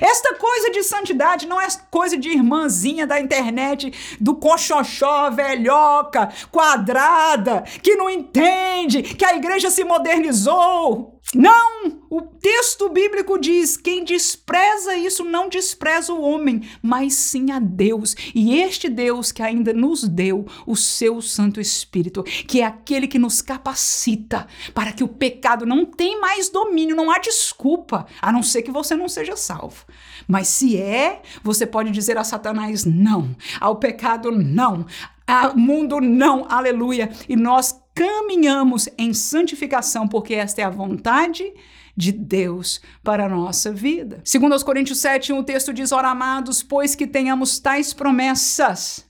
Esta 0.00 0.34
coisa 0.34 0.70
de 0.70 0.82
santidade 0.82 1.46
não 1.46 1.60
é 1.60 1.66
coisa 1.90 2.16
de 2.16 2.30
irmãzinha 2.30 3.06
da 3.06 3.20
internet, 3.20 3.92
do 4.18 4.34
coxoxó, 4.36 5.30
velhoca, 5.30 6.32
quadrada, 6.50 7.62
que 7.82 7.94
não 7.94 8.08
entende 8.08 9.02
que 9.02 9.24
a 9.24 9.36
igreja 9.36 9.70
se 9.70 9.84
modernizou. 9.84 11.15
Não! 11.34 12.06
O 12.08 12.22
texto 12.22 12.88
bíblico 12.88 13.38
diz: 13.38 13.76
quem 13.76 14.04
despreza 14.04 14.96
isso 14.96 15.24
não 15.24 15.48
despreza 15.48 16.12
o 16.12 16.22
homem, 16.22 16.62
mas 16.80 17.14
sim 17.14 17.50
a 17.50 17.58
Deus. 17.58 18.14
E 18.34 18.60
este 18.60 18.88
Deus 18.88 19.32
que 19.32 19.42
ainda 19.42 19.72
nos 19.72 20.06
deu 20.06 20.46
o 20.66 20.76
seu 20.76 21.20
Santo 21.20 21.60
Espírito, 21.60 22.22
que 22.22 22.60
é 22.60 22.64
aquele 22.64 23.08
que 23.08 23.18
nos 23.18 23.42
capacita 23.42 24.46
para 24.72 24.92
que 24.92 25.02
o 25.02 25.08
pecado 25.08 25.66
não 25.66 25.84
tenha 25.84 26.18
mais 26.20 26.48
domínio, 26.48 26.94
não 26.94 27.10
há 27.10 27.18
desculpa, 27.18 28.06
a 28.22 28.30
não 28.30 28.42
ser 28.42 28.62
que 28.62 28.70
você 28.70 28.94
não 28.94 29.08
seja 29.08 29.36
salvo. 29.36 29.84
Mas 30.28 30.48
se 30.48 30.76
é, 30.76 31.22
você 31.42 31.66
pode 31.66 31.90
dizer 31.90 32.16
a 32.16 32.24
Satanás 32.24 32.84
não, 32.84 33.34
ao 33.60 33.76
pecado 33.76 34.30
não, 34.30 34.86
ao 35.26 35.56
mundo 35.56 36.00
não, 36.00 36.46
aleluia. 36.48 37.10
E 37.28 37.34
nós 37.34 37.74
caminhamos 37.96 38.90
em 38.98 39.14
santificação, 39.14 40.06
porque 40.06 40.34
esta 40.34 40.60
é 40.60 40.64
a 40.64 40.70
vontade 40.70 41.50
de 41.96 42.12
Deus 42.12 42.78
para 43.02 43.24
a 43.24 43.28
nossa 43.28 43.72
vida. 43.72 44.20
Segundo 44.22 44.52
aos 44.52 44.62
Coríntios 44.62 44.98
7, 44.98 45.32
o 45.32 45.42
texto 45.42 45.72
diz, 45.72 45.92
ora 45.92 46.10
amados, 46.10 46.62
pois 46.62 46.94
que 46.94 47.06
tenhamos 47.06 47.58
tais 47.58 47.94
promessas, 47.94 49.06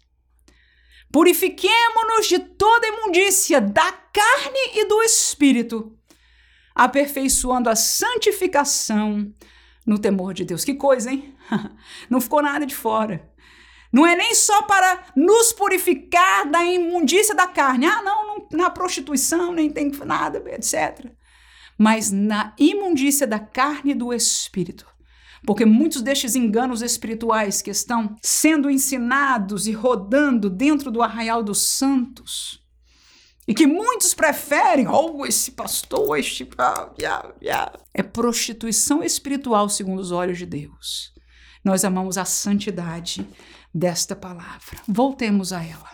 purifiquemo-nos 1.11 2.28
de 2.28 2.39
toda 2.39 2.87
imundícia 2.87 3.61
da 3.61 3.91
carne 3.91 4.70
e 4.76 4.87
do 4.87 5.03
espírito, 5.03 5.93
aperfeiçoando 6.72 7.68
a 7.68 7.74
santificação 7.74 9.34
no 9.84 9.99
temor 9.99 10.32
de 10.32 10.45
Deus. 10.45 10.64
Que 10.64 10.74
coisa, 10.74 11.11
hein? 11.11 11.34
Não 12.09 12.20
ficou 12.20 12.41
nada 12.41 12.64
de 12.64 12.74
fora. 12.74 13.28
Não 13.93 14.07
é 14.07 14.16
nem 14.16 14.34
só 14.34 14.62
para 14.62 15.05
nos 15.14 15.53
purificar 15.53 16.51
da 16.51 16.64
imundícia 16.64 17.34
da 17.34 17.47
carne. 17.47 17.87
Ah, 17.87 18.03
não, 18.03 18.26
não 18.26 18.49
na 18.53 18.70
prostituição, 18.70 19.53
nem 19.53 19.70
tem 19.70 19.91
nada, 20.05 20.43
etc. 20.51 21.07
Mas 21.78 22.11
na 22.11 22.55
imundícia 22.59 23.26
da 23.26 23.39
carne 23.39 23.93
e 23.93 23.95
do 23.95 24.12
espírito. 24.12 24.87
Porque 25.47 25.64
muitos 25.64 26.03
destes 26.03 26.34
enganos 26.34 26.82
espirituais 26.82 27.62
que 27.62 27.70
estão 27.70 28.16
sendo 28.22 28.68
ensinados 28.68 29.66
e 29.66 29.72
rodando 29.72 30.51
dentro 30.51 30.91
do 30.91 31.03
arraial 31.03 31.43
dos 31.43 31.62
santos, 31.62 32.66
e 33.49 33.55
que 33.55 33.66
muitos 33.66 34.12
preferem, 34.12 34.89
oh, 34.89 35.24
esse 35.24 35.53
pastor, 35.53 36.18
este. 36.18 36.49
É 37.95 38.03
prostituição 38.03 39.05
espiritual 39.05 39.68
segundo 39.68 40.01
os 40.01 40.11
olhos 40.11 40.39
de 40.39 40.47
Deus. 40.47 41.12
Nós 41.64 41.84
amamos 41.84 42.18
a 42.18 42.24
santidade 42.24 43.26
desta 43.77 44.16
palavra. 44.16 44.81
Voltemos 44.89 45.53
a 45.53 45.62
ela. 45.62 45.91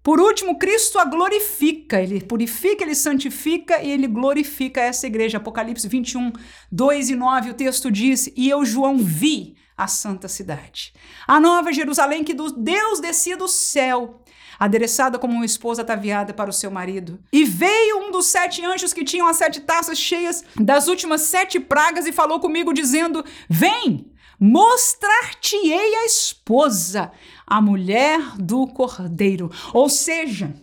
Por 0.00 0.20
último, 0.20 0.58
Cristo 0.58 0.98
a 0.98 1.04
glorifica, 1.04 2.00
ele 2.00 2.22
purifica, 2.22 2.84
ele 2.84 2.94
santifica 2.94 3.82
e 3.82 3.90
ele 3.90 4.06
glorifica 4.06 4.80
essa 4.80 5.06
igreja. 5.06 5.38
Apocalipse 5.38 5.88
21, 5.88 6.32
2 6.70 7.10
e 7.10 7.16
9, 7.16 7.50
o 7.50 7.54
texto 7.54 7.90
diz: 7.90 8.30
E 8.36 8.48
eu, 8.48 8.64
João, 8.64 8.96
vi 8.96 9.56
a 9.76 9.86
santa 9.86 10.28
cidade, 10.28 10.92
a 11.26 11.38
nova 11.38 11.72
Jerusalém 11.72 12.24
que 12.24 12.32
do 12.32 12.50
Deus 12.50 13.00
descia 13.00 13.36
do 13.36 13.48
céu, 13.48 14.22
adereçada 14.58 15.18
como 15.18 15.34
uma 15.34 15.44
esposa 15.44 15.82
ataviada 15.82 16.32
para 16.32 16.48
o 16.48 16.52
seu 16.52 16.70
marido. 16.70 17.20
E 17.32 17.44
veio 17.44 17.98
um 18.06 18.10
dos 18.10 18.26
sete 18.26 18.64
anjos 18.64 18.92
que 18.92 19.04
tinham 19.04 19.26
as 19.26 19.36
sete 19.36 19.60
taças 19.60 19.98
cheias 19.98 20.44
das 20.56 20.88
últimas 20.88 21.22
sete 21.22 21.60
pragas 21.60 22.06
e 22.06 22.12
falou 22.12 22.38
comigo, 22.38 22.72
dizendo: 22.72 23.24
Vem! 23.48 24.12
Mostrar-te-ei 24.38 25.94
a 25.96 26.04
esposa, 26.06 27.10
a 27.46 27.60
mulher 27.60 28.20
do 28.38 28.66
cordeiro. 28.66 29.50
Ou 29.72 29.88
seja, 29.88 30.54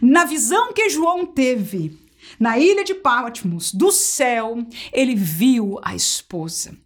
na 0.00 0.24
visão 0.24 0.72
que 0.72 0.88
João 0.88 1.26
teve 1.26 1.98
na 2.38 2.58
ilha 2.58 2.84
de 2.84 2.94
Patmos, 2.94 3.72
do 3.72 3.92
céu, 3.92 4.58
ele 4.92 5.14
viu 5.14 5.78
a 5.82 5.94
esposa. 5.94 6.76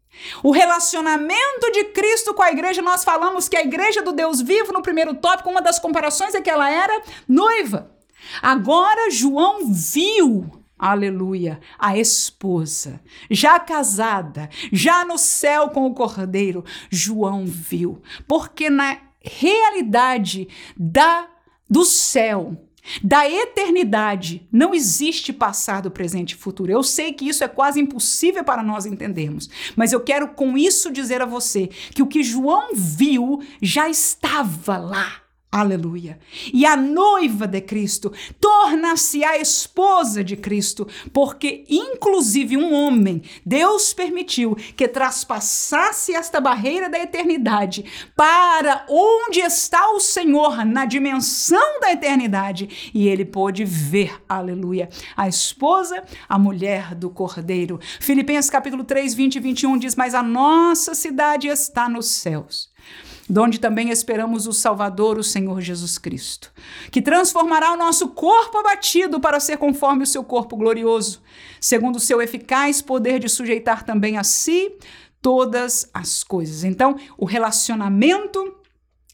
O 0.42 0.50
relacionamento 0.50 1.72
de 1.72 1.84
Cristo 1.84 2.34
com 2.34 2.42
a 2.42 2.52
igreja, 2.52 2.82
nós 2.82 3.02
falamos 3.02 3.48
que 3.48 3.56
a 3.56 3.62
igreja 3.62 4.02
do 4.02 4.12
Deus 4.12 4.40
vivo, 4.40 4.72
no 4.72 4.82
primeiro 4.82 5.14
tópico, 5.14 5.48
uma 5.48 5.62
das 5.62 5.78
comparações 5.78 6.34
é 6.34 6.42
que 6.42 6.50
ela 6.50 6.70
era 6.70 7.02
noiva. 7.26 7.90
Agora, 8.42 9.10
João 9.10 9.72
viu 9.72 10.59
aleluia, 10.80 11.60
a 11.78 11.96
esposa, 11.96 13.00
já 13.30 13.60
casada, 13.60 14.48
já 14.72 15.04
no 15.04 15.18
céu 15.18 15.68
com 15.68 15.86
o 15.86 15.94
cordeiro, 15.94 16.64
João 16.88 17.44
viu, 17.46 18.00
porque 18.26 18.70
na 18.70 18.98
realidade 19.20 20.48
da 20.76 21.28
do 21.68 21.84
céu, 21.84 22.56
da 23.02 23.28
eternidade. 23.28 24.46
Não 24.50 24.74
existe 24.74 25.32
passado, 25.32 25.90
presente 25.90 26.32
e 26.32 26.36
futuro. 26.36 26.72
Eu 26.72 26.82
sei 26.82 27.12
que 27.12 27.28
isso 27.28 27.44
é 27.44 27.48
quase 27.48 27.80
impossível 27.80 28.42
para 28.42 28.62
nós 28.62 28.86
entendermos, 28.86 29.48
mas 29.76 29.92
eu 29.92 30.00
quero 30.00 30.28
com 30.28 30.58
isso 30.58 30.90
dizer 30.90 31.22
a 31.22 31.26
você 31.26 31.68
que 31.94 32.02
o 32.02 32.06
que 32.06 32.22
João 32.22 32.74
viu 32.74 33.40
já 33.62 33.88
estava 33.88 34.78
lá. 34.78 35.22
Aleluia. 35.52 36.16
E 36.54 36.64
a 36.64 36.76
noiva 36.76 37.44
de 37.44 37.60
Cristo 37.60 38.12
torna-se 38.40 39.24
a 39.24 39.36
esposa 39.36 40.22
de 40.22 40.36
Cristo, 40.36 40.86
porque, 41.12 41.64
inclusive, 41.68 42.56
um 42.56 42.72
homem, 42.72 43.20
Deus 43.44 43.92
permitiu 43.92 44.54
que 44.54 44.86
traspassasse 44.86 46.14
esta 46.14 46.40
barreira 46.40 46.88
da 46.88 47.00
eternidade 47.00 47.84
para 48.14 48.86
onde 48.88 49.40
está 49.40 49.90
o 49.90 49.98
Senhor, 49.98 50.64
na 50.64 50.84
dimensão 50.84 51.80
da 51.80 51.90
eternidade, 51.90 52.92
e 52.94 53.08
ele 53.08 53.24
pôde 53.24 53.64
ver, 53.64 54.22
aleluia, 54.28 54.88
a 55.16 55.26
esposa, 55.26 56.04
a 56.28 56.38
mulher 56.38 56.94
do 56.94 57.10
Cordeiro. 57.10 57.80
Filipenses 57.98 58.50
capítulo 58.50 58.84
3, 58.84 59.14
20 59.14 59.34
e 59.34 59.40
21 59.40 59.78
diz: 59.78 59.96
Mas 59.96 60.14
a 60.14 60.22
nossa 60.22 60.94
cidade 60.94 61.48
está 61.48 61.88
nos 61.88 62.06
céus 62.06 62.70
donde 63.30 63.60
também 63.60 63.90
esperamos 63.90 64.48
o 64.48 64.52
Salvador, 64.52 65.16
o 65.16 65.22
Senhor 65.22 65.60
Jesus 65.60 65.98
Cristo, 65.98 66.52
que 66.90 67.00
transformará 67.00 67.72
o 67.72 67.76
nosso 67.76 68.08
corpo 68.08 68.58
abatido 68.58 69.20
para 69.20 69.38
ser 69.38 69.56
conforme 69.56 70.02
o 70.02 70.06
seu 70.06 70.24
corpo 70.24 70.56
glorioso, 70.56 71.22
segundo 71.60 71.96
o 71.96 72.00
seu 72.00 72.20
eficaz 72.20 72.82
poder 72.82 73.20
de 73.20 73.28
sujeitar 73.28 73.84
também 73.84 74.18
a 74.18 74.24
si 74.24 74.72
todas 75.22 75.88
as 75.94 76.24
coisas. 76.24 76.64
Então, 76.64 76.96
o 77.16 77.24
relacionamento 77.24 78.59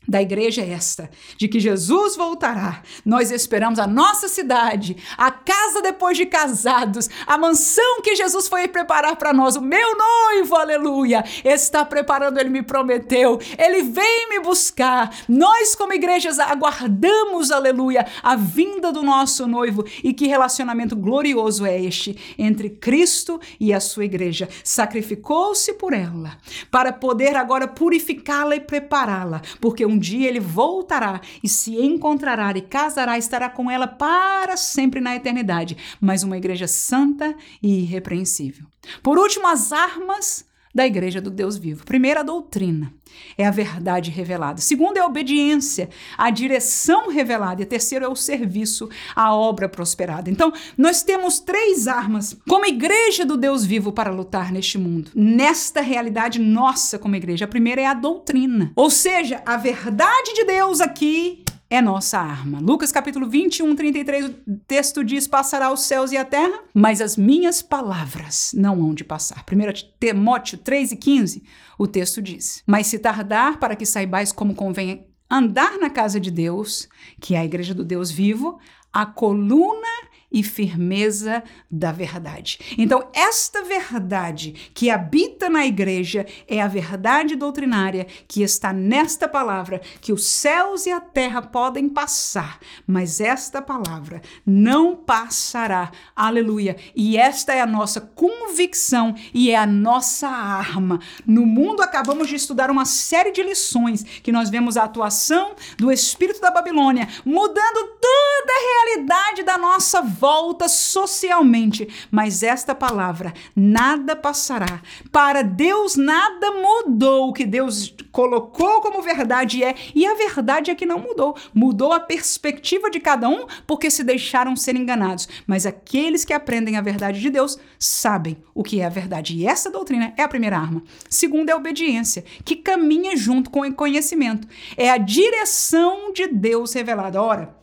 da 0.06 0.22
igreja 0.22 0.62
é 0.62 0.70
esta, 0.70 1.10
de 1.36 1.48
que 1.48 1.60
Jesus 1.60 2.16
voltará. 2.16 2.82
Nós 3.04 3.30
esperamos 3.30 3.78
a 3.78 3.86
nossa 3.86 4.28
cidade, 4.28 4.96
a 5.16 5.30
casa 5.30 5.82
depois 5.82 6.16
de 6.16 6.26
casados, 6.26 7.08
a 7.26 7.36
mansão 7.36 8.00
que 8.02 8.14
Jesus 8.14 8.48
foi 8.48 8.68
preparar 8.68 9.16
para 9.16 9.32
nós. 9.32 9.56
O 9.56 9.60
meu 9.60 9.96
noivo, 9.96 10.54
aleluia, 10.56 11.24
está 11.44 11.84
preparando, 11.84 12.38
ele 12.38 12.50
me 12.50 12.62
prometeu. 12.62 13.38
Ele 13.58 13.82
vem 13.82 14.28
me 14.28 14.40
buscar. 14.40 15.14
Nós 15.28 15.74
como 15.74 15.92
igrejas 15.92 16.38
aguardamos, 16.38 17.50
aleluia, 17.50 18.06
a 18.22 18.36
vinda 18.36 18.92
do 18.92 19.02
nosso 19.02 19.46
noivo. 19.46 19.84
E 20.02 20.12
que 20.12 20.26
relacionamento 20.26 20.94
glorioso 20.96 21.64
é 21.64 21.80
este 21.80 22.36
entre 22.38 22.70
Cristo 22.70 23.40
e 23.58 23.72
a 23.72 23.80
sua 23.80 24.04
igreja. 24.04 24.48
Sacrificou-se 24.62 25.72
por 25.74 25.92
ela 25.92 26.38
para 26.70 26.92
poder 26.92 27.36
agora 27.36 27.66
purificá-la 27.66 28.56
e 28.56 28.60
prepará-la, 28.60 29.42
porque 29.60 29.84
um 29.84 29.95
um 29.96 29.98
dia 29.98 30.28
ele 30.28 30.38
voltará 30.38 31.20
e 31.42 31.48
se 31.48 31.74
encontrará 31.74 32.52
e 32.56 32.60
casará, 32.60 33.16
estará 33.16 33.48
com 33.48 33.70
ela 33.70 33.88
para 33.88 34.56
sempre 34.56 35.00
na 35.00 35.16
eternidade. 35.16 35.76
Mas 36.00 36.22
uma 36.22 36.36
igreja 36.36 36.68
santa 36.68 37.34
e 37.62 37.80
irrepreensível. 37.80 38.66
Por 39.02 39.18
último, 39.18 39.46
as 39.46 39.72
armas 39.72 40.44
da 40.74 40.86
igreja 40.86 41.20
do 41.20 41.30
Deus 41.30 41.56
vivo. 41.56 41.84
Primeiro, 41.84 42.20
a 42.20 42.22
doutrina 42.22 42.92
é 43.36 43.46
a 43.46 43.50
verdade 43.50 44.10
revelada. 44.10 44.60
Segundo, 44.60 44.96
é 44.96 45.00
a 45.00 45.06
obediência, 45.06 45.88
a 46.16 46.30
direção 46.30 47.10
revelada. 47.10 47.62
E 47.62 47.66
terceiro, 47.66 48.04
é 48.04 48.08
o 48.08 48.16
serviço, 48.16 48.88
a 49.14 49.34
obra 49.34 49.68
prosperada. 49.68 50.30
Então, 50.30 50.52
nós 50.76 51.02
temos 51.02 51.38
três 51.38 51.86
armas 51.86 52.36
como 52.48 52.66
igreja 52.66 53.24
do 53.24 53.36
Deus 53.36 53.64
vivo 53.64 53.92
para 53.92 54.10
lutar 54.10 54.52
neste 54.52 54.78
mundo, 54.78 55.10
nesta 55.14 55.80
realidade 55.80 56.38
nossa 56.38 56.98
como 56.98 57.16
igreja. 57.16 57.44
A 57.44 57.48
primeira 57.48 57.80
é 57.80 57.86
a 57.86 57.94
doutrina, 57.94 58.72
ou 58.74 58.90
seja, 58.90 59.42
a 59.46 59.56
verdade 59.56 60.34
de 60.34 60.44
Deus 60.44 60.80
aqui 60.80 61.45
é 61.68 61.82
nossa 61.82 62.18
arma. 62.18 62.60
Lucas 62.60 62.92
capítulo 62.92 63.28
21, 63.28 63.74
33, 63.74 64.26
o 64.26 64.30
texto 64.66 65.02
diz: 65.02 65.26
Passará 65.26 65.72
os 65.72 65.80
céus 65.80 66.12
e 66.12 66.16
a 66.16 66.24
terra, 66.24 66.60
mas 66.72 67.00
as 67.00 67.16
minhas 67.16 67.60
palavras 67.62 68.52
não 68.54 68.80
hão 68.80 68.94
de 68.94 69.04
passar. 69.04 69.44
1 69.50 69.98
Timóteo 69.98 70.58
3 70.58 70.92
e 70.92 70.96
15, 70.96 71.42
o 71.78 71.86
texto 71.86 72.22
diz: 72.22 72.62
Mas 72.66 72.86
se 72.86 72.98
tardar 72.98 73.58
para 73.58 73.76
que 73.76 73.84
saibais 73.84 74.32
como 74.32 74.54
convém 74.54 75.06
andar 75.30 75.78
na 75.78 75.90
casa 75.90 76.20
de 76.20 76.30
Deus, 76.30 76.88
que 77.20 77.34
é 77.34 77.38
a 77.38 77.44
igreja 77.44 77.74
do 77.74 77.84
Deus 77.84 78.10
vivo, 78.10 78.58
a 78.92 79.04
coluna 79.04 79.88
e 80.30 80.42
firmeza 80.42 81.42
da 81.70 81.92
verdade. 81.92 82.58
Então, 82.76 83.08
esta 83.14 83.62
verdade 83.62 84.70
que 84.74 84.90
habita 84.90 85.48
na 85.48 85.64
igreja 85.64 86.26
é 86.48 86.60
a 86.60 86.68
verdade 86.68 87.36
doutrinária 87.36 88.06
que 88.26 88.42
está 88.42 88.72
nesta 88.72 89.28
palavra, 89.28 89.80
que 90.00 90.12
os 90.12 90.26
céus 90.26 90.86
e 90.86 90.92
a 90.92 91.00
terra 91.00 91.42
podem 91.42 91.88
passar, 91.88 92.58
mas 92.86 93.20
esta 93.20 93.62
palavra 93.62 94.20
não 94.44 94.96
passará. 94.96 95.90
Aleluia. 96.14 96.76
E 96.94 97.16
esta 97.16 97.52
é 97.52 97.60
a 97.60 97.66
nossa 97.66 98.00
convicção 98.00 99.14
e 99.32 99.50
é 99.50 99.56
a 99.56 99.66
nossa 99.66 100.28
arma. 100.28 101.00
No 101.26 101.46
mundo 101.46 101.82
acabamos 101.82 102.28
de 102.28 102.34
estudar 102.34 102.70
uma 102.70 102.84
série 102.84 103.30
de 103.30 103.42
lições 103.42 104.02
que 104.02 104.32
nós 104.32 104.50
vemos 104.50 104.76
a 104.76 104.84
atuação 104.84 105.54
do 105.78 105.90
espírito 105.90 106.40
da 106.40 106.50
Babilônia 106.50 107.08
mudando 107.24 107.96
toda 108.00 108.52
a 108.52 108.94
realidade 108.94 109.42
da 109.42 109.58
nossa 109.58 110.02
volta 110.18 110.68
socialmente, 110.68 111.88
mas 112.10 112.42
esta 112.42 112.74
palavra 112.74 113.32
nada 113.54 114.16
passará. 114.16 114.80
Para 115.12 115.42
Deus 115.42 115.96
nada 115.96 116.52
mudou. 116.52 117.28
O 117.28 117.32
que 117.32 117.44
Deus 117.44 117.94
colocou 118.10 118.80
como 118.80 119.02
verdade 119.02 119.62
é, 119.62 119.74
e 119.94 120.06
a 120.06 120.14
verdade 120.14 120.70
é 120.70 120.74
que 120.74 120.86
não 120.86 120.98
mudou. 120.98 121.36
Mudou 121.52 121.92
a 121.92 122.00
perspectiva 122.00 122.90
de 122.90 123.00
cada 123.00 123.28
um 123.28 123.46
porque 123.66 123.90
se 123.90 124.02
deixaram 124.02 124.56
ser 124.56 124.76
enganados. 124.76 125.28
Mas 125.46 125.66
aqueles 125.66 126.24
que 126.24 126.32
aprendem 126.32 126.76
a 126.76 126.80
verdade 126.80 127.20
de 127.20 127.30
Deus 127.30 127.58
sabem 127.78 128.38
o 128.54 128.62
que 128.62 128.80
é 128.80 128.86
a 128.86 128.90
verdade. 128.90 129.36
E 129.36 129.46
essa 129.46 129.70
doutrina 129.70 130.14
é 130.16 130.22
a 130.22 130.28
primeira 130.28 130.58
arma. 130.58 130.82
Segunda 131.10 131.52
é 131.52 131.54
a 131.54 131.58
obediência, 131.58 132.24
que 132.44 132.56
caminha 132.56 133.16
junto 133.16 133.50
com 133.50 133.60
o 133.60 133.74
conhecimento. 133.74 134.48
É 134.76 134.90
a 134.90 134.98
direção 134.98 136.12
de 136.12 136.26
Deus 136.28 136.72
revelada. 136.72 137.20
Ora, 137.20 137.55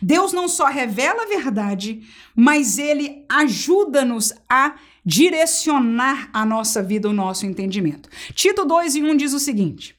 Deus 0.00 0.32
não 0.32 0.48
só 0.48 0.66
revela 0.66 1.22
a 1.22 1.26
verdade, 1.26 2.02
mas 2.34 2.78
ele 2.78 3.24
ajuda-nos 3.28 4.32
a 4.48 4.74
direcionar 5.04 6.30
a 6.32 6.44
nossa 6.46 6.82
vida, 6.82 7.08
o 7.08 7.12
nosso 7.12 7.46
entendimento. 7.46 8.08
Tito 8.34 8.64
2 8.64 8.96
e 8.96 9.02
1 9.02 9.16
diz 9.16 9.32
o 9.32 9.38
seguinte: 9.38 9.96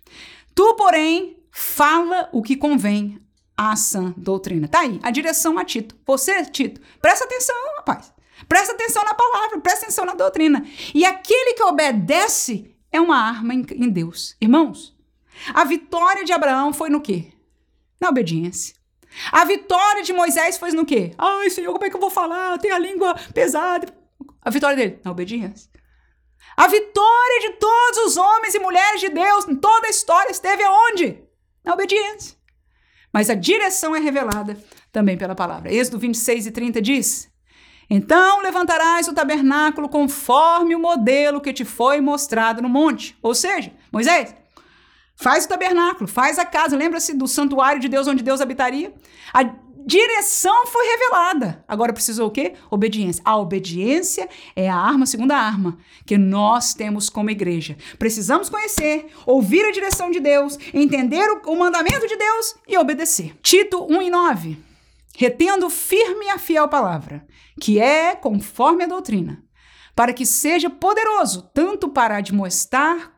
Tu, 0.54 0.76
porém, 0.76 1.38
fala 1.52 2.30
o 2.32 2.42
que 2.42 2.56
convém 2.56 3.22
à 3.58 3.76
sã 3.76 4.14
doutrina. 4.18 4.68
Tá 4.68 4.82
aí, 4.82 5.00
a 5.04 5.12
direção 5.12 5.58
a 5.58 5.64
Tito. 5.64 5.96
Você, 6.06 6.46
Tito, 6.46 6.82
presta 7.02 7.26
atenção, 7.26 7.56
rapaz. 7.78 8.14
Presta 8.48 8.74
atenção 8.74 9.04
na 9.04 9.14
palavra, 9.14 9.60
presta 9.62 9.86
atenção 9.86 10.06
na 10.06 10.14
doutrina. 10.14 10.66
E 10.94 11.06
aquele 11.06 11.54
que 11.54 11.64
obedece 11.64 12.76
é 12.92 13.00
uma 13.00 13.18
arma 13.18 13.54
em, 13.54 13.90
Deus. 13.90 14.36
Irmãos, 14.40 14.96
a 15.54 15.64
vitória 15.64 16.24
de 16.24 16.34
Abraão 16.34 16.74
foi 16.74 16.90
no 16.90 17.02
quê? 17.02 17.32
Na 18.00 18.10
obediência. 18.10 18.76
A 19.32 19.46
vitória 19.46 20.04
de 20.04 20.14
Moisés 20.14 20.58
foi 20.58 20.72
no 20.72 20.86
quê? 20.86 21.14
Ai, 21.18 21.50
Senhor, 21.50 21.72
como 21.74 21.86
é 21.86 21.90
que 21.90 21.96
eu 21.96 22.02
vou 22.02 22.10
falar? 22.10 22.58
Tem 22.58 22.72
a 22.72 22.80
língua 22.80 23.16
pesada. 23.34 23.88
A 24.42 24.50
vitória 24.50 24.76
dele? 24.76 25.00
Na 25.04 25.12
obediência. 25.12 25.70
A 26.56 26.68
vitória 26.68 27.40
de 27.42 27.50
todos 27.54 27.98
os 28.06 28.18
homens 28.18 28.56
e 28.56 28.60
mulheres 28.60 29.02
de 29.02 29.10
Deus 29.10 29.48
em 29.48 29.56
toda 29.56 29.88
a 29.88 29.90
história 29.90 30.32
esteve 30.32 30.64
aonde? 30.64 31.24
Na 31.64 31.74
obediência. 31.74 32.38
Mas 33.12 33.30
a 33.30 33.36
direção 33.36 33.96
é 33.96 34.00
revelada 34.00 34.58
também 34.92 35.18
pela 35.18 35.36
palavra. 35.36 35.74
Êxodo 35.74 36.00
26 36.00 36.48
e 36.48 36.52
30 36.52 36.82
diz: 36.82 37.30
Então 37.90 38.42
levantarás 38.42 39.08
o 39.08 39.14
tabernáculo 39.14 39.90
conforme 39.90 40.76
o 40.76 40.80
modelo 40.80 41.42
que 41.42 41.54
te 41.54 41.66
foi 41.66 42.00
mostrado 42.00 42.62
no 42.62 42.70
monte. 42.70 43.18
Ou 43.22 43.34
seja, 43.34 43.74
Moisés, 43.92 44.36
Faz 45.16 45.46
o 45.46 45.48
tabernáculo, 45.48 46.08
faz 46.08 46.38
a 46.38 46.46
casa. 46.46 46.76
Lembra-se 46.76 47.14
do 47.14 47.28
santuário 47.28 47.80
de 47.80 47.88
Deus 47.88 48.08
onde 48.08 48.24
Deus 48.24 48.42
habitaria? 48.42 48.94
A 49.34 49.44
direção 49.86 50.66
foi 50.68 50.86
revelada. 50.88 51.64
Agora 51.68 51.94
precisou 51.94 52.28
o 52.28 52.32
quê? 52.32 52.54
Obediência. 52.70 53.22
A 53.24 53.38
obediência 53.38 54.28
é 54.56 54.70
a 54.70 54.76
arma, 54.76 55.04
a 55.04 55.08
segunda 55.08 55.38
arma, 55.38 55.78
que 56.06 56.18
nós 56.18 56.74
temos 56.74 57.10
como 57.10 57.30
igreja. 57.30 57.78
Precisamos 58.00 58.50
conhecer, 58.50 59.08
ouvir 59.26 59.64
a 59.66 59.72
direção 59.72 60.10
de 60.10 60.20
Deus, 60.20 60.58
entender 60.74 61.30
o, 61.30 61.52
o 61.52 61.58
mandamento 61.58 62.08
de 62.08 62.18
Deus 62.18 62.56
e 62.68 62.78
obedecer. 62.78 63.36
Tito 63.42 63.86
1 63.86 64.02
e 64.02 64.10
9. 64.10 64.58
Retendo 65.18 65.70
firme 65.70 66.30
a 66.30 66.38
fiel 66.38 66.68
palavra, 66.68 67.26
que 67.62 67.80
é 67.80 68.16
conforme 68.16 68.84
a 68.84 68.88
doutrina, 68.88 69.42
para 69.96 70.12
que 70.12 70.26
seja 70.26 70.70
poderoso 70.70 71.50
tanto 71.54 71.88
para 71.88 72.18
admoestar 72.18 73.14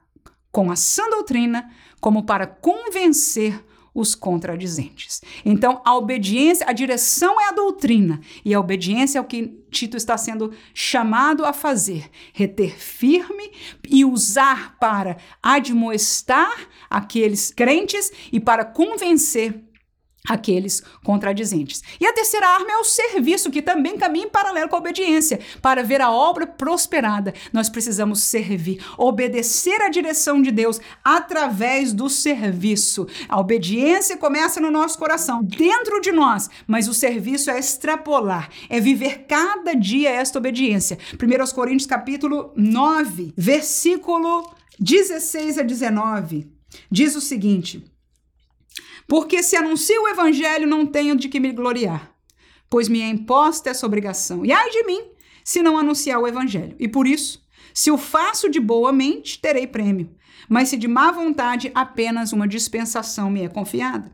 com 0.51 0.71
a 0.71 0.75
sã 0.75 1.09
doutrina, 1.09 1.71
como 1.99 2.23
para 2.23 2.47
convencer 2.47 3.63
os 3.97 4.13
contradizentes. 4.13 5.23
Então, 5.43 5.81
a 5.83 5.95
obediência, 5.95 6.67
a 6.69 6.71
direção 6.71 7.41
é 7.41 7.47
a 7.49 7.51
doutrina, 7.51 8.21
e 8.45 8.53
a 8.53 8.59
obediência 8.59 9.17
é 9.17 9.21
o 9.21 9.25
que 9.25 9.59
Tito 9.71 9.97
está 9.97 10.15
sendo 10.15 10.53
chamado 10.71 11.43
a 11.43 11.51
fazer: 11.51 12.07
reter 12.31 12.77
firme 12.77 13.51
e 13.89 14.05
usar 14.05 14.77
para 14.77 15.17
admoestar 15.41 16.67
aqueles 16.87 17.51
crentes 17.51 18.11
e 18.31 18.39
para 18.39 18.63
convencer 18.63 19.66
aqueles 20.27 20.83
contradizentes. 21.03 21.81
E 21.99 22.05
a 22.05 22.13
terceira 22.13 22.47
arma 22.47 22.71
é 22.71 22.77
o 22.77 22.83
serviço, 22.83 23.49
que 23.49 23.61
também 23.61 23.97
caminha 23.97 24.25
em 24.25 24.29
paralelo 24.29 24.69
com 24.69 24.75
a 24.75 24.79
obediência. 24.79 25.39
Para 25.61 25.83
ver 25.83 26.01
a 26.01 26.11
obra 26.11 26.45
prosperada, 26.45 27.33
nós 27.53 27.69
precisamos 27.69 28.21
servir, 28.21 28.83
obedecer 28.97 29.81
à 29.81 29.89
direção 29.89 30.41
de 30.41 30.51
Deus 30.51 30.79
através 31.03 31.93
do 31.93 32.09
serviço. 32.09 33.07
A 33.29 33.39
obediência 33.39 34.17
começa 34.17 34.59
no 34.59 34.71
nosso 34.71 34.97
coração, 34.97 35.43
dentro 35.43 36.01
de 36.01 36.11
nós, 36.11 36.49
mas 36.65 36.87
o 36.87 36.93
serviço 36.93 37.49
é 37.49 37.59
extrapolar, 37.59 38.49
é 38.69 38.79
viver 38.79 39.25
cada 39.27 39.73
dia 39.73 40.09
esta 40.09 40.39
obediência. 40.39 40.97
1 41.13 41.55
Coríntios 41.55 41.87
capítulo 41.87 42.51
9, 42.55 43.33
versículo 43.37 44.51
16 44.79 45.57
a 45.57 45.63
19, 45.63 46.51
diz 46.91 47.15
o 47.15 47.21
seguinte: 47.21 47.83
porque 49.07 49.41
se 49.41 49.55
anuncio 49.55 50.03
o 50.03 50.07
evangelho, 50.07 50.67
não 50.67 50.85
tenho 50.85 51.15
de 51.15 51.29
que 51.29 51.39
me 51.39 51.51
gloriar, 51.51 52.11
pois 52.69 52.89
me 52.89 53.01
é 53.01 53.07
imposta 53.07 53.69
essa 53.69 53.85
obrigação. 53.85 54.45
E 54.45 54.51
ai 54.51 54.69
de 54.69 54.83
mim, 54.83 55.01
se 55.43 55.61
não 55.61 55.77
anunciar 55.77 56.19
o 56.19 56.27
evangelho. 56.27 56.75
E 56.77 56.87
por 56.87 57.07
isso, 57.07 57.41
se 57.73 57.89
o 57.89 57.97
faço 57.97 58.49
de 58.49 58.59
boa 58.59 58.91
mente, 58.91 59.39
terei 59.39 59.65
prêmio. 59.65 60.09
Mas 60.49 60.69
se 60.69 60.77
de 60.77 60.87
má 60.87 61.11
vontade, 61.11 61.71
apenas 61.73 62.33
uma 62.33 62.47
dispensação 62.47 63.29
me 63.29 63.43
é 63.43 63.47
confiada. 63.47 64.11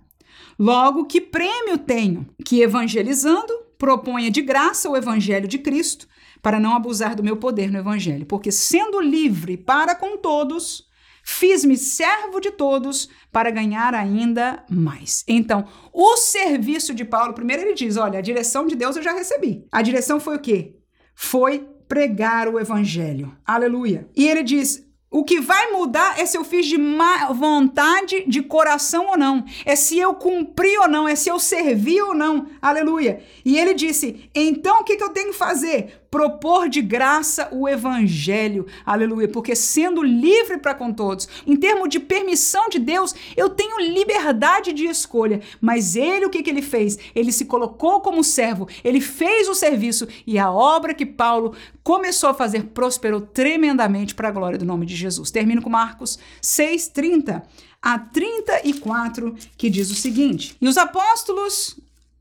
Logo, 0.58 1.06
que 1.06 1.20
prêmio 1.20 1.78
tenho? 1.78 2.28
Que 2.46 2.62
evangelizando, 2.62 3.52
proponha 3.78 4.30
de 4.30 4.42
graça 4.42 4.90
o 4.90 4.96
evangelho 4.96 5.48
de 5.48 5.58
Cristo, 5.58 6.08
para 6.42 6.60
não 6.60 6.76
abusar 6.76 7.16
do 7.16 7.24
meu 7.24 7.38
poder 7.38 7.72
no 7.72 7.80
evangelho. 7.80 8.26
Porque 8.26 8.52
sendo 8.52 9.00
livre 9.00 9.58
para 9.58 9.96
com 9.96 10.18
todos, 10.18 10.86
Fiz-me 11.26 11.78
servo 11.78 12.42
de 12.42 12.52
todos 12.52 13.10
para 13.32 13.50
ganhar 13.50 13.96
ainda 13.96 14.62
mais. 14.70 15.24
Então, 15.26 15.66
o 15.94 16.18
serviço 16.18 16.94
de 16.94 17.06
Paulo, 17.06 17.34
primeiro 17.34 17.62
ele 17.64 17.74
diz: 17.74 17.96
olha, 17.96 18.20
a 18.20 18.22
direção 18.22 18.68
de 18.68 18.76
Deus 18.76 18.98
eu 18.98 19.02
já 19.02 19.14
recebi. 19.14 19.66
A 19.72 19.82
direção 19.82 20.20
foi 20.20 20.36
o 20.36 20.40
quê? 20.40 20.76
Foi 21.16 21.66
pregar 21.88 22.50
o 22.50 22.60
evangelho. 22.60 23.38
Aleluia. 23.46 24.10
E 24.14 24.28
ele 24.28 24.44
diz: 24.44 24.86
o 25.14 25.24
que 25.24 25.40
vai 25.40 25.72
mudar 25.72 26.20
é 26.20 26.26
se 26.26 26.36
eu 26.36 26.44
fiz 26.44 26.66
de 26.66 26.76
má 26.78 27.32
vontade, 27.32 28.26
de 28.28 28.42
coração 28.42 29.08
ou 29.10 29.18
não. 29.18 29.46
É 29.64 29.76
se 29.76 29.98
eu 29.98 30.16
cumpri 30.16 30.76
ou 30.80 30.88
não. 30.88 31.08
É 31.08 31.16
se 31.16 31.30
eu 31.30 31.40
servi 31.40 32.02
ou 32.02 32.16
não. 32.16 32.48
Aleluia. 32.60 33.24
E 33.46 33.58
ele 33.58 33.76
disse: 33.76 34.30
então 34.34 34.82
o 34.82 34.84
que, 34.84 34.98
que 34.98 35.04
eu 35.04 35.12
tenho 35.12 35.32
que 35.32 35.38
fazer? 35.38 36.03
Propor 36.14 36.70
de 36.70 36.80
graça 36.80 37.48
o 37.52 37.68
evangelho, 37.68 38.68
aleluia, 38.86 39.28
porque 39.28 39.56
sendo 39.56 40.04
livre 40.04 40.60
para 40.60 40.76
com 40.76 40.94
todos, 40.94 41.28
em 41.44 41.56
termos 41.56 41.90
de 41.90 42.00
permissão 42.00 42.70
de 42.70 42.78
Deus, 42.78 43.16
eu 43.36 43.50
tenho 43.50 43.80
liberdade 43.80 44.74
de 44.74 44.86
escolha, 44.86 45.42
mas 45.60 45.96
ele 45.96 46.28
o 46.28 46.30
que, 46.30 46.44
que 46.44 46.52
ele 46.52 46.62
fez? 46.62 47.00
Ele 47.16 47.32
se 47.32 47.46
colocou 47.46 48.00
como 48.00 48.24
servo, 48.24 48.68
ele 48.84 49.02
fez 49.02 49.50
o 49.50 49.56
serviço 49.56 50.08
e 50.28 50.38
a 50.38 50.52
obra 50.52 50.94
que 50.94 51.04
Paulo 51.04 51.56
começou 51.84 52.30
a 52.30 52.36
fazer 52.36 52.66
prosperou 52.66 53.20
tremendamente 53.20 54.14
para 54.14 54.28
a 54.28 54.32
glória 54.32 54.60
do 54.60 54.66
nome 54.66 54.86
de 54.86 54.96
Jesus. 54.96 55.32
Termino 55.32 55.64
com 55.64 55.70
Marcos 55.72 56.20
6:30 56.40 57.42
a 57.82 57.98
34, 57.98 59.36
que 59.58 59.68
diz 59.68 59.90
o 59.90 59.96
seguinte: 59.96 60.56
E 60.62 60.68
os 60.68 60.78
apóstolos 60.78 61.76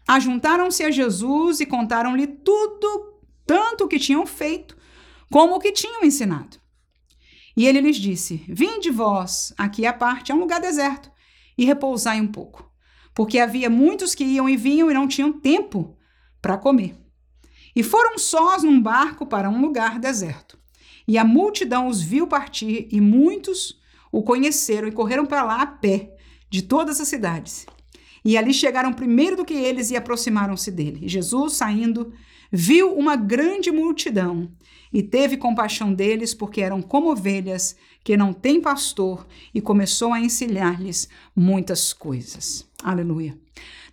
ajuntaram-se 0.09 0.83
a 0.83 0.91
Jesus 0.91 1.61
e 1.61 1.67
contaram-lhe 1.67 2.27
tudo 2.27 3.12
tanto 3.47 3.85
o 3.85 3.89
que 3.89 3.99
tinham 3.99 4.27
feito 4.27 4.77
como 5.31 5.57
o 5.57 5.59
que 5.59 5.73
tinham 5.73 6.05
ensinado. 6.05 6.59
E 7.57 7.67
ele 7.67 7.81
lhes 7.81 7.97
disse: 7.97 8.45
Vinde 8.49 8.91
vós 8.91 9.53
aqui 9.57 9.87
à 9.87 9.93
parte, 9.93 10.33
a 10.33 10.35
um 10.35 10.41
lugar 10.41 10.61
deserto, 10.61 11.11
e 11.57 11.65
repousai 11.65 12.21
um 12.21 12.27
pouco, 12.27 12.71
porque 13.15 13.39
havia 13.39 13.69
muitos 13.69 14.15
que 14.15 14.25
iam 14.25 14.49
e 14.49 14.57
vinham 14.57 14.91
e 14.91 14.95
não 14.95 15.09
tinham 15.09 15.33
tempo 15.33 15.97
para 16.41 16.59
comer. 16.59 16.97
E 17.75 17.83
foram 17.83 18.19
sós 18.19 18.63
num 18.63 18.81
barco 18.81 19.27
para 19.27 19.49
um 19.49 19.61
lugar 19.61 19.99
deserto. 19.99 20.59
E 21.07 21.19
a 21.19 21.25
multidão 21.25 21.89
os 21.89 22.03
viu 22.03 22.27
partir, 22.27 22.89
e 22.91 23.01
muitos 23.01 23.81
o 24.11 24.23
conheceram 24.23 24.87
e 24.87 24.93
correram 24.93 25.25
para 25.25 25.43
lá 25.43 25.63
a 25.63 25.67
pé, 25.67 26.15
de 26.51 26.63
todas 26.63 27.01
as 27.01 27.09
cidades. 27.09 27.67
E 28.25 28.37
ali 28.37 28.55
chegaram 28.55 28.93
primeiro 28.93 29.37
do 29.37 29.45
que 29.45 29.55
eles 29.55 29.91
e 29.91 29.97
aproximaram-se 29.97 30.71
dele. 30.71 31.01
E 31.03 31.09
Jesus, 31.09 31.55
saindo, 31.55 32.13
viu 32.51 32.95
uma 32.95 33.17
grande 33.17 33.71
multidão 33.71 34.51
e 34.93 35.03
teve 35.03 35.37
compaixão 35.37 35.93
deles, 35.93 36.35
porque 36.35 36.61
eram 36.61 36.83
como 36.83 37.11
ovelhas 37.11 37.75
que 38.05 38.17
não 38.17 38.33
têm 38.33 38.61
pastor, 38.61 39.27
e 39.55 39.61
começou 39.61 40.13
a 40.13 40.21
ensinar-lhes 40.21 41.09
muitas 41.35 41.93
coisas. 41.93 42.69
Aleluia. 42.83 43.39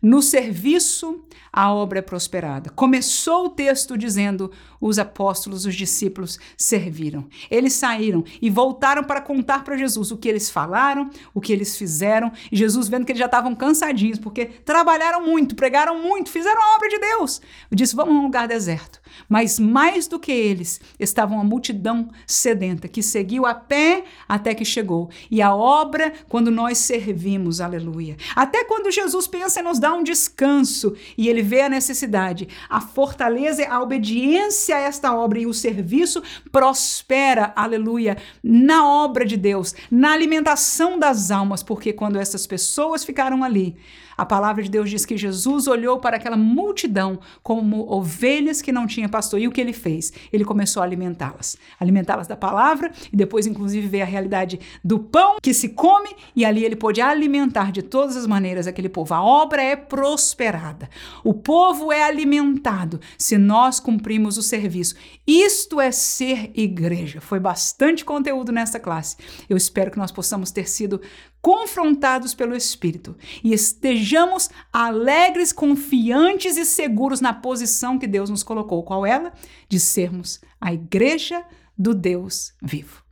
No 0.01 0.21
serviço, 0.21 1.23
a 1.52 1.74
obra 1.74 2.00
é 2.00 2.02
prosperada. 2.02 2.70
Começou 2.70 3.45
o 3.45 3.50
texto 3.50 3.97
dizendo: 3.97 4.52
os 4.80 5.00
apóstolos, 5.00 5.66
os 5.66 5.76
discípulos 5.76 6.39
serviram. 6.58 7.28
Eles 7.50 7.74
saíram 7.74 8.24
e 8.41 8.50
voltaram 8.50 9.04
para 9.04 9.22
contar 9.22 9.64
para 9.64 9.78
Jesus 9.78 10.12
o 10.12 10.18
que 10.18 10.30
eles 10.30 10.50
falaram, 10.50 11.10
o 11.34 11.41
que 11.41 11.52
eles 11.52 11.78
fizeram. 11.78 12.32
E 12.52 12.56
Jesus, 12.56 12.88
vendo 12.88 13.06
que 13.06 13.12
eles 13.12 13.20
já 13.20 13.26
estavam 13.26 13.56
cansadinhos, 13.56 14.20
porque 14.20 14.45
trabalharam 14.45 15.26
muito, 15.26 15.56
pregaram 15.56 16.02
muito, 16.02 16.30
fizeram 16.30 16.62
a 16.62 16.76
obra 16.76 16.89
de 16.89 17.00
Deus, 17.00 17.41
disse: 17.72 17.95
vamos 17.95 18.16
a 18.16 18.20
um 18.20 18.24
lugar 18.24 18.47
deserto. 18.47 19.00
Mas 19.28 19.60
mais 19.60 20.08
do 20.08 20.20
que 20.20 20.32
eles, 20.32 20.80
estavam 21.00 21.38
uma 21.38 21.43
multidão 21.43 22.10
sedenta 22.26 22.88
que 22.88 23.02
seguiu 23.02 23.45
a 23.45 23.54
pé 23.54 24.04
até 24.28 24.54
que 24.54 24.66
chegou. 24.66 25.10
E 25.30 25.41
a 25.41 25.54
obra, 25.54 26.14
quando 26.28 26.52
nós 26.52 26.78
servimos, 26.78 27.60
aleluia. 27.60 28.16
Até 28.36 28.64
quando 28.64 28.91
Jesus 28.91 29.28
pensa 29.28 29.60
em 29.60 29.64
nos 29.64 29.80
dar 29.80 29.93
um 29.93 30.04
descanso 30.04 30.95
e 31.18 31.28
ele 31.28 31.41
vê 31.50 31.62
a 31.62 31.70
necessidade, 31.70 32.47
a 32.70 32.80
fortaleza, 32.80 33.68
a 33.68 33.82
obediência 33.82 34.76
a 34.76 34.80
esta 34.80 35.16
obra 35.16 35.39
e 35.39 35.47
o 35.47 35.54
serviço 35.54 36.22
prospera, 36.52 37.52
aleluia, 37.56 38.18
na 38.43 38.88
obra 38.88 39.26
de 39.26 39.36
Deus, 39.36 39.74
na 39.89 40.12
alimentação 40.12 41.00
das 41.00 41.32
almas, 41.32 41.64
porque 41.64 41.91
quando 41.91 42.20
essas 42.20 42.45
pessoas 42.45 43.04
ficaram 43.04 43.43
ali, 43.43 43.76
a 44.20 44.26
palavra 44.26 44.61
de 44.61 44.70
Deus 44.70 44.89
diz 44.89 45.05
que 45.05 45.15
Jesus 45.15 45.65
olhou 45.65 45.97
para 45.97 46.17
aquela 46.17 46.36
multidão 46.36 47.20
como 47.41 47.89
ovelhas 47.89 48.61
que 48.61 48.70
não 48.70 48.86
tinha 48.86 49.07
pastor. 49.07 49.39
E 49.39 49.47
o 49.47 49.51
que 49.51 49.61
ele 49.61 49.72
fez? 49.72 50.11
Ele 50.34 50.43
começou 50.43 50.82
a 50.82 50.86
alimentá-las. 50.86 51.55
Alimentá-las 51.80 52.28
da 52.28 52.36
palavra 52.36 52.91
e 53.13 53.15
depois, 53.15 53.47
inclusive, 53.47 53.88
ver 53.88 54.01
a 54.01 54.05
realidade 54.05 54.59
do 54.84 54.99
pão 54.99 55.38
que 55.41 55.53
se 55.53 55.70
come 55.70 56.09
e 56.36 56.43
ali 56.43 56.65
ele 56.65 56.76
pôde 56.76 56.99
alimentar 56.99 57.72
de 57.72 57.82
todas 57.82 58.17
as 58.17 58.28
maneiras 58.28 58.67
aquele 58.67 58.89
povo. 58.89 59.13
A 59.13 59.24
obra 59.24 59.63
é 59.63 59.78
prosperada. 59.78 60.89
O 61.24 61.34
povo 61.34 61.89
é 61.89 62.03
alimentado 62.03 62.99
se 63.17 63.38
nós 63.38 63.80
cumprimos 63.80 64.38
o 64.38 64.43
serviço. 64.43 64.95
Isto 65.26 65.80
é 65.80 65.93
ser 65.93 66.51
igreja. 66.53 67.22
Foi 67.22 67.39
bastante 67.39 68.03
conteúdo 68.03 68.51
nesta 68.51 68.82
classe. 68.82 69.15
Eu 69.49 69.55
espero 69.55 69.91
que 69.91 69.97
nós 69.97 70.11
possamos 70.11 70.51
ter 70.51 70.70
sido 70.70 70.99
confrontados 71.42 72.34
pelo 72.34 72.56
Espírito 72.56 73.16
e 73.44 73.54
estejamos 73.54 74.50
alegres, 74.72 75.52
confiantes 75.54 76.58
e 76.58 76.66
seguros 76.66 77.22
na 77.22 77.34
posição 77.34 77.98
que 77.98 78.08
Deus 78.08 78.30
nos 78.30 78.44
colocou. 78.44 78.84
Qual 78.84 79.06
ela? 79.06 79.32
De 79.68 79.80
sermos 79.80 80.42
a 80.60 80.74
igreja 80.74 81.44
do 81.78 81.94
Deus 81.94 82.54
vivo. 82.62 83.04